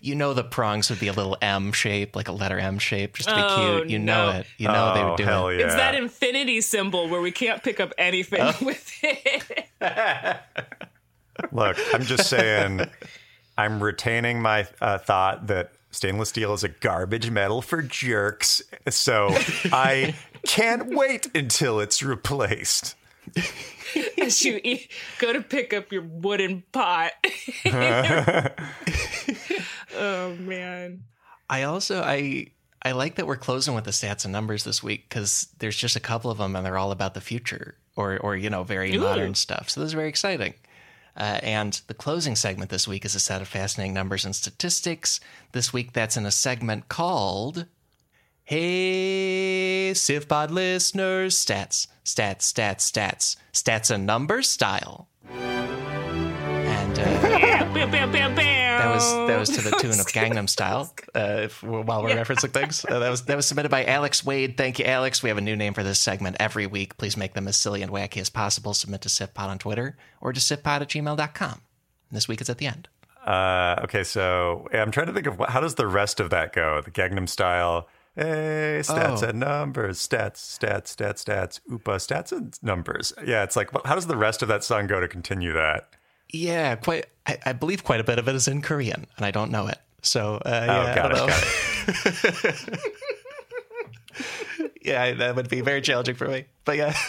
you 0.00 0.14
know 0.14 0.34
the 0.34 0.44
prongs 0.44 0.88
would 0.90 1.00
be 1.00 1.08
a 1.08 1.12
little 1.12 1.36
M 1.42 1.72
shape, 1.72 2.14
like 2.14 2.28
a 2.28 2.32
letter 2.32 2.58
M 2.58 2.78
shape, 2.78 3.16
just 3.16 3.28
to 3.28 3.34
be 3.34 3.40
Oh, 3.42 3.78
cute. 3.78 3.90
You 3.90 3.98
know 3.98 4.30
it. 4.30 4.46
You 4.58 4.68
know 4.68 4.94
they 4.94 5.00
oh, 5.00 5.08
would 5.10 5.16
do 5.16 5.24
hell 5.24 5.48
it. 5.48 5.58
yeah! 5.58 5.64
it's 5.66 5.74
that 5.74 5.94
infinity 5.94 6.60
symbol 6.60 7.08
where 7.08 7.20
we 7.20 7.32
can't 7.32 7.62
pick 7.62 7.80
up 7.80 7.92
anything 7.98 8.40
Oh. 8.42 8.54
with 8.62 8.90
it 9.02 9.64
Look, 11.52 11.76
I'm 11.92 12.02
just 12.02 12.28
saying, 12.28 12.88
I'm 13.58 13.82
retaining 13.82 14.40
my 14.42 14.66
uh, 14.80 14.98
thought 14.98 15.46
that 15.48 15.72
stainless 15.90 16.28
steel 16.28 16.52
is 16.52 16.64
a 16.64 16.68
garbage 16.68 17.30
metal 17.30 17.62
for 17.62 17.82
jerks. 17.82 18.62
So 18.88 19.28
I 19.72 20.14
can't 20.46 20.94
wait 20.94 21.34
until 21.34 21.80
it's 21.80 22.02
replaced. 22.02 22.94
as 24.18 24.42
you 24.44 24.60
eat, 24.62 24.90
go 25.18 25.32
to 25.32 25.40
pick 25.40 25.72
up 25.72 25.90
your 25.90 26.02
wooden 26.02 26.62
pot 26.72 27.12
oh 29.96 30.34
man 30.36 31.02
I 31.48 31.64
also 31.64 32.02
I 32.02 32.48
I 32.82 32.92
like 32.92 33.16
that 33.16 33.26
we're 33.26 33.36
closing 33.36 33.74
with 33.74 33.84
the 33.84 33.90
stats 33.90 34.24
and 34.24 34.32
numbers 34.32 34.64
this 34.64 34.82
week 34.82 35.08
because 35.08 35.48
there's 35.58 35.76
just 35.76 35.96
a 35.96 36.00
couple 36.00 36.30
of 36.30 36.38
them 36.38 36.54
and 36.54 36.64
they're 36.64 36.78
all 36.78 36.92
about 36.92 37.14
the 37.14 37.20
future 37.20 37.76
or 37.96 38.18
or 38.18 38.36
you 38.36 38.50
know 38.50 38.62
very 38.62 38.94
Ooh. 38.94 39.00
modern 39.00 39.34
stuff. 39.34 39.70
So 39.70 39.80
this 39.80 39.88
is 39.88 39.94
very 39.94 40.08
exciting. 40.08 40.54
Uh, 41.16 41.40
and 41.42 41.80
the 41.86 41.94
closing 41.94 42.36
segment 42.36 42.70
this 42.70 42.86
week 42.86 43.04
is 43.04 43.14
a 43.14 43.20
set 43.20 43.40
of 43.40 43.48
fascinating 43.48 43.94
numbers 43.94 44.24
and 44.24 44.36
statistics. 44.36 45.18
This 45.52 45.72
week, 45.72 45.92
that's 45.92 46.16
in 46.16 46.26
a 46.26 46.30
segment 46.30 46.88
called 46.88 47.66
Hey, 48.44 49.90
SIFPod 49.92 50.50
listeners, 50.50 51.34
stats, 51.34 51.88
stats, 52.04 52.52
stats, 52.52 52.92
stats, 52.92 53.36
stats 53.52 53.90
and 53.90 54.06
numbers 54.06 54.48
style. 54.48 55.08
And 55.28 56.98
uh, 56.98 57.64
was 58.96 59.28
that 59.28 59.38
was 59.38 59.48
to 59.50 59.62
the 59.62 59.70
tune 59.80 59.92
of 60.00 60.06
Gangnam 60.06 60.48
Style. 60.48 60.92
Uh, 61.14 61.40
if, 61.44 61.62
while 61.62 62.02
we're 62.02 62.10
referencing 62.16 62.52
things, 62.52 62.84
uh, 62.88 62.98
that 62.98 63.08
was 63.10 63.24
that 63.26 63.36
was 63.36 63.46
submitted 63.46 63.70
by 63.70 63.84
Alex 63.84 64.24
Wade. 64.24 64.56
Thank 64.56 64.78
you, 64.78 64.84
Alex. 64.84 65.22
We 65.22 65.28
have 65.28 65.38
a 65.38 65.42
new 65.42 65.56
name 65.56 65.74
for 65.74 65.82
this 65.82 65.98
segment 65.98 66.36
every 66.40 66.66
week. 66.66 66.96
Please 66.98 67.16
make 67.16 67.34
them 67.34 67.46
as 67.48 67.56
silly 67.56 67.82
and 67.82 67.92
wacky 67.92 68.18
as 68.20 68.28
possible. 68.30 68.74
Submit 68.74 69.02
to 69.02 69.08
SIFPod 69.08 69.48
on 69.48 69.58
Twitter 69.58 69.96
or 70.20 70.32
to 70.32 70.40
sifpod 70.40 70.80
at 70.80 70.88
gmail.com. 70.88 71.60
This 72.10 72.28
week 72.28 72.40
is 72.40 72.48
at 72.50 72.58
the 72.58 72.66
end. 72.66 72.88
Uh, 73.26 73.80
okay, 73.84 74.04
so 74.04 74.66
yeah, 74.72 74.82
I'm 74.82 74.90
trying 74.92 75.08
to 75.08 75.12
think 75.12 75.26
of 75.26 75.38
what, 75.38 75.50
how 75.50 75.60
does 75.60 75.74
the 75.74 75.86
rest 75.88 76.20
of 76.20 76.30
that 76.30 76.52
go? 76.52 76.80
The 76.80 76.90
Gangnam 76.92 77.28
style. 77.28 77.88
Hey, 78.14 78.80
stats 78.82 79.22
Oh. 79.22 79.28
and 79.28 79.40
numbers, 79.40 79.98
stats, 79.98 80.36
stats, 80.36 80.96
stats, 80.96 81.22
stats, 81.24 81.60
oopa, 81.70 81.96
stats 81.96 82.32
and 82.32 82.56
numbers. 82.62 83.12
Yeah, 83.22 83.42
it's 83.42 83.56
like, 83.56 83.68
how 83.84 83.94
does 83.94 84.06
the 84.06 84.16
rest 84.16 84.40
of 84.40 84.48
that 84.48 84.64
song 84.64 84.86
go 84.86 85.00
to 85.00 85.08
continue 85.08 85.52
that? 85.52 85.90
Yeah, 86.30 86.76
quite. 86.76 87.06
I, 87.26 87.38
I 87.46 87.52
believe 87.52 87.84
quite 87.84 88.00
a 88.00 88.04
bit 88.04 88.18
of 88.18 88.28
it 88.28 88.34
is 88.34 88.48
in 88.48 88.62
Korean, 88.62 89.06
and 89.16 89.26
I 89.26 89.30
don't 89.30 89.50
know 89.50 89.66
it. 89.66 89.78
So 90.02 90.36
uh, 90.36 90.66
Oh, 90.68 90.82
yeah, 90.82 90.92
I 90.92 90.94
got 90.94 91.10
it, 91.10 91.14
don't 91.14 91.26
know. 91.26 91.32
got 91.32 92.64
it. 92.64 92.80
yeah, 94.82 95.12
that 95.14 95.36
would 95.36 95.48
be 95.48 95.60
very 95.60 95.80
challenging 95.80 96.14
for 96.14 96.28
me. 96.28 96.44
But 96.64 96.76
yeah. 96.76 96.94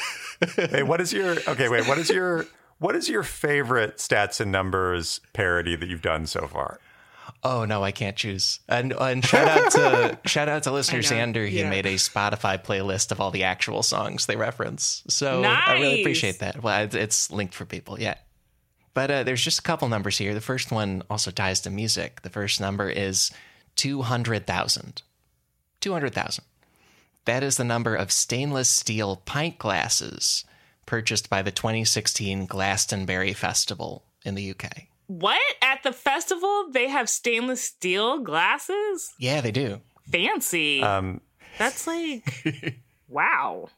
Hey, 0.55 0.83
what 0.83 1.01
is 1.01 1.11
your 1.11 1.31
okay? 1.47 1.67
Wait, 1.67 1.87
what 1.87 1.97
is 1.97 2.11
your 2.11 2.45
what 2.77 2.95
is 2.95 3.09
your 3.09 3.23
favorite 3.23 3.97
stats 3.97 4.39
and 4.39 4.51
numbers 4.51 5.19
parody 5.33 5.75
that 5.75 5.89
you've 5.89 6.03
done 6.03 6.27
so 6.27 6.45
far? 6.45 6.79
Oh 7.43 7.65
no, 7.65 7.83
I 7.83 7.91
can't 7.91 8.15
choose. 8.15 8.59
And 8.69 8.93
and 8.93 9.25
shout 9.25 9.47
out 9.47 9.71
to 9.71 10.19
shout 10.29 10.47
out 10.47 10.61
to 10.63 10.71
listener 10.71 10.99
I 10.99 11.01
Xander. 11.01 11.47
He 11.47 11.61
yeah. 11.61 11.71
made 11.71 11.87
a 11.87 11.95
Spotify 11.95 12.63
playlist 12.63 13.11
of 13.11 13.19
all 13.19 13.31
the 13.31 13.45
actual 13.45 13.81
songs 13.81 14.27
they 14.27 14.35
reference. 14.35 15.01
So 15.07 15.43
I 15.43 15.73
really 15.73 16.01
appreciate 16.01 16.37
that. 16.39 16.61
Well, 16.61 16.83
it's, 16.83 16.93
it's 16.93 17.31
linked 17.31 17.55
for 17.55 17.65
people, 17.65 17.99
yeah. 17.99 18.17
But 18.97 19.11
uh, 19.11 19.21
there's 19.21 19.43
just 19.43 19.59
a 19.59 19.61
couple 19.61 19.87
numbers 19.89 20.17
here. 20.17 20.33
The 20.33 20.41
first 20.41 20.71
one 20.71 21.03
also 21.07 21.29
ties 21.29 21.61
to 21.61 21.69
music. 21.69 22.23
The 22.23 22.31
first 22.31 22.59
number 22.59 22.89
is 22.89 23.29
two 23.75 24.01
hundred 24.01 24.47
thousand. 24.47 25.03
Two 25.79 25.93
hundred 25.93 26.15
thousand. 26.15 26.45
That 27.25 27.43
is 27.43 27.57
the 27.57 27.63
number 27.63 27.93
of 27.93 28.11
stainless 28.11 28.71
steel 28.71 29.17
pint 29.17 29.59
glasses 29.59 30.45
purchased 30.87 31.29
by 31.29 31.43
the 31.43 31.51
2016 31.51 32.47
Glastonbury 32.47 33.33
Festival 33.33 34.03
in 34.25 34.33
the 34.33 34.49
UK. 34.49 34.87
What? 35.05 35.43
At 35.61 35.83
the 35.83 35.93
festival, 35.93 36.71
they 36.71 36.87
have 36.87 37.07
stainless 37.07 37.61
steel 37.61 38.23
glasses? 38.23 39.13
Yeah, 39.19 39.41
they 39.41 39.51
do. 39.51 39.79
Fancy. 40.11 40.81
Um, 40.81 41.21
That's 41.59 41.85
like, 41.85 42.79
wow. 43.07 43.69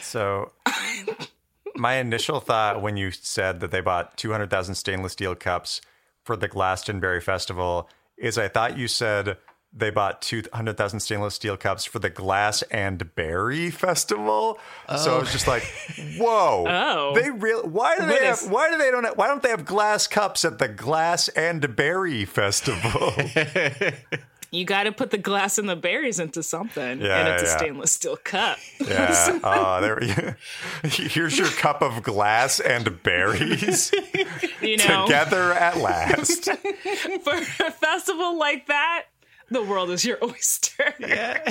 so 0.00 0.50
my 1.76 1.94
initial 1.94 2.40
thought 2.40 2.82
when 2.82 2.96
you 2.96 3.10
said 3.10 3.60
that 3.60 3.70
they 3.70 3.80
bought 3.80 4.16
200,000 4.16 4.74
stainless 4.74 5.12
steel 5.12 5.34
cups 5.34 5.80
for 6.24 6.36
the 6.36 6.48
Glastonbury 6.48 7.20
Festival 7.20 7.88
is 8.16 8.38
I 8.38 8.48
thought 8.48 8.78
you 8.78 8.88
said 8.88 9.36
they 9.74 9.90
bought 9.90 10.20
200,000 10.22 11.00
stainless 11.00 11.34
steel 11.34 11.56
cups 11.56 11.84
for 11.84 11.98
the 11.98 12.10
Glass 12.10 12.62
and 12.70 13.14
Berry 13.14 13.70
Festival. 13.70 14.58
So 14.98 15.16
I 15.16 15.18
was 15.18 15.32
just 15.32 15.48
like, 15.48 15.64
oh. 15.98 16.02
whoa. 16.18 16.66
Oh. 16.68 17.14
They 17.14 17.30
real 17.30 17.66
why 17.66 17.96
do 17.98 18.06
they 18.06 18.26
have 18.26 18.42
is- 18.42 18.48
why 18.48 18.70
do 18.70 18.76
they 18.76 18.90
don't 18.90 19.04
have, 19.04 19.16
why 19.16 19.28
don't 19.28 19.42
they 19.42 19.48
have 19.48 19.64
glass 19.64 20.06
cups 20.06 20.44
at 20.44 20.58
the 20.58 20.68
Glass 20.68 21.28
and 21.28 21.74
Berry 21.74 22.24
Festival? 22.24 23.12
You 24.52 24.66
got 24.66 24.82
to 24.82 24.92
put 24.92 25.10
the 25.10 25.18
glass 25.18 25.56
and 25.56 25.66
the 25.66 25.76
berries 25.76 26.18
into 26.18 26.42
something. 26.42 27.00
Yeah, 27.00 27.18
and 27.18 27.28
it's 27.28 27.42
a 27.42 27.46
yeah. 27.46 27.56
stainless 27.56 27.92
steel 27.92 28.18
cup. 28.18 28.58
Yeah. 28.86 29.40
Oh, 29.42 29.80
there. 29.80 30.36
Here's 30.84 31.38
your 31.38 31.48
cup 31.48 31.80
of 31.80 32.02
glass 32.02 32.60
and 32.60 33.02
berries 33.02 33.92
You 34.60 34.76
know, 34.76 35.06
together 35.06 35.54
at 35.54 35.78
last. 35.78 36.50
for 36.50 37.34
a 37.34 37.70
festival 37.70 38.38
like 38.38 38.66
that, 38.66 39.06
the 39.50 39.62
world 39.62 39.88
is 39.88 40.04
your 40.04 40.18
oyster. 40.22 40.94
Yeah. 41.00 41.50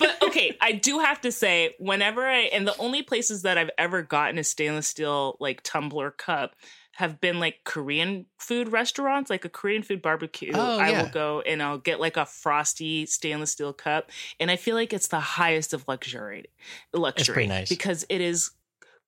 but 0.00 0.20
okay, 0.24 0.56
I 0.60 0.72
do 0.72 0.98
have 0.98 1.20
to 1.20 1.30
say, 1.30 1.76
whenever 1.78 2.26
I 2.26 2.50
and 2.52 2.66
the 2.66 2.76
only 2.78 3.02
places 3.02 3.42
that 3.42 3.58
I've 3.58 3.70
ever 3.78 4.02
gotten 4.02 4.38
a 4.38 4.44
stainless 4.44 4.88
steel 4.88 5.36
like 5.38 5.62
tumbler 5.62 6.10
cup 6.10 6.56
have 6.92 7.20
been 7.20 7.38
like 7.40 7.60
Korean 7.64 8.26
food 8.38 8.70
restaurants, 8.70 9.30
like 9.30 9.44
a 9.44 9.48
Korean 9.48 9.82
food 9.82 10.02
barbecue. 10.02 10.52
Oh, 10.54 10.78
I 10.78 10.90
will 11.02 11.08
go 11.08 11.40
and 11.40 11.62
I'll 11.62 11.78
get 11.78 12.00
like 12.00 12.16
a 12.16 12.26
frosty 12.26 13.06
stainless 13.06 13.52
steel 13.52 13.72
cup, 13.72 14.10
and 14.38 14.50
I 14.50 14.56
feel 14.56 14.74
like 14.74 14.92
it's 14.92 15.08
the 15.08 15.20
highest 15.20 15.72
of 15.72 15.84
luxury. 15.88 16.46
Luxury, 16.92 17.32
pretty 17.34 17.48
nice. 17.48 17.68
because 17.68 18.04
it 18.08 18.20
is 18.20 18.50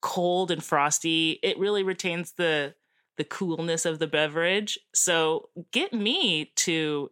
cold 0.00 0.50
and 0.50 0.62
frosty. 0.64 1.38
It 1.42 1.58
really 1.58 1.82
retains 1.82 2.32
the 2.32 2.74
the 3.16 3.24
coolness 3.24 3.84
of 3.84 3.98
the 3.98 4.06
beverage. 4.06 4.78
So 4.94 5.50
get 5.70 5.92
me 5.92 6.52
to 6.56 7.10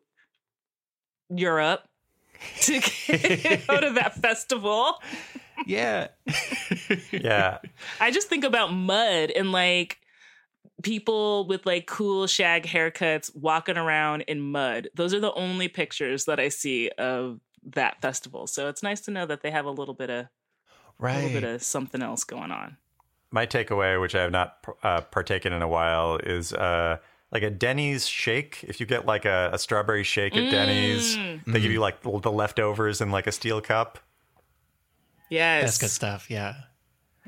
Europe 1.28 1.86
to 2.62 2.80
go 3.68 3.80
to 3.80 3.90
that 3.94 4.14
festival. 4.20 4.94
Yeah. 5.66 6.08
Yeah. 7.12 7.58
I 8.00 8.10
just 8.10 8.28
think 8.28 8.44
about 8.44 8.72
mud 8.72 9.30
and 9.30 9.52
like 9.52 9.99
people 10.82 11.46
with 11.46 11.66
like 11.66 11.86
cool 11.86 12.26
shag 12.26 12.64
haircuts 12.64 13.34
walking 13.36 13.76
around 13.76 14.22
in 14.22 14.40
mud. 14.40 14.88
Those 14.94 15.12
are 15.14 15.20
the 15.20 15.32
only 15.34 15.68
pictures 15.68 16.24
that 16.26 16.40
I 16.40 16.48
see 16.48 16.90
of 16.98 17.40
that 17.74 18.00
festival. 18.00 18.46
So 18.46 18.68
it's 18.68 18.82
nice 18.82 19.00
to 19.02 19.10
know 19.10 19.26
that 19.26 19.42
they 19.42 19.50
have 19.50 19.66
a 19.66 19.70
little 19.70 19.94
bit 19.94 20.10
of 20.10 20.26
right. 20.98 21.12
a 21.12 21.16
little 21.26 21.40
bit 21.40 21.44
of 21.44 21.62
something 21.62 22.02
else 22.02 22.24
going 22.24 22.50
on. 22.50 22.76
My 23.30 23.46
takeaway, 23.46 24.00
which 24.00 24.14
I 24.14 24.22
have 24.22 24.32
not 24.32 24.64
uh, 24.82 25.02
partaken 25.02 25.52
in 25.52 25.62
a 25.62 25.68
while, 25.68 26.16
is 26.16 26.52
uh, 26.52 26.96
like 27.30 27.42
a 27.44 27.50
Denny's 27.50 28.06
shake. 28.08 28.64
If 28.66 28.80
you 28.80 28.86
get 28.86 29.06
like 29.06 29.24
a, 29.24 29.50
a 29.52 29.58
strawberry 29.58 30.02
shake 30.02 30.36
at 30.36 30.50
Denny's, 30.50 31.16
Mm. 31.16 31.44
they 31.46 31.60
give 31.60 31.70
you 31.70 31.80
like 31.80 32.02
the 32.02 32.18
the 32.18 32.32
leftovers 32.32 33.00
in 33.00 33.10
like 33.10 33.26
a 33.26 33.32
steel 33.32 33.60
cup. 33.60 33.98
Yes. 35.28 35.62
That's 35.62 35.78
good 35.78 35.90
stuff. 35.90 36.28
Yeah. 36.28 36.54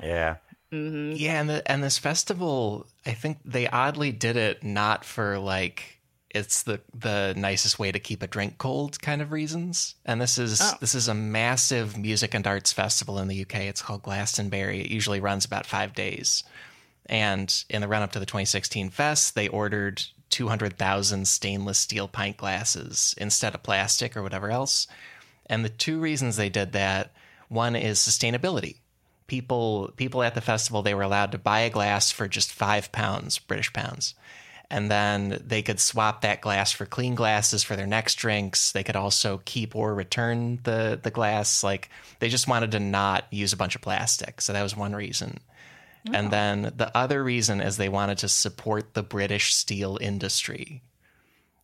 Yeah. 0.01 0.37
Mm-hmm. 0.73 1.13
Yeah, 1.17 1.39
and 1.39 1.49
the, 1.49 1.71
and 1.71 1.83
this 1.83 1.97
festival, 1.99 2.87
I 3.05 3.11
think 3.11 3.37
they 3.45 3.67
oddly 3.67 4.11
did 4.11 4.35
it 4.37 4.63
not 4.63 5.05
for 5.05 5.37
like 5.37 5.99
it's 6.31 6.63
the 6.63 6.81
the 6.95 7.33
nicest 7.37 7.77
way 7.77 7.91
to 7.91 7.99
keep 7.99 8.23
a 8.23 8.27
drink 8.27 8.57
cold 8.57 8.99
kind 8.99 9.21
of 9.21 9.31
reasons. 9.31 9.93
And 10.03 10.19
this 10.19 10.39
is 10.39 10.59
Oh. 10.61 10.73
this 10.81 10.95
is 10.95 11.07
a 11.07 11.13
massive 11.13 11.95
music 11.95 12.33
and 12.33 12.45
arts 12.47 12.73
festival 12.73 13.19
in 13.19 13.27
the 13.27 13.41
UK. 13.41 13.55
It's 13.67 13.83
called 13.83 14.01
Glastonbury. 14.01 14.81
It 14.81 14.89
usually 14.89 15.19
runs 15.19 15.45
about 15.45 15.67
5 15.67 15.93
days. 15.93 16.43
And 17.05 17.53
in 17.69 17.81
the 17.81 17.87
run 17.87 18.01
up 18.01 18.13
to 18.13 18.19
the 18.19 18.25
2016 18.25 18.89
fest, 18.89 19.35
they 19.35 19.47
ordered 19.49 20.01
200,000 20.29 21.27
stainless 21.27 21.77
steel 21.77 22.07
pint 22.07 22.37
glasses 22.37 23.13
instead 23.17 23.53
of 23.53 23.61
plastic 23.61 24.17
or 24.17 24.23
whatever 24.23 24.49
else. 24.49 24.87
And 25.45 25.63
the 25.63 25.69
two 25.69 25.99
reasons 25.99 26.35
they 26.37 26.49
did 26.49 26.71
that, 26.71 27.11
one 27.49 27.75
is 27.75 27.99
sustainability. 27.99 28.77
People 29.33 29.91
people 29.95 30.21
at 30.21 30.35
the 30.35 30.41
festival 30.41 30.83
they 30.83 30.93
were 30.93 31.01
allowed 31.01 31.31
to 31.31 31.39
buy 31.39 31.61
a 31.61 31.71
glass 31.71 32.11
for 32.11 32.27
just 32.27 32.51
5 32.51 32.91
pounds, 32.91 33.39
British 33.39 33.73
pounds. 33.73 34.13
And 34.69 34.91
then 34.91 35.41
they 35.43 35.63
could 35.63 35.79
swap 35.79 36.21
that 36.21 36.41
glass 36.41 36.71
for 36.71 36.85
clean 36.85 37.15
glasses 37.15 37.63
for 37.63 37.75
their 37.75 37.87
next 37.87 38.13
drinks. 38.15 38.71
They 38.71 38.83
could 38.83 38.95
also 38.95 39.41
keep 39.43 39.75
or 39.75 39.95
return 39.95 40.59
the 40.61 40.99
the 41.01 41.09
glass 41.09 41.63
like 41.63 41.89
they 42.19 42.29
just 42.29 42.47
wanted 42.47 42.69
to 42.73 42.79
not 42.79 43.25
use 43.31 43.53
a 43.53 43.57
bunch 43.57 43.73
of 43.73 43.81
plastic. 43.81 44.39
So 44.39 44.53
that 44.53 44.61
was 44.61 44.77
one 44.77 44.93
reason. 44.93 45.39
And 46.13 46.29
then 46.29 46.73
the 46.75 46.95
other 46.95 47.23
reason 47.23 47.59
is 47.59 47.77
they 47.77 47.89
wanted 47.89 48.19
to 48.19 48.29
support 48.29 48.93
the 48.93 49.01
British 49.01 49.55
steel 49.55 49.97
industry. 49.99 50.83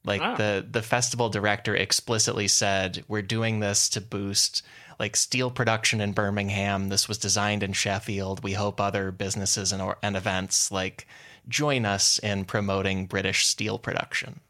Like 0.04 0.38
the 0.38 0.66
the 0.68 0.82
festival 0.82 1.30
director 1.30 1.76
explicitly 1.76 2.48
said, 2.48 3.04
"We're 3.08 3.22
doing 3.22 3.60
this 3.60 3.90
to 3.90 4.02
boost 4.02 4.64
like 5.00 5.16
steel 5.16 5.50
production 5.50 6.02
in 6.02 6.12
Birmingham. 6.12 6.90
This 6.90 7.08
was 7.08 7.18
designed 7.18 7.64
in 7.64 7.74
Sheffield. 7.74 8.44
We 8.44 8.54
hope 8.54 8.80
other 8.82 9.12
businesses 9.12 9.72
and 9.72 9.82
or, 9.82 9.98
and 10.04 10.16
events 10.18 10.72
like 10.72 11.08
join 11.48 11.86
us 11.86 12.20
in 12.20 12.46
promoting 12.46 13.06
British 13.06 13.48
steel 13.48 13.80
production." 13.80 14.42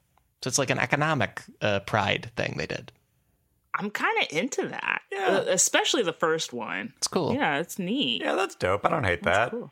So 0.41 0.47
it's 0.47 0.57
like 0.57 0.69
an 0.69 0.79
economic 0.79 1.41
uh, 1.61 1.81
pride 1.81 2.31
thing 2.35 2.55
they 2.57 2.67
did. 2.67 2.91
I'm 3.75 3.89
kind 3.91 4.17
of 4.23 4.35
into 4.35 4.67
that. 4.69 5.01
Yeah. 5.11 5.27
Uh, 5.27 5.43
especially 5.47 6.01
the 6.03 6.13
first 6.13 6.51
one. 6.53 6.93
It's 6.97 7.07
cool. 7.07 7.33
Yeah, 7.33 7.59
it's 7.59 7.77
neat. 7.77 8.21
Yeah, 8.23 8.35
that's 8.35 8.55
dope. 8.55 8.85
I 8.85 8.89
don't 8.89 9.03
hate 9.03 9.23
that. 9.23 9.51
Cool. 9.51 9.71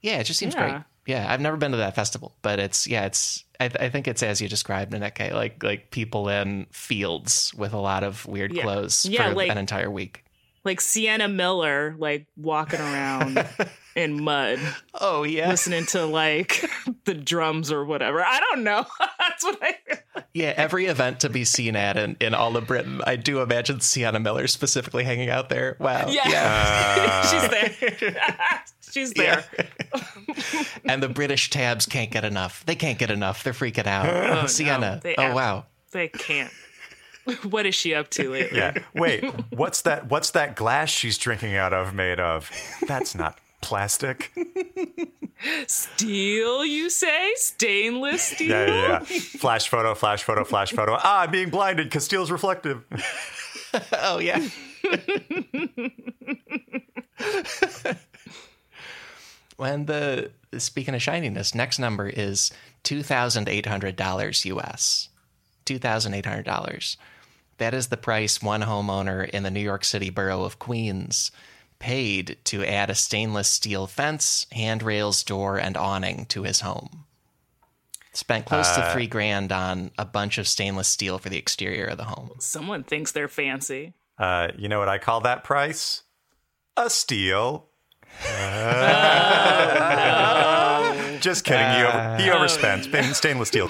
Yeah, 0.00 0.18
it 0.20 0.24
just 0.24 0.38
seems 0.38 0.54
Yeah. 0.54 0.70
great. 0.70 0.82
Yeah, 1.06 1.26
I've 1.32 1.40
never 1.40 1.56
been 1.56 1.70
to 1.72 1.76
that 1.78 1.94
festival, 1.94 2.34
but 2.42 2.58
it's 2.58 2.86
yeah, 2.86 3.06
it's 3.06 3.44
I, 3.60 3.66
I 3.66 3.88
think 3.88 4.08
it's 4.08 4.22
as 4.22 4.40
you 4.40 4.48
described, 4.48 4.92
Naneke, 4.92 5.32
like 5.32 5.62
like 5.62 5.90
people 5.90 6.28
in 6.28 6.66
fields 6.72 7.52
with 7.56 7.72
a 7.72 7.78
lot 7.78 8.02
of 8.04 8.26
weird 8.26 8.52
Yeah. 8.52 8.62
clothes 8.62 9.06
Yeah, 9.06 9.28
for 9.30 9.34
like- 9.36 9.50
an 9.50 9.58
entire 9.58 9.90
week. 9.90 10.22
Like 10.64 10.80
Sienna 10.80 11.28
Miller, 11.28 11.94
like 11.96 12.26
walking 12.36 12.80
around 12.80 13.46
in 13.94 14.20
mud, 14.24 14.58
Oh 14.94 15.22
yeah, 15.22 15.48
listening 15.50 15.86
to 15.86 16.04
like 16.06 16.68
the 17.04 17.14
drums 17.14 17.70
or 17.70 17.84
whatever. 17.84 18.20
I 18.20 18.40
don't 18.40 18.64
know. 18.64 18.84
That's 19.20 19.44
what 19.44 19.60
I. 19.62 19.76
yeah. 20.34 20.52
Every 20.56 20.86
event 20.86 21.20
to 21.20 21.28
be 21.28 21.44
seen 21.44 21.76
at 21.76 21.96
in, 21.96 22.16
in 22.20 22.34
all 22.34 22.56
of 22.56 22.66
Britain, 22.66 23.00
I 23.06 23.14
do 23.14 23.42
imagine 23.42 23.78
Sienna 23.78 24.18
Miller 24.18 24.48
specifically 24.48 25.04
hanging 25.04 25.30
out 25.30 25.50
there. 25.50 25.76
Wow. 25.78 26.08
Yeah. 26.08 26.98
Uh, 26.98 27.26
She's 27.28 27.48
there. 28.00 28.16
She's 28.96 29.12
there. 29.12 29.44
and 30.86 31.02
the 31.02 31.08
British 31.10 31.50
tabs 31.50 31.84
can't 31.84 32.10
get 32.10 32.24
enough. 32.24 32.64
They 32.64 32.74
can't 32.74 32.98
get 32.98 33.10
enough. 33.10 33.44
They're 33.44 33.52
freaking 33.52 33.86
out. 33.86 34.06
no, 34.06 34.46
Sienna. 34.46 35.00
they 35.02 35.14
oh 35.16 35.22
ab- 35.24 35.34
wow. 35.34 35.66
They 35.92 36.08
can't. 36.08 36.50
What 37.42 37.66
is 37.66 37.74
she 37.74 37.92
up 37.92 38.08
to 38.10 38.30
lately? 38.30 38.56
yeah. 38.56 38.72
Wait, 38.94 39.24
what's 39.50 39.82
that? 39.82 40.08
What's 40.08 40.30
that 40.30 40.54
glass 40.54 40.88
she's 40.88 41.18
drinking 41.18 41.56
out 41.56 41.72
of 41.74 41.92
made 41.92 42.20
of? 42.20 42.50
That's 42.86 43.14
not 43.16 43.38
plastic. 43.60 44.32
Steel, 45.66 46.64
you 46.64 46.88
say? 46.88 47.32
Stainless 47.34 48.22
steel? 48.22 48.50
Yeah, 48.50 48.66
yeah, 48.66 49.04
yeah. 49.10 49.18
Flash 49.18 49.68
photo, 49.68 49.94
flash 49.96 50.22
photo, 50.22 50.44
flash 50.44 50.72
photo. 50.72 50.96
Ah, 51.02 51.22
I'm 51.22 51.30
being 51.32 51.50
blinded 51.50 51.86
because 51.88 52.04
steel's 52.04 52.30
reflective. 52.30 52.84
Oh 53.92 54.18
yeah. 54.20 54.48
When 59.56 59.86
the 59.86 60.30
speaking 60.58 60.94
of 60.94 61.02
shininess, 61.02 61.54
next 61.54 61.78
number 61.78 62.08
is 62.08 62.50
two 62.82 63.02
thousand 63.02 63.48
eight 63.48 63.66
hundred 63.66 63.96
dollars 63.96 64.44
US. 64.44 65.08
Two 65.64 65.78
thousand 65.78 66.14
eight 66.14 66.26
hundred 66.26 66.44
dollars. 66.44 66.96
That 67.58 67.74
is 67.74 67.88
the 67.88 67.96
price 67.96 68.42
one 68.42 68.62
homeowner 68.62 69.28
in 69.28 69.42
the 69.42 69.50
New 69.50 69.60
York 69.60 69.84
City 69.84 70.10
borough 70.10 70.44
of 70.44 70.58
Queens 70.58 71.30
paid 71.78 72.36
to 72.44 72.64
add 72.64 72.90
a 72.90 72.94
stainless 72.94 73.48
steel 73.48 73.86
fence, 73.86 74.46
handrails, 74.52 75.22
door, 75.22 75.58
and 75.58 75.76
awning 75.76 76.26
to 76.26 76.42
his 76.42 76.60
home. 76.60 77.04
Spent 78.12 78.46
close 78.46 78.70
to 78.74 78.90
three 78.92 79.06
grand 79.06 79.52
on 79.52 79.90
a 79.98 80.06
bunch 80.06 80.38
of 80.38 80.48
stainless 80.48 80.88
steel 80.88 81.18
for 81.18 81.28
the 81.28 81.36
exterior 81.36 81.84
of 81.86 81.98
the 81.98 82.04
home. 82.04 82.30
Someone 82.38 82.82
thinks 82.82 83.12
they're 83.12 83.28
fancy. 83.28 83.92
Uh, 84.18 84.48
you 84.56 84.68
know 84.68 84.78
what 84.78 84.88
I 84.88 84.96
call 84.96 85.20
that 85.20 85.44
price? 85.44 86.02
A 86.78 86.88
steal. 86.88 87.68
Ah. 88.28 89.16
Just 91.20 91.44
kidding. 91.44 91.66
He, 91.66 91.82
over, 91.82 92.16
he 92.18 92.30
ah. 92.30 92.36
overspent. 92.36 92.84
Stain- 92.84 93.14
Stainless 93.22 93.48
steel. 93.48 93.68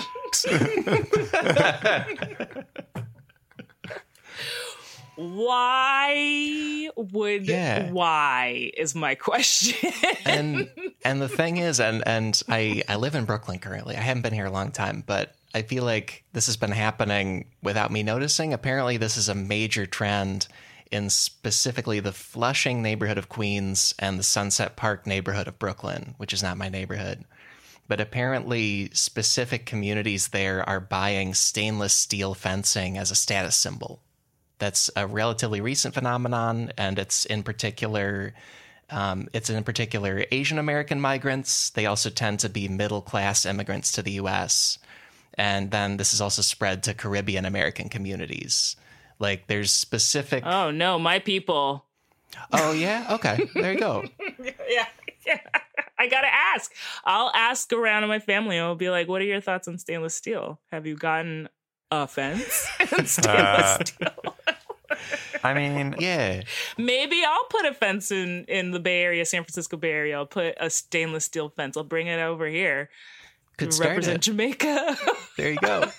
Why 5.16 6.90
would 6.94 7.46
Yeah. 7.46 7.90
why 7.90 8.70
is 8.76 8.94
my 8.94 9.14
question. 9.14 9.90
and 10.26 10.68
and 11.04 11.22
the 11.22 11.28
thing 11.28 11.56
is 11.56 11.80
and 11.80 12.02
and 12.06 12.40
I 12.48 12.82
I 12.88 12.96
live 12.96 13.14
in 13.14 13.24
Brooklyn 13.24 13.58
currently. 13.58 13.96
I 13.96 14.00
haven't 14.00 14.22
been 14.22 14.34
here 14.34 14.44
a 14.46 14.50
long 14.50 14.72
time, 14.72 15.02
but 15.06 15.34
I 15.54 15.62
feel 15.62 15.84
like 15.84 16.24
this 16.34 16.46
has 16.46 16.58
been 16.58 16.70
happening 16.72 17.46
without 17.62 17.90
me 17.90 18.02
noticing. 18.02 18.52
Apparently 18.52 18.98
this 18.98 19.16
is 19.16 19.30
a 19.30 19.34
major 19.34 19.86
trend 19.86 20.48
in 20.90 21.10
specifically 21.10 22.00
the 22.00 22.12
Flushing 22.12 22.82
neighborhood 22.82 23.18
of 23.18 23.28
Queens 23.28 23.94
and 23.98 24.18
the 24.18 24.22
Sunset 24.22 24.76
Park 24.76 25.06
neighborhood 25.06 25.48
of 25.48 25.58
Brooklyn, 25.58 26.14
which 26.16 26.32
is 26.32 26.42
not 26.42 26.56
my 26.56 26.68
neighborhood. 26.68 27.24
But 27.88 28.00
apparently 28.00 28.90
specific 28.92 29.66
communities 29.66 30.28
there 30.28 30.68
are 30.68 30.80
buying 30.80 31.34
stainless 31.34 31.94
steel 31.94 32.34
fencing 32.34 32.98
as 32.98 33.10
a 33.10 33.14
status 33.14 33.56
symbol. 33.56 34.00
That's 34.58 34.90
a 34.96 35.06
relatively 35.06 35.60
recent 35.60 35.94
phenomenon, 35.94 36.72
and 36.78 36.98
it's 36.98 37.24
in 37.26 37.42
particular 37.42 38.34
um, 38.88 39.28
it's 39.32 39.50
in 39.50 39.62
particular 39.64 40.24
Asian 40.30 40.58
American 40.58 41.00
migrants. 41.00 41.70
They 41.70 41.86
also 41.86 42.08
tend 42.08 42.40
to 42.40 42.48
be 42.48 42.68
middle 42.68 43.02
class 43.02 43.44
immigrants 43.44 43.90
to 43.92 44.02
the 44.02 44.12
U.S. 44.12 44.78
And 45.34 45.70
then 45.70 45.96
this 45.96 46.14
is 46.14 46.20
also 46.20 46.42
spread 46.42 46.82
to 46.84 46.94
Caribbean 46.94 47.44
American 47.44 47.88
communities. 47.88 48.76
Like 49.18 49.46
there's 49.46 49.72
specific. 49.72 50.44
oh 50.46 50.70
no, 50.70 50.98
my 50.98 51.18
people. 51.18 51.84
Oh 52.52 52.72
yeah, 52.72 53.06
okay, 53.12 53.48
there 53.54 53.72
you 53.72 53.78
go. 53.80 54.04
Yeah. 54.68 54.86
yeah. 55.26 55.40
I 55.98 56.08
gotta 56.08 56.32
ask. 56.32 56.72
I'll 57.04 57.30
ask 57.34 57.72
around 57.72 58.02
in 58.02 58.08
my 58.08 58.18
family. 58.18 58.58
I'll 58.58 58.74
be 58.74 58.90
like, 58.90 59.08
"What 59.08 59.22
are 59.22 59.24
your 59.24 59.40
thoughts 59.40 59.66
on 59.68 59.78
stainless 59.78 60.14
steel? 60.14 60.60
Have 60.70 60.86
you 60.86 60.94
gotten 60.96 61.48
a 61.90 62.06
fence 62.06 62.66
in 62.96 63.06
stainless 63.06 63.26
Uh, 63.26 63.84
steel?" 63.84 64.34
I 65.42 65.54
mean, 65.54 65.94
Yeah, 66.00 66.42
Maybe 66.76 67.22
I'll 67.26 67.44
put 67.48 67.64
a 67.64 67.72
fence 67.72 68.10
in 68.12 68.44
in 68.44 68.72
the 68.72 68.80
Bay 68.80 69.02
Area, 69.02 69.24
San 69.24 69.42
Francisco 69.42 69.76
Bay 69.78 69.90
Area. 69.92 70.16
I'll 70.16 70.26
put 70.26 70.54
a 70.60 70.68
stainless 70.68 71.24
steel 71.24 71.48
fence. 71.48 71.76
I'll 71.76 71.84
bring 71.84 72.06
it 72.08 72.20
over 72.20 72.46
here 72.46 72.90
could 73.56 73.70
to 73.70 73.76
start 73.76 73.90
represent 73.90 74.16
it. 74.16 74.20
Jamaica. 74.22 74.96
There 75.38 75.50
you 75.50 75.58
go. 75.58 75.90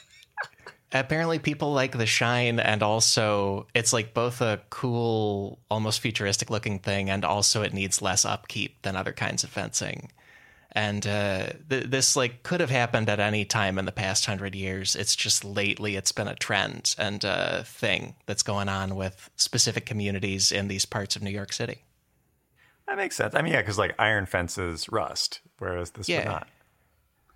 Apparently, 0.93 1.37
people 1.37 1.73
like 1.73 1.97
the 1.97 2.05
shine, 2.05 2.59
and 2.61 2.81
also 2.81 3.67
it's 3.75 3.91
like 3.91 4.13
both 4.13 4.39
a 4.41 4.61
cool, 4.69 5.59
almost 5.69 5.99
futuristic 5.99 6.49
looking 6.49 6.79
thing, 6.79 7.09
and 7.09 7.25
also 7.25 7.61
it 7.61 7.73
needs 7.73 8.01
less 8.01 8.23
upkeep 8.23 8.81
than 8.83 8.95
other 8.95 9.11
kinds 9.11 9.43
of 9.43 9.49
fencing. 9.49 10.11
And 10.71 11.05
uh, 11.05 11.47
th- 11.69 11.85
this 11.87 12.15
like 12.15 12.43
could 12.43 12.61
have 12.61 12.69
happened 12.69 13.09
at 13.09 13.19
any 13.19 13.43
time 13.43 13.77
in 13.77 13.85
the 13.85 13.91
past 13.91 14.25
hundred 14.27 14.55
years. 14.55 14.95
It's 14.95 15.15
just 15.15 15.43
lately 15.43 15.95
it's 15.97 16.11
been 16.13 16.27
a 16.27 16.35
trend 16.35 16.95
and 16.97 17.21
a 17.23 17.63
thing 17.65 18.15
that's 18.25 18.43
going 18.43 18.69
on 18.69 18.95
with 18.95 19.29
specific 19.35 19.85
communities 19.85 20.51
in 20.51 20.67
these 20.69 20.85
parts 20.85 21.15
of 21.15 21.21
New 21.21 21.31
York 21.31 21.51
City. 21.51 21.83
That 22.87 22.95
makes 22.97 23.15
sense. 23.17 23.33
I 23.35 23.41
mean, 23.41 23.53
yeah, 23.53 23.61
because 23.61 23.77
like 23.77 23.95
iron 23.99 24.25
fences 24.25 24.87
rust, 24.89 25.41
whereas 25.59 25.91
this 25.91 26.07
Yeah. 26.07 26.19
would 26.19 26.25
not. 26.27 26.47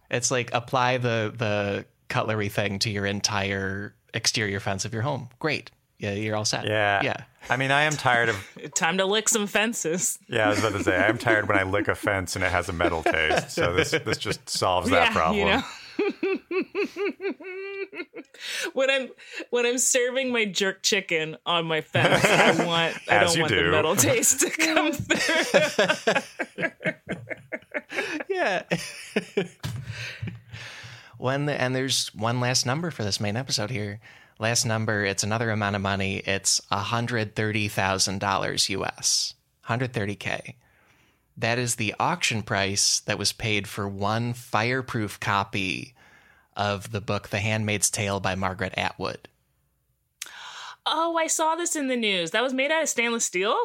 It's 0.10 0.32
like 0.32 0.54
apply 0.54 0.98
the 1.00 1.34
the 1.36 1.86
cutlery 2.12 2.50
thing 2.50 2.78
to 2.80 2.90
your 2.92 3.06
entire 3.06 3.96
exterior 4.14 4.60
fence 4.60 4.86
of 4.86 4.94
your 4.94 5.02
home. 5.04 5.30
Great. 5.40 5.72
Yeah, 5.98 6.12
you're 6.14 6.36
all 6.36 6.46
set. 6.46 6.66
Yeah. 6.66 7.02
Yeah. 7.04 7.18
I 7.50 7.58
mean, 7.58 7.72
I 7.72 7.84
am 7.84 7.94
tired 7.94 8.30
of. 8.30 8.36
Time 8.76 8.98
to 8.98 9.06
lick 9.06 9.30
some 9.30 9.48
fences. 9.48 10.18
Yeah, 10.28 10.46
I 10.48 10.50
was 10.50 10.60
about 10.60 10.74
to 10.74 10.84
say, 10.84 10.98
I'm 10.98 11.18
tired 11.18 11.48
when 11.48 11.58
I 11.58 11.64
lick 11.64 11.88
a 11.88 11.96
fence 11.96 12.36
and 12.36 12.44
it 12.44 12.52
has 12.52 12.70
a 12.70 12.74
metal 12.74 13.04
taste. 13.04 13.52
So 13.52 13.74
this 13.74 13.92
this 13.92 14.18
just 14.18 14.50
solves 14.50 14.90
that 14.90 15.08
Yeah, 15.08 15.14
problem. 15.14 15.40
you 15.40 15.46
know? 15.46 15.64
when 18.74 18.90
I'm 18.90 19.10
when 19.52 19.66
I'm 19.68 19.78
serving 19.78 20.32
my 20.32 20.46
jerk 20.46 20.82
chicken 20.82 21.38
on 21.46 21.66
my 21.66 21.82
fence, 21.82 22.26
I 22.26 22.52
want 22.66 22.98
I 23.08 23.16
As 23.18 23.34
don't 23.34 23.42
want 23.42 23.54
do. 23.54 23.64
the 23.66 23.72
metal 23.72 23.96
taste 23.96 24.40
to 24.42 24.50
come 24.58 24.92
through. 24.94 26.22
Yeah. 28.30 28.64
When 31.22 31.46
the, 31.46 31.60
and 31.60 31.76
there's 31.76 32.08
one 32.16 32.40
last 32.40 32.66
number 32.66 32.90
for 32.92 33.04
this 33.04 33.20
main 33.20 33.36
episode 33.36 33.70
here. 33.70 34.00
Last 34.40 34.66
number, 34.66 35.06
it's 35.06 35.24
another 35.24 35.52
amount 35.52 35.76
of 35.76 35.82
money. 35.84 36.18
It's 36.18 36.60
$130,000 36.72 38.70
US. 38.70 39.34
130k. 39.70 40.56
That 41.38 41.60
is 41.60 41.76
the 41.76 41.94
auction 42.00 42.42
price 42.42 43.00
that 43.02 43.20
was 43.20 43.32
paid 43.34 43.68
for 43.68 43.88
one 43.88 44.34
fireproof 44.34 45.20
copy 45.20 45.94
of 46.58 46.92
the 46.92 47.02
book 47.02 47.30
The 47.30 47.40
Handmaid's 47.40 47.90
Tale 47.90 48.20
by 48.20 48.36
Margaret 48.36 48.74
Atwood. 48.76 49.30
Oh, 50.86 51.16
I 51.18 51.28
saw 51.28 51.56
this 51.56 51.76
in 51.76 51.88
the 51.88 51.96
news. 51.96 52.32
That 52.32 52.44
was 52.44 52.54
made 52.54 52.72
out 52.72 52.82
of 52.84 52.90
stainless 52.90 53.26
steel. 53.26 53.56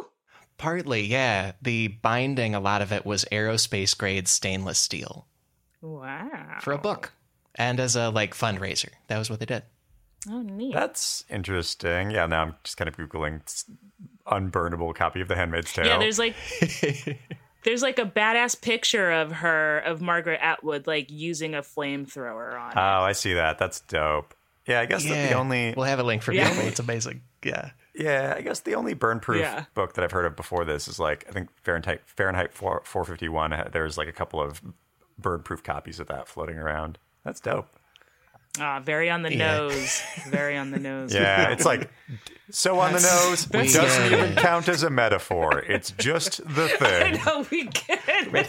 Partly, 0.59 1.03
yeah. 1.03 1.53
The 1.63 1.89
binding, 1.89 2.55
a 2.55 2.61
lot 2.61 2.83
of 2.83 2.93
it 2.93 3.05
was 3.07 3.25
aerospace 3.33 3.97
grade 3.97 4.29
stainless 4.29 4.79
steel 4.79 5.27
Wow. 5.81 6.59
for 6.61 6.73
a 6.73 6.79
book 6.79 7.13
and 7.57 7.81
as 7.81 7.97
a 7.97 8.11
like 8.11 8.35
fundraiser. 8.35 8.91
That 9.09 9.19
was 9.19 9.29
what 9.31 9.41
they 9.41 9.47
did. 9.47 9.63
Oh, 10.31 10.43
neat. 10.43 10.75
That's 10.75 11.25
interesting. 11.31 12.11
Yeah, 12.11 12.27
now 12.27 12.43
I'm 12.43 12.55
just 12.65 12.77
kind 12.77 12.89
of 12.89 12.97
googling 12.97 13.41
unburnable 14.27 14.95
copy 14.95 15.21
of 15.21 15.29
The 15.29 15.37
Handmaid's 15.37 15.73
Tale. 15.73 15.87
Yeah, 15.87 15.99
there's 15.99 16.19
like 16.19 16.35
there's 17.65 17.83
like 17.83 17.99
a 17.99 18.05
badass 18.07 18.61
picture 18.61 19.11
of 19.11 19.33
her 19.33 19.79
of 19.81 20.01
Margaret 20.01 20.41
Atwood 20.43 20.87
like 20.87 21.11
using 21.11 21.55
a 21.55 21.63
flamethrower 21.63 22.61
on. 22.61 22.71
it. 22.73 22.77
Oh, 22.77 23.03
I 23.05 23.13
see 23.13 23.35
that. 23.35 23.59
That's 23.59 23.81
dope. 23.81 24.35
Yeah, 24.67 24.81
I 24.81 24.87
guess 24.87 25.05
that 25.05 25.29
the 25.31 25.37
only 25.37 25.75
We'll 25.77 25.87
have 25.87 26.01
a 26.01 26.03
link 26.05 26.23
for 26.23 26.33
Yeah. 26.33 26.49
people. 26.51 26.67
It's 26.67 26.81
amazing. 26.81 27.23
Yeah. 27.45 27.71
yeah, 27.95 28.35
I 28.37 28.41
guess 28.41 28.61
the 28.61 28.75
only 28.75 28.95
burn 28.95 29.21
proof 29.21 29.41
Yeah. 29.41 29.65
book 29.75 29.95
that 29.95 30.03
I've 30.03 30.11
heard 30.11 30.27
of 30.27 30.35
before 30.35 30.65
this 30.65 30.89
is 30.89 30.99
like 30.99 31.25
I 31.29 31.33
think 31.33 31.51
Fahrenheit 31.63 32.01
Fahrenheit 32.07 32.53
4, 32.53 32.83
451. 32.85 33.53
Uh, 33.53 33.69
There's 33.73 33.97
like 33.97 34.09
a 34.09 34.13
couple 34.13 34.41
of 34.43 34.61
burn 35.19 35.43
proof 35.43 35.63
copies 35.63 36.01
of 36.01 36.09
that 36.09 36.27
floating 36.27 36.59
around. 36.59 36.99
That's 37.27 37.41
dope. 37.41 37.67
Ah, 38.61 38.79
very 38.81 39.11
on 39.11 39.23
the 39.23 39.35
Yeah. 39.35 39.57
nose. 39.59 40.01
Very 40.29 40.57
on 40.57 40.71
the 40.71 40.79
nose. 40.79 41.13
Yeah, 41.15 41.51
it's 41.51 41.65
like 41.65 41.91
so 42.51 42.79
on 42.79 42.93
the 42.93 43.01
nose. 43.01 43.49
We, 43.53 43.69
doesn't 43.71 44.13
uh, 44.13 44.17
even 44.17 44.37
count 44.37 44.69
as 44.69 44.85
a 44.85 44.91
metaphor. 44.91 45.59
It's 45.59 45.91
just 45.91 46.39
the 46.47 46.69
thing. 46.79 47.19
I 47.19 47.25
know 47.25 47.45
we 47.51 47.65
get. 47.65 48.47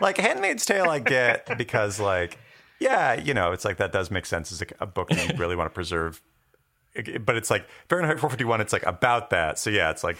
like 0.00 0.18
Handmaid's 0.18 0.66
Tale, 0.66 0.90
I 0.90 0.98
get 0.98 1.56
because 1.56 2.00
like, 2.00 2.38
yeah, 2.80 3.14
you 3.14 3.34
know, 3.34 3.52
it's 3.52 3.64
like 3.64 3.76
that 3.76 3.92
does 3.92 4.10
make 4.10 4.26
sense 4.26 4.50
as 4.50 4.60
a, 4.62 4.66
a 4.80 4.86
book 4.86 5.10
that 5.10 5.28
you 5.32 5.38
really 5.38 5.54
want 5.56 5.70
to 5.70 5.74
preserve. 5.74 6.20
It- 6.94 7.24
But 7.24 7.36
it's 7.36 7.50
like 7.50 7.66
Fahrenheit 7.88 8.18
451. 8.20 8.60
It's 8.60 8.72
like 8.72 8.84
about 8.86 9.30
that. 9.30 9.58
So 9.58 9.70
yeah, 9.70 9.90
it's 9.90 10.04
like, 10.04 10.16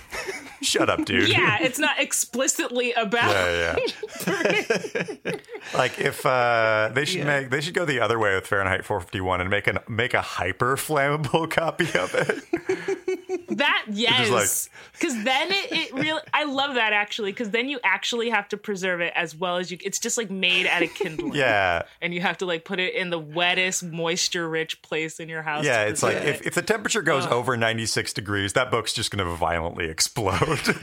shut 0.63 0.89
up, 0.89 1.05
dude. 1.05 1.29
yeah, 1.31 1.59
it's 1.63 1.79
not 1.79 1.99
explicitly 2.01 2.93
about. 2.93 3.31
Yeah, 3.31 3.77
yeah. 3.77 5.33
like 5.75 5.99
if 5.99 6.25
uh, 6.27 6.91
they 6.95 7.05
should 7.05 7.27
make 7.27 7.51
they 7.51 7.61
should 7.61 7.75
go 7.75 7.85
the 7.85 8.01
other 8.01 8.19
way 8.19 8.35
with 8.35 8.47
Fahrenheit 8.47 8.85
451 8.85 9.41
and 9.41 9.51
make 9.51 9.67
an 9.67 9.79
make 9.89 10.15
a 10.15 10.21
hyper 10.23 10.77
flammable 10.77 11.51
copy 11.51 11.85
of 11.99 12.15
it. 12.15 13.49
That 13.57 13.85
yes, 13.91 14.69
because 14.93 15.23
then 15.25 15.51
it, 15.51 15.73
it 15.73 15.93
really. 15.95 16.21
I 16.33 16.45
love 16.45 16.75
that 16.77 16.93
actually, 16.93 17.33
because 17.33 17.51
then 17.51 17.69
you 17.69 17.81
actually 17.85 18.31
have 18.31 18.49
to 18.49 18.57
preserve 18.57 19.01
it 19.01 19.13
as 19.15 19.37
well 19.37 19.57
as 19.59 19.71
you. 19.71 19.79
It's 19.85 19.99
just 19.99 20.17
like 20.17 20.31
made 20.31 20.67
out 20.67 20.83
of 20.83 20.93
kindling. 20.95 21.35
yeah, 21.35 21.83
and 22.01 22.15
you 22.15 22.21
have 22.23 22.39
to 22.39 22.47
like 22.47 22.65
put 22.65 22.81
it 22.81 22.95
in 22.95 23.11
the 23.11 23.21
wettest, 23.21 23.83
moisture-rich 23.83 24.81
place 24.83 25.21
in 25.21 25.29
your 25.29 25.43
house. 25.43 25.65
yeah. 25.65 25.85
It's 25.85 26.03
like 26.03 26.17
preserve 26.17 26.35
if, 26.35 26.41
it. 26.41 26.47
if 26.47 26.55
the 26.55 26.62
temperature 26.63 27.03
goes 27.03 27.27
oh. 27.27 27.31
over 27.31 27.57
96 27.57 28.13
degrees, 28.13 28.53
that 28.55 28.71
book's 28.71 28.93
just 28.93 29.11
going 29.11 29.25
to 29.27 29.35
violently 29.35 29.89
explode. 29.89 30.41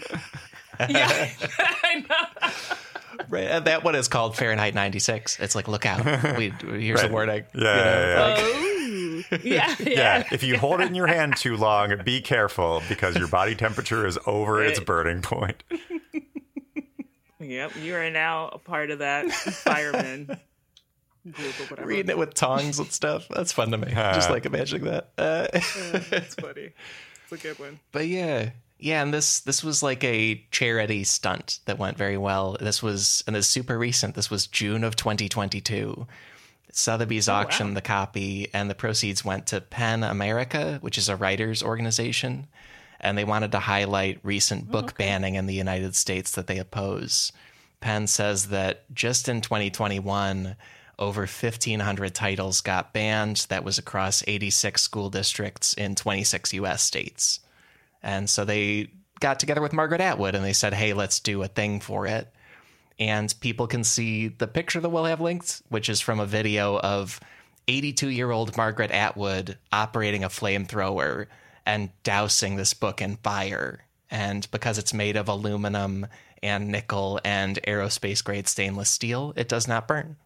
yeah, 0.89 1.29
I 1.83 2.05
know. 2.09 3.25
Right. 3.27 3.63
That 3.65 3.83
one 3.83 3.95
is 3.95 4.07
called 4.07 4.35
Fahrenheit 4.35 4.73
96. 4.73 5.39
It's 5.39 5.53
like, 5.53 5.67
look 5.67 5.85
out. 5.85 6.05
We, 6.37 6.49
here's 6.61 7.01
Right. 7.01 7.09
a 7.09 7.13
warning. 7.13 7.43
Yeah, 7.53 7.63
yeah, 7.63 8.07
yeah. 8.07 8.35
Oh, 8.37 9.23
yeah, 9.31 9.37
yeah. 9.43 9.75
yeah, 9.79 10.23
if 10.31 10.43
you 10.43 10.57
hold 10.57 10.81
it 10.81 10.87
in 10.87 10.95
your 10.95 11.07
hand 11.07 11.35
too 11.37 11.57
long, 11.57 11.93
be 12.03 12.21
careful 12.21 12.81
because 12.89 13.15
your 13.17 13.27
body 13.27 13.55
temperature 13.55 14.07
is 14.07 14.17
over 14.25 14.63
its 14.63 14.79
burning 14.79 15.21
point. 15.21 15.63
Yep, 17.39 17.71
you 17.81 17.95
are 17.95 18.09
now 18.09 18.49
a 18.49 18.57
part 18.57 18.91
of 18.91 18.99
that 18.99 19.31
fireman 19.31 20.25
group 20.25 20.29
or 20.29 20.37
whatever. 20.37 20.48
Reading 21.85 22.09
it 22.09 22.17
with 22.17 22.33
tongs 22.33 22.79
and 22.79 22.91
stuff. 22.91 23.27
That's 23.29 23.51
fun 23.51 23.71
to 23.71 23.77
me. 23.77 23.91
Just 23.93 24.29
like 24.29 24.45
imagining 24.45 24.85
that. 24.85 25.09
Uh, 25.17 25.47
It's 25.53 26.35
funny. 26.39 26.71
It's 27.23 27.31
a 27.31 27.37
good 27.37 27.59
one. 27.59 27.79
But 27.91 28.07
yeah, 28.07 28.51
yeah, 28.79 29.01
and 29.03 29.13
this 29.13 29.41
this 29.41 29.63
was 29.63 29.83
like 29.83 30.03
a 30.03 30.43
charity 30.51 31.03
stunt 31.03 31.59
that 31.65 31.77
went 31.77 31.97
very 31.97 32.17
well. 32.17 32.57
This 32.59 32.81
was 32.81 33.23
and 33.27 33.35
it's 33.35 33.47
super 33.47 33.77
recent. 33.77 34.15
This 34.15 34.31
was 34.31 34.47
June 34.47 34.83
of 34.83 34.95
2022. 34.95 36.07
Sotheby's 36.71 37.27
auctioned 37.27 37.75
the 37.75 37.81
copy, 37.81 38.47
and 38.53 38.69
the 38.69 38.75
proceeds 38.75 39.25
went 39.25 39.47
to 39.47 39.59
PEN 39.59 40.03
America, 40.03 40.77
which 40.81 40.97
is 40.99 41.09
a 41.09 41.15
writers 41.15 41.63
organization, 41.63 42.47
and 43.01 43.17
they 43.17 43.23
wanted 43.23 43.51
to 43.53 43.59
highlight 43.59 44.19
recent 44.23 44.69
book 44.71 44.95
banning 44.97 45.33
in 45.35 45.47
the 45.47 45.55
United 45.55 45.95
States 45.95 46.31
that 46.31 46.45
they 46.47 46.59
oppose. 46.59 47.31
PEN 47.81 48.05
says 48.07 48.49
that 48.49 48.83
just 48.93 49.27
in 49.27 49.41
2021, 49.41 50.55
over 50.99 51.21
1,500 51.21 52.13
titles 52.13 52.61
got 52.61 52.93
banned. 52.93 53.47
That 53.49 53.63
was 53.63 53.77
across 53.77 54.23
86 54.27 54.81
school 54.81 55.09
districts 55.09 55.73
in 55.73 55.95
26 55.95 56.53
U.S. 56.55 56.83
states. 56.83 57.39
And 58.03 58.29
so 58.29 58.45
they 58.45 58.91
got 59.19 59.39
together 59.39 59.61
with 59.61 59.73
Margaret 59.73 60.01
Atwood 60.01 60.35
and 60.35 60.43
they 60.43 60.53
said, 60.53 60.73
hey, 60.73 60.93
let's 60.93 61.19
do 61.19 61.41
a 61.41 61.47
thing 61.47 61.79
for 61.79 62.05
it. 62.05 62.31
And 62.99 63.33
people 63.39 63.67
can 63.67 63.83
see 63.83 64.27
the 64.27 64.47
picture 64.47 64.81
that 64.81 64.89
we'll 64.89 65.05
have 65.05 65.21
linked, 65.21 65.61
which 65.69 65.89
is 65.89 66.01
from 66.01 66.19
a 66.19 66.25
video 66.25 66.77
of 66.77 67.19
82 67.67 68.09
year 68.09 68.29
old 68.31 68.57
Margaret 68.57 68.91
Atwood 68.91 69.57
operating 69.71 70.23
a 70.23 70.29
flamethrower 70.29 71.27
and 71.65 71.91
dousing 72.03 72.55
this 72.55 72.73
book 72.73 73.01
in 73.01 73.15
fire. 73.17 73.85
And 74.11 74.49
because 74.51 74.77
it's 74.77 74.93
made 74.93 75.15
of 75.15 75.29
aluminum 75.29 76.07
and 76.41 76.69
nickel 76.69 77.19
and 77.23 77.59
aerospace 77.67 78.23
grade 78.23 78.47
stainless 78.47 78.89
steel, 78.89 79.33
it 79.35 79.47
does 79.47 79.67
not 79.67 79.87
burn. 79.87 80.17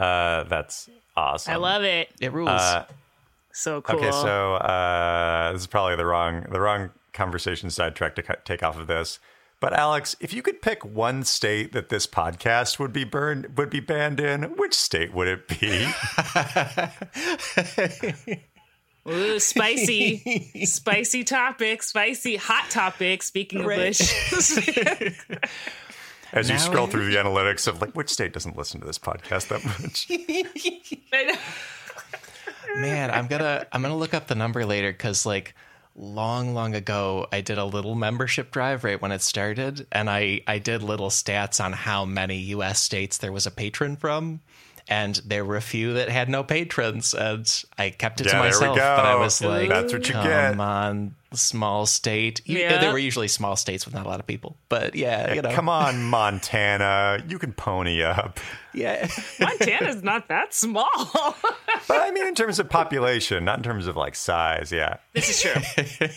Uh, 0.00 0.44
that's 0.44 0.88
awesome. 1.16 1.52
I 1.52 1.56
love 1.56 1.82
it. 1.84 2.08
It 2.20 2.32
rules. 2.32 2.48
Uh, 2.48 2.86
So 3.52 3.80
cool. 3.82 3.96
Okay, 3.96 4.10
so 4.12 4.54
uh, 4.54 5.52
this 5.52 5.62
is 5.62 5.66
probably 5.66 5.96
the 5.96 6.06
wrong 6.06 6.46
the 6.50 6.60
wrong 6.60 6.90
conversation 7.12 7.68
sidetrack 7.70 8.14
to 8.14 8.22
cut, 8.22 8.44
take 8.44 8.62
off 8.62 8.78
of 8.78 8.86
this. 8.86 9.18
But 9.60 9.74
Alex, 9.74 10.16
if 10.20 10.32
you 10.32 10.40
could 10.40 10.62
pick 10.62 10.84
one 10.86 11.22
state 11.24 11.72
that 11.72 11.90
this 11.90 12.06
podcast 12.06 12.78
would 12.78 12.92
be 12.94 13.04
burned 13.04 13.58
would 13.58 13.68
be 13.68 13.80
banned 13.80 14.18
in, 14.20 14.44
which 14.56 14.72
state 14.74 15.12
would 15.12 15.28
it 15.28 15.48
be? 15.48 15.86
Ooh, 19.08 19.38
spicy, 19.40 20.64
spicy 20.64 21.24
topic, 21.24 21.82
spicy 21.82 22.36
hot 22.36 22.70
topic. 22.70 23.22
Speaking 23.22 23.60
of 23.60 23.66
Right. 23.66 23.98
which, 23.98 24.00
As 26.32 26.50
you 26.50 26.58
scroll 26.58 26.86
it- 26.86 26.90
through 26.90 27.10
the 27.10 27.16
analytics 27.16 27.66
of 27.66 27.80
like 27.80 27.94
which 27.94 28.08
state 28.08 28.32
doesn't 28.32 28.56
listen 28.56 28.80
to 28.80 28.86
this 28.86 28.98
podcast 28.98 29.48
that 29.48 29.64
much? 29.64 30.08
Man, 32.76 33.10
I'm 33.10 33.26
gonna 33.26 33.66
I'm 33.72 33.82
gonna 33.82 33.96
look 33.96 34.14
up 34.14 34.28
the 34.28 34.34
number 34.36 34.64
later 34.64 34.92
because 34.92 35.26
like 35.26 35.54
long 35.96 36.54
long 36.54 36.74
ago 36.74 37.26
I 37.32 37.40
did 37.40 37.58
a 37.58 37.64
little 37.64 37.94
membership 37.96 38.52
drive 38.52 38.84
right 38.84 39.00
when 39.00 39.10
it 39.12 39.22
started, 39.22 39.86
and 39.90 40.08
I 40.08 40.42
I 40.46 40.58
did 40.58 40.82
little 40.82 41.10
stats 41.10 41.62
on 41.62 41.72
how 41.72 42.04
many 42.04 42.36
U.S. 42.54 42.80
states 42.80 43.18
there 43.18 43.32
was 43.32 43.46
a 43.46 43.50
patron 43.50 43.96
from, 43.96 44.40
and 44.90 45.14
there 45.24 45.44
were 45.44 45.56
a 45.56 45.60
few 45.62 45.94
that 45.94 46.08
had 46.10 46.28
no 46.28 46.42
patrons, 46.44 47.14
and 47.14 47.46
I 47.78 47.90
kept 47.90 48.20
it 48.20 48.26
Yeah, 48.26 48.32
to 48.32 48.36
there 48.38 48.42
we 48.42 48.48
myself. 48.66 48.76
But 48.76 49.06
I 49.06 49.14
was 49.14 49.40
like, 49.40 49.68
That's 49.70 49.92
what 49.92 50.06
you 50.08 50.14
come 50.14 50.26
get." 50.26 50.60
on, 50.60 51.14
Small 51.32 51.86
state. 51.86 52.40
Yeah. 52.44 52.80
They 52.80 52.88
were 52.90 52.98
usually 52.98 53.28
small 53.28 53.54
states 53.54 53.84
with 53.86 53.94
not 53.94 54.04
a 54.04 54.08
lot 54.08 54.18
of 54.18 54.26
people. 54.26 54.56
But 54.68 54.96
yeah, 54.96 55.32
you 55.32 55.42
know. 55.42 55.52
Come 55.52 55.68
on, 55.68 56.02
Montana. 56.10 57.22
You 57.28 57.38
can 57.38 57.52
pony 57.52 58.02
up. 58.02 58.40
Yeah. 58.74 59.08
Montana's 59.40 60.02
not 60.02 60.26
that 60.28 60.52
small. 60.52 60.88
But 61.88 62.02
I 62.02 62.10
mean, 62.12 62.26
in 62.26 62.34
terms 62.34 62.58
of 62.60 62.68
population, 62.68 63.44
not 63.44 63.56
in 63.58 63.62
terms 63.64 63.86
of 63.88 63.96
like 63.96 64.14
size. 64.14 64.70
Yeah. 64.70 64.98
this 65.12 65.28
is 65.30 65.40
true. 65.42 66.08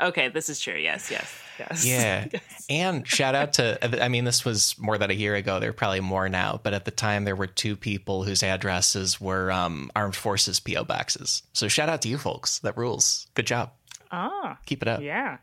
Okay, 0.00 0.28
this 0.28 0.48
is 0.48 0.60
true. 0.60 0.76
Yes, 0.76 1.10
yes, 1.10 1.34
yes. 1.58 1.86
Yeah. 1.86 2.26
And 2.70 3.08
shout 3.08 3.34
out 3.34 3.54
to, 3.54 4.02
I 4.04 4.08
mean, 4.08 4.24
this 4.24 4.44
was 4.44 4.74
more 4.78 4.98
than 4.98 5.10
a 5.10 5.14
year 5.14 5.34
ago. 5.34 5.58
There 5.58 5.70
are 5.70 5.72
probably 5.72 6.00
more 6.00 6.28
now, 6.28 6.60
but 6.62 6.74
at 6.74 6.84
the 6.84 6.90
time 6.90 7.24
there 7.24 7.34
were 7.34 7.46
two 7.46 7.76
people 7.76 8.24
whose 8.24 8.42
addresses 8.42 9.18
were 9.18 9.50
um, 9.50 9.90
armed 9.96 10.14
forces 10.14 10.60
PO 10.60 10.84
boxes. 10.84 11.44
So 11.54 11.66
shout 11.68 11.88
out 11.88 12.02
to 12.02 12.10
you 12.10 12.18
folks. 12.18 12.58
That 12.58 12.76
rules. 12.76 13.26
Good 13.32 13.46
job. 13.46 13.70
Ah, 14.12 14.58
Keep 14.66 14.82
it 14.82 14.88
up. 14.88 15.00
yeah. 15.00 15.38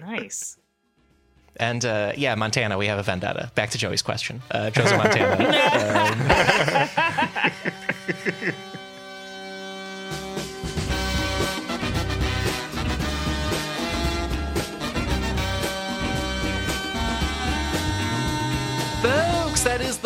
Nice. 0.00 0.56
And 1.58 1.84
uh, 1.84 2.12
yeah, 2.16 2.34
Montana, 2.34 2.78
we 2.78 2.86
have 2.86 2.98
a 2.98 3.02
vendetta. 3.02 3.52
Back 3.54 3.68
to 3.70 3.78
Joey's 3.78 4.00
question. 4.00 4.40
Uh, 4.50 4.70
Joseph 4.70 4.96
Montana. 4.96 6.88
um, 8.46 8.52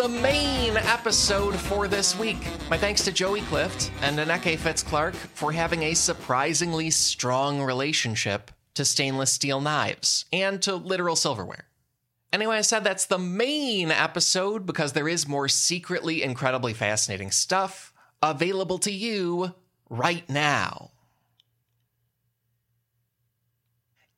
the 0.07 0.21
main 0.21 0.77
episode 0.77 1.57
for 1.57 1.89
this 1.89 2.17
week. 2.17 2.37
My 2.71 2.79
thanks 2.79 3.03
to 3.07 3.11
Joey 3.11 3.41
Clift 3.41 3.91
and 4.03 4.17
Nnekay 4.17 4.57
Fitz-Clark 4.57 5.15
for 5.15 5.51
having 5.51 5.83
a 5.83 5.95
surprisingly 5.95 6.91
strong 6.91 7.61
relationship 7.61 8.53
to 8.75 8.85
stainless 8.85 9.33
steel 9.33 9.61
knives 9.61 10.25
and 10.33 10.63
to 10.63 10.77
literal 10.77 11.17
silverware. 11.17 11.65
Anyway, 12.33 12.57
I 12.57 12.61
said 12.61 12.85
that's 12.85 13.07
the 13.07 13.19
main 13.19 13.91
episode 13.91 14.65
because 14.65 14.93
there 14.93 15.09
is 15.09 15.27
more 15.27 15.49
secretly 15.49 16.23
incredibly 16.23 16.73
fascinating 16.73 17.33
stuff 17.33 17.93
available 18.23 18.79
to 18.79 18.93
you 18.93 19.55
right 19.91 20.29
now. 20.31 20.93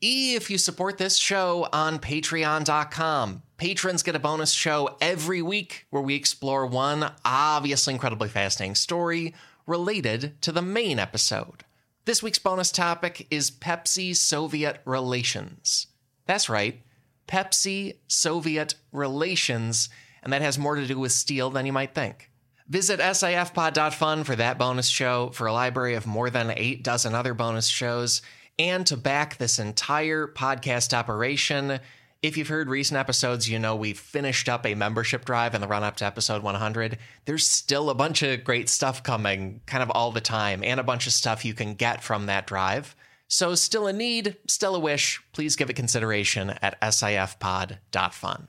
If 0.01 0.49
you 0.49 0.59
support 0.59 0.97
this 0.97 1.17
show 1.17 1.67
on 1.73 1.99
patreon.com, 1.99 3.43
patrons 3.57 4.05
get 4.05 4.15
a 4.15 4.21
bonus 4.21 4.53
show 4.53 4.97
every 5.01 5.43
week 5.43 5.87
where 5.91 6.03
we 6.03 6.15
explore 6.15 6.67
one 6.67 7.11
obviously 7.25 7.95
incredibly 7.95 8.29
fascinating 8.29 8.77
story 8.77 9.35
related 9.67 10.41
to 10.43 10.53
the 10.53 10.63
main 10.63 11.01
episode. 11.01 11.65
This 12.05 12.23
week's 12.23 12.39
bonus 12.39 12.71
topic 12.71 13.27
is 13.29 13.51
Pepsi 13.51 14.15
Soviet 14.15 14.83
relations. 14.85 15.89
That's 16.27 16.49
right, 16.49 16.81
Pepsi 17.27 17.97
Soviet 18.07 18.77
relations, 18.93 19.89
and 20.23 20.33
that 20.33 20.43
has 20.43 20.61
more 20.61 20.77
to 20.77 20.87
do 20.87 21.01
with 21.01 21.11
steel 21.11 21.51
than 21.51 21.67
you 21.67 21.73
might 21.73 21.97
think. 21.97 22.31
Visit 22.69 23.01
sifpod.fun 23.01 24.23
for 24.23 24.37
that 24.37 24.59
bonus 24.59 24.87
show, 24.87 25.31
for 25.31 25.49
a 25.49 25.53
library 25.53 25.95
of 25.97 26.07
more 26.07 26.31
than 26.31 26.53
eight 26.57 26.85
dozen 26.85 27.17
other 27.17 27.35
bonus 27.35 27.67
shows, 27.67 28.23
and 28.59 28.87
to 28.87 28.97
back 28.97 29.37
this 29.37 29.59
entire 29.59 30.27
podcast 30.27 30.93
operation. 30.93 31.81
If 32.21 32.37
you've 32.37 32.49
heard 32.49 32.69
recent 32.69 32.99
episodes, 32.99 33.49
you 33.49 33.59
know 33.59 33.77
we've 33.77 33.99
finished 33.99 34.49
up 34.49 34.67
a 34.67 34.75
membership 34.75 35.25
drive 35.25 35.55
in 35.55 35.61
the 35.61 35.69
run 35.69 35.85
up 35.85 35.97
to 35.97 36.05
episode 36.05 36.43
100. 36.43 36.99
There's 37.27 37.47
still 37.47 37.91
a 37.91 37.95
bunch 37.95 38.23
of 38.23 38.43
great 38.43 38.69
stuff 38.69 39.03
coming 39.03 39.61
kind 39.67 39.83
of 39.83 39.91
all 39.91 40.11
the 40.11 40.21
time, 40.21 40.65
and 40.65 40.81
a 40.81 40.85
bunch 40.85 41.07
of 41.07 41.13
stuff 41.13 41.45
you 41.45 41.55
can 41.55 41.75
get 41.75 42.03
from 42.03 42.27
that 42.27 42.47
drive. 42.47 42.97
So, 43.29 43.55
still 43.55 43.87
a 43.87 43.93
need, 43.93 44.37
still 44.49 44.75
a 44.75 44.81
wish, 44.81 45.23
please 45.33 45.55
give 45.55 45.71
it 45.71 45.77
consideration 45.77 46.51
at 46.63 46.81
sifpod.fun. 46.81 48.49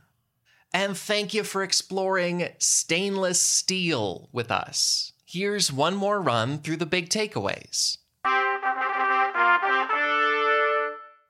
And 0.73 0.95
thank 0.97 1.33
you 1.33 1.43
for 1.43 1.63
exploring 1.63 2.49
stainless 2.59 3.41
steel 3.41 4.29
with 4.31 4.51
us. 4.51 5.13
Here's 5.25 5.71
one 5.71 5.95
more 5.95 6.21
run 6.21 6.59
through 6.59 6.77
the 6.77 6.85
big 6.85 7.09
takeaways. 7.09 7.97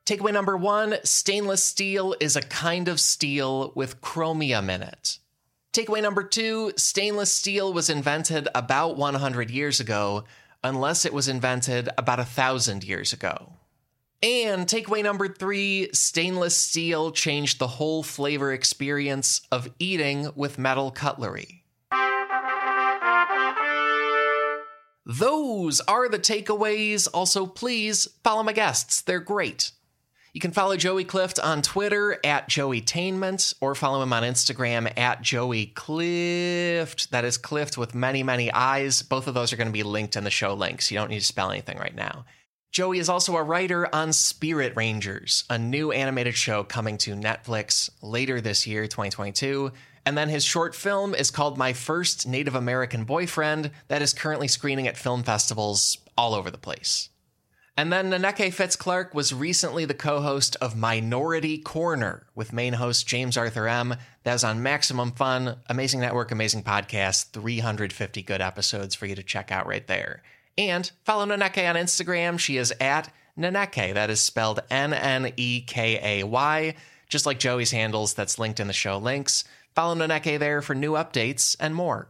Takeaway 0.09 0.33
number 0.33 0.57
one 0.57 0.95
stainless 1.03 1.63
steel 1.63 2.15
is 2.19 2.35
a 2.35 2.41
kind 2.41 2.87
of 2.87 2.99
steel 2.99 3.71
with 3.75 4.01
chromium 4.01 4.67
in 4.67 4.81
it. 4.81 5.19
Takeaway 5.71 6.01
number 6.01 6.23
two 6.23 6.71
stainless 6.77 7.31
steel 7.31 7.71
was 7.71 7.91
invented 7.91 8.47
about 8.55 8.97
100 8.97 9.51
years 9.51 9.79
ago, 9.79 10.23
unless 10.63 11.05
it 11.05 11.13
was 11.13 11.27
invented 11.27 11.89
about 11.95 12.19
a 12.19 12.25
thousand 12.25 12.83
years 12.83 13.13
ago. 13.13 13.53
And 14.23 14.65
takeaway 14.65 15.03
number 15.03 15.27
three 15.27 15.89
stainless 15.93 16.57
steel 16.57 17.11
changed 17.11 17.59
the 17.59 17.67
whole 17.67 18.01
flavor 18.01 18.51
experience 18.51 19.41
of 19.51 19.69
eating 19.77 20.31
with 20.33 20.57
metal 20.57 20.89
cutlery. 20.89 21.65
Those 25.05 25.81
are 25.81 26.09
the 26.09 26.17
takeaways. 26.17 27.07
Also, 27.13 27.45
please 27.45 28.07
follow 28.23 28.41
my 28.41 28.53
guests, 28.53 29.01
they're 29.01 29.19
great. 29.19 29.69
You 30.39 30.41
can 30.41 30.51
follow 30.51 30.77
Joey 30.77 31.03
Clift 31.03 31.37
on 31.37 31.61
Twitter 31.61 32.17
at 32.23 32.47
Joeytainment 32.47 33.55
or 33.59 33.75
follow 33.75 34.01
him 34.01 34.13
on 34.13 34.23
Instagram 34.23 34.97
at 34.97 35.21
Joey 35.21 35.65
Clift. 35.65 37.11
That 37.11 37.25
is 37.25 37.37
Clift 37.37 37.77
with 37.77 37.93
many, 37.93 38.23
many 38.23 38.49
eyes. 38.49 39.01
Both 39.01 39.27
of 39.27 39.33
those 39.33 39.51
are 39.51 39.57
going 39.57 39.67
to 39.67 39.73
be 39.73 39.83
linked 39.83 40.15
in 40.15 40.23
the 40.23 40.29
show 40.29 40.53
links. 40.53 40.89
You 40.89 40.97
don't 40.97 41.09
need 41.09 41.19
to 41.19 41.25
spell 41.25 41.51
anything 41.51 41.77
right 41.77 41.93
now. 41.93 42.23
Joey 42.71 42.99
is 42.99 43.09
also 43.09 43.35
a 43.35 43.43
writer 43.43 43.93
on 43.93 44.13
Spirit 44.13 44.71
Rangers, 44.77 45.43
a 45.49 45.57
new 45.57 45.91
animated 45.91 46.35
show 46.35 46.63
coming 46.63 46.97
to 46.99 47.15
Netflix 47.15 47.89
later 48.01 48.39
this 48.39 48.65
year, 48.65 48.83
2022. 48.83 49.73
And 50.05 50.17
then 50.17 50.29
his 50.29 50.45
short 50.45 50.73
film 50.73 51.13
is 51.15 51.31
called 51.31 51.57
My 51.57 51.73
First 51.73 52.25
Native 52.25 52.55
American 52.55 53.03
Boyfriend, 53.03 53.71
that 53.89 54.01
is 54.01 54.13
currently 54.13 54.47
screening 54.47 54.87
at 54.87 54.95
film 54.95 55.21
festivals 55.21 55.97
all 56.17 56.33
over 56.33 56.49
the 56.49 56.57
place. 56.57 57.09
And 57.79 57.93
then 57.93 58.11
Nnekay 58.11 58.51
Fitz-Clark 58.51 59.15
was 59.15 59.33
recently 59.33 59.85
the 59.85 59.93
co-host 59.93 60.57
of 60.59 60.75
Minority 60.75 61.57
Korner 61.63 62.23
with 62.35 62.51
main 62.51 62.73
host 62.73 63.07
James 63.07 63.37
Arthur 63.37 63.69
M. 63.69 63.95
That 64.23 64.33
was 64.33 64.43
on 64.43 64.61
Maximum 64.61 65.13
Fun, 65.13 65.55
amazing 65.69 66.01
network, 66.01 66.33
amazing 66.33 66.63
podcast, 66.63 67.31
350 67.31 68.21
good 68.23 68.41
episodes 68.41 68.95
for 68.95 69.05
you 69.05 69.15
to 69.15 69.23
check 69.23 69.49
out 69.49 69.65
right 69.65 69.87
there. 69.87 70.23
And 70.57 70.91
follow 71.05 71.25
Nnekay 71.25 71.69
on 71.69 71.77
Instagram. 71.77 72.37
She 72.37 72.57
is 72.57 72.73
at 72.81 73.13
Nnekay. 73.37 73.93
That 73.93 74.09
is 74.09 74.19
spelled 74.19 74.59
N 74.69 74.91
N 74.91 75.31
E 75.37 75.61
K 75.61 76.01
A 76.03 76.25
Y, 76.25 76.75
just 77.07 77.25
like 77.25 77.39
Joey's 77.39 77.71
handles 77.71 78.13
that's 78.13 78.37
linked 78.37 78.59
in 78.59 78.67
the 78.67 78.73
show 78.73 78.97
links. 78.97 79.45
Follow 79.73 79.95
Nnekay 79.95 80.37
there 80.37 80.61
for 80.61 80.75
new 80.75 80.95
updates 80.95 81.55
and 81.61 81.73
more. 81.73 82.09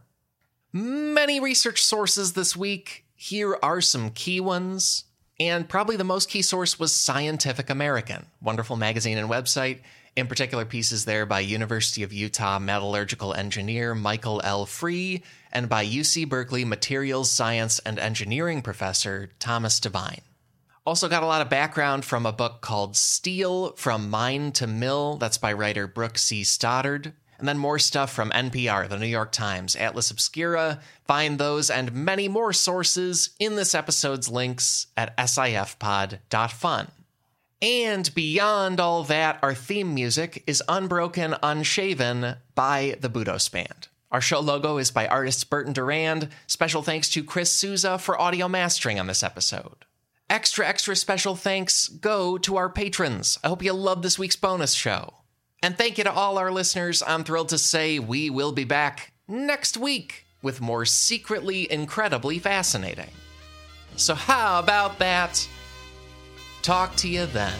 Many 0.72 1.38
research 1.38 1.80
sources 1.80 2.32
this 2.32 2.56
week. 2.56 3.04
Here 3.14 3.56
are 3.62 3.80
some 3.80 4.10
key 4.10 4.40
ones. 4.40 5.04
And 5.40 5.66
probably 5.66 5.96
the 5.96 6.04
most 6.04 6.28
key 6.28 6.42
source 6.42 6.78
was 6.78 6.92
Scientific 6.92 7.70
American, 7.70 8.26
wonderful 8.42 8.76
magazine 8.76 9.16
and 9.16 9.30
website. 9.30 9.78
In 10.14 10.26
particular, 10.26 10.66
pieces 10.66 11.06
there 11.06 11.24
by 11.24 11.40
University 11.40 12.02
of 12.02 12.12
Utah 12.12 12.58
metallurgical 12.58 13.32
engineer 13.32 13.94
Michael 13.94 14.42
L. 14.44 14.66
Free 14.66 15.22
and 15.50 15.66
by 15.66 15.86
UC 15.86 16.28
Berkeley 16.28 16.66
materials 16.66 17.30
science 17.30 17.78
and 17.86 17.98
engineering 17.98 18.60
professor 18.60 19.30
Thomas 19.38 19.80
Devine. 19.80 20.20
Also, 20.84 21.08
got 21.08 21.22
a 21.22 21.26
lot 21.26 21.40
of 21.40 21.48
background 21.48 22.04
from 22.04 22.26
a 22.26 22.32
book 22.32 22.60
called 22.60 22.94
Steel 22.94 23.72
From 23.76 24.10
Mine 24.10 24.52
to 24.52 24.66
Mill. 24.66 25.16
That's 25.16 25.38
by 25.38 25.54
writer 25.54 25.86
Brooke 25.86 26.18
C. 26.18 26.44
Stoddard. 26.44 27.14
And 27.40 27.48
then 27.48 27.58
more 27.58 27.78
stuff 27.78 28.12
from 28.12 28.30
NPR, 28.30 28.88
the 28.88 28.98
New 28.98 29.06
York 29.06 29.32
Times, 29.32 29.74
Atlas 29.74 30.10
Obscura. 30.10 30.80
Find 31.06 31.38
those 31.38 31.70
and 31.70 31.92
many 31.92 32.28
more 32.28 32.52
sources 32.52 33.30
in 33.38 33.56
this 33.56 33.74
episode's 33.74 34.28
links 34.28 34.86
at 34.96 35.16
sifpod.fun. 35.16 36.88
And 37.62 38.14
beyond 38.14 38.80
all 38.80 39.04
that, 39.04 39.38
our 39.42 39.54
theme 39.54 39.94
music 39.94 40.44
is 40.46 40.62
Unbroken 40.68 41.34
Unshaven 41.42 42.36
by 42.54 42.96
the 43.00 43.10
Budos 43.10 43.50
Band. 43.50 43.88
Our 44.10 44.20
show 44.20 44.40
logo 44.40 44.78
is 44.78 44.90
by 44.90 45.06
artist 45.06 45.50
Burton 45.50 45.72
Durand. 45.72 46.28
Special 46.46 46.82
thanks 46.82 47.08
to 47.10 47.22
Chris 47.22 47.52
Souza 47.52 47.98
for 47.98 48.20
audio 48.20 48.48
mastering 48.48 48.98
on 48.98 49.06
this 49.06 49.22
episode. 49.22 49.84
Extra, 50.28 50.66
extra 50.66 50.96
special 50.96 51.36
thanks 51.36 51.88
go 51.88 52.38
to 52.38 52.56
our 52.56 52.68
patrons. 52.68 53.38
I 53.42 53.48
hope 53.48 53.62
you 53.62 53.72
love 53.72 54.02
this 54.02 54.18
week's 54.18 54.36
bonus 54.36 54.72
show. 54.74 55.19
And 55.62 55.76
thank 55.76 55.98
you 55.98 56.04
to 56.04 56.12
all 56.12 56.38
our 56.38 56.50
listeners. 56.50 57.02
I'm 57.06 57.24
thrilled 57.24 57.50
to 57.50 57.58
say 57.58 57.98
we 57.98 58.30
will 58.30 58.52
be 58.52 58.64
back 58.64 59.12
next 59.28 59.76
week 59.76 60.26
with 60.42 60.60
more 60.60 60.84
secretly 60.86 61.70
incredibly 61.70 62.38
fascinating. 62.38 63.10
So, 63.96 64.14
how 64.14 64.58
about 64.58 64.98
that? 65.00 65.46
Talk 66.62 66.96
to 66.96 67.08
you 67.08 67.26
then. 67.26 67.58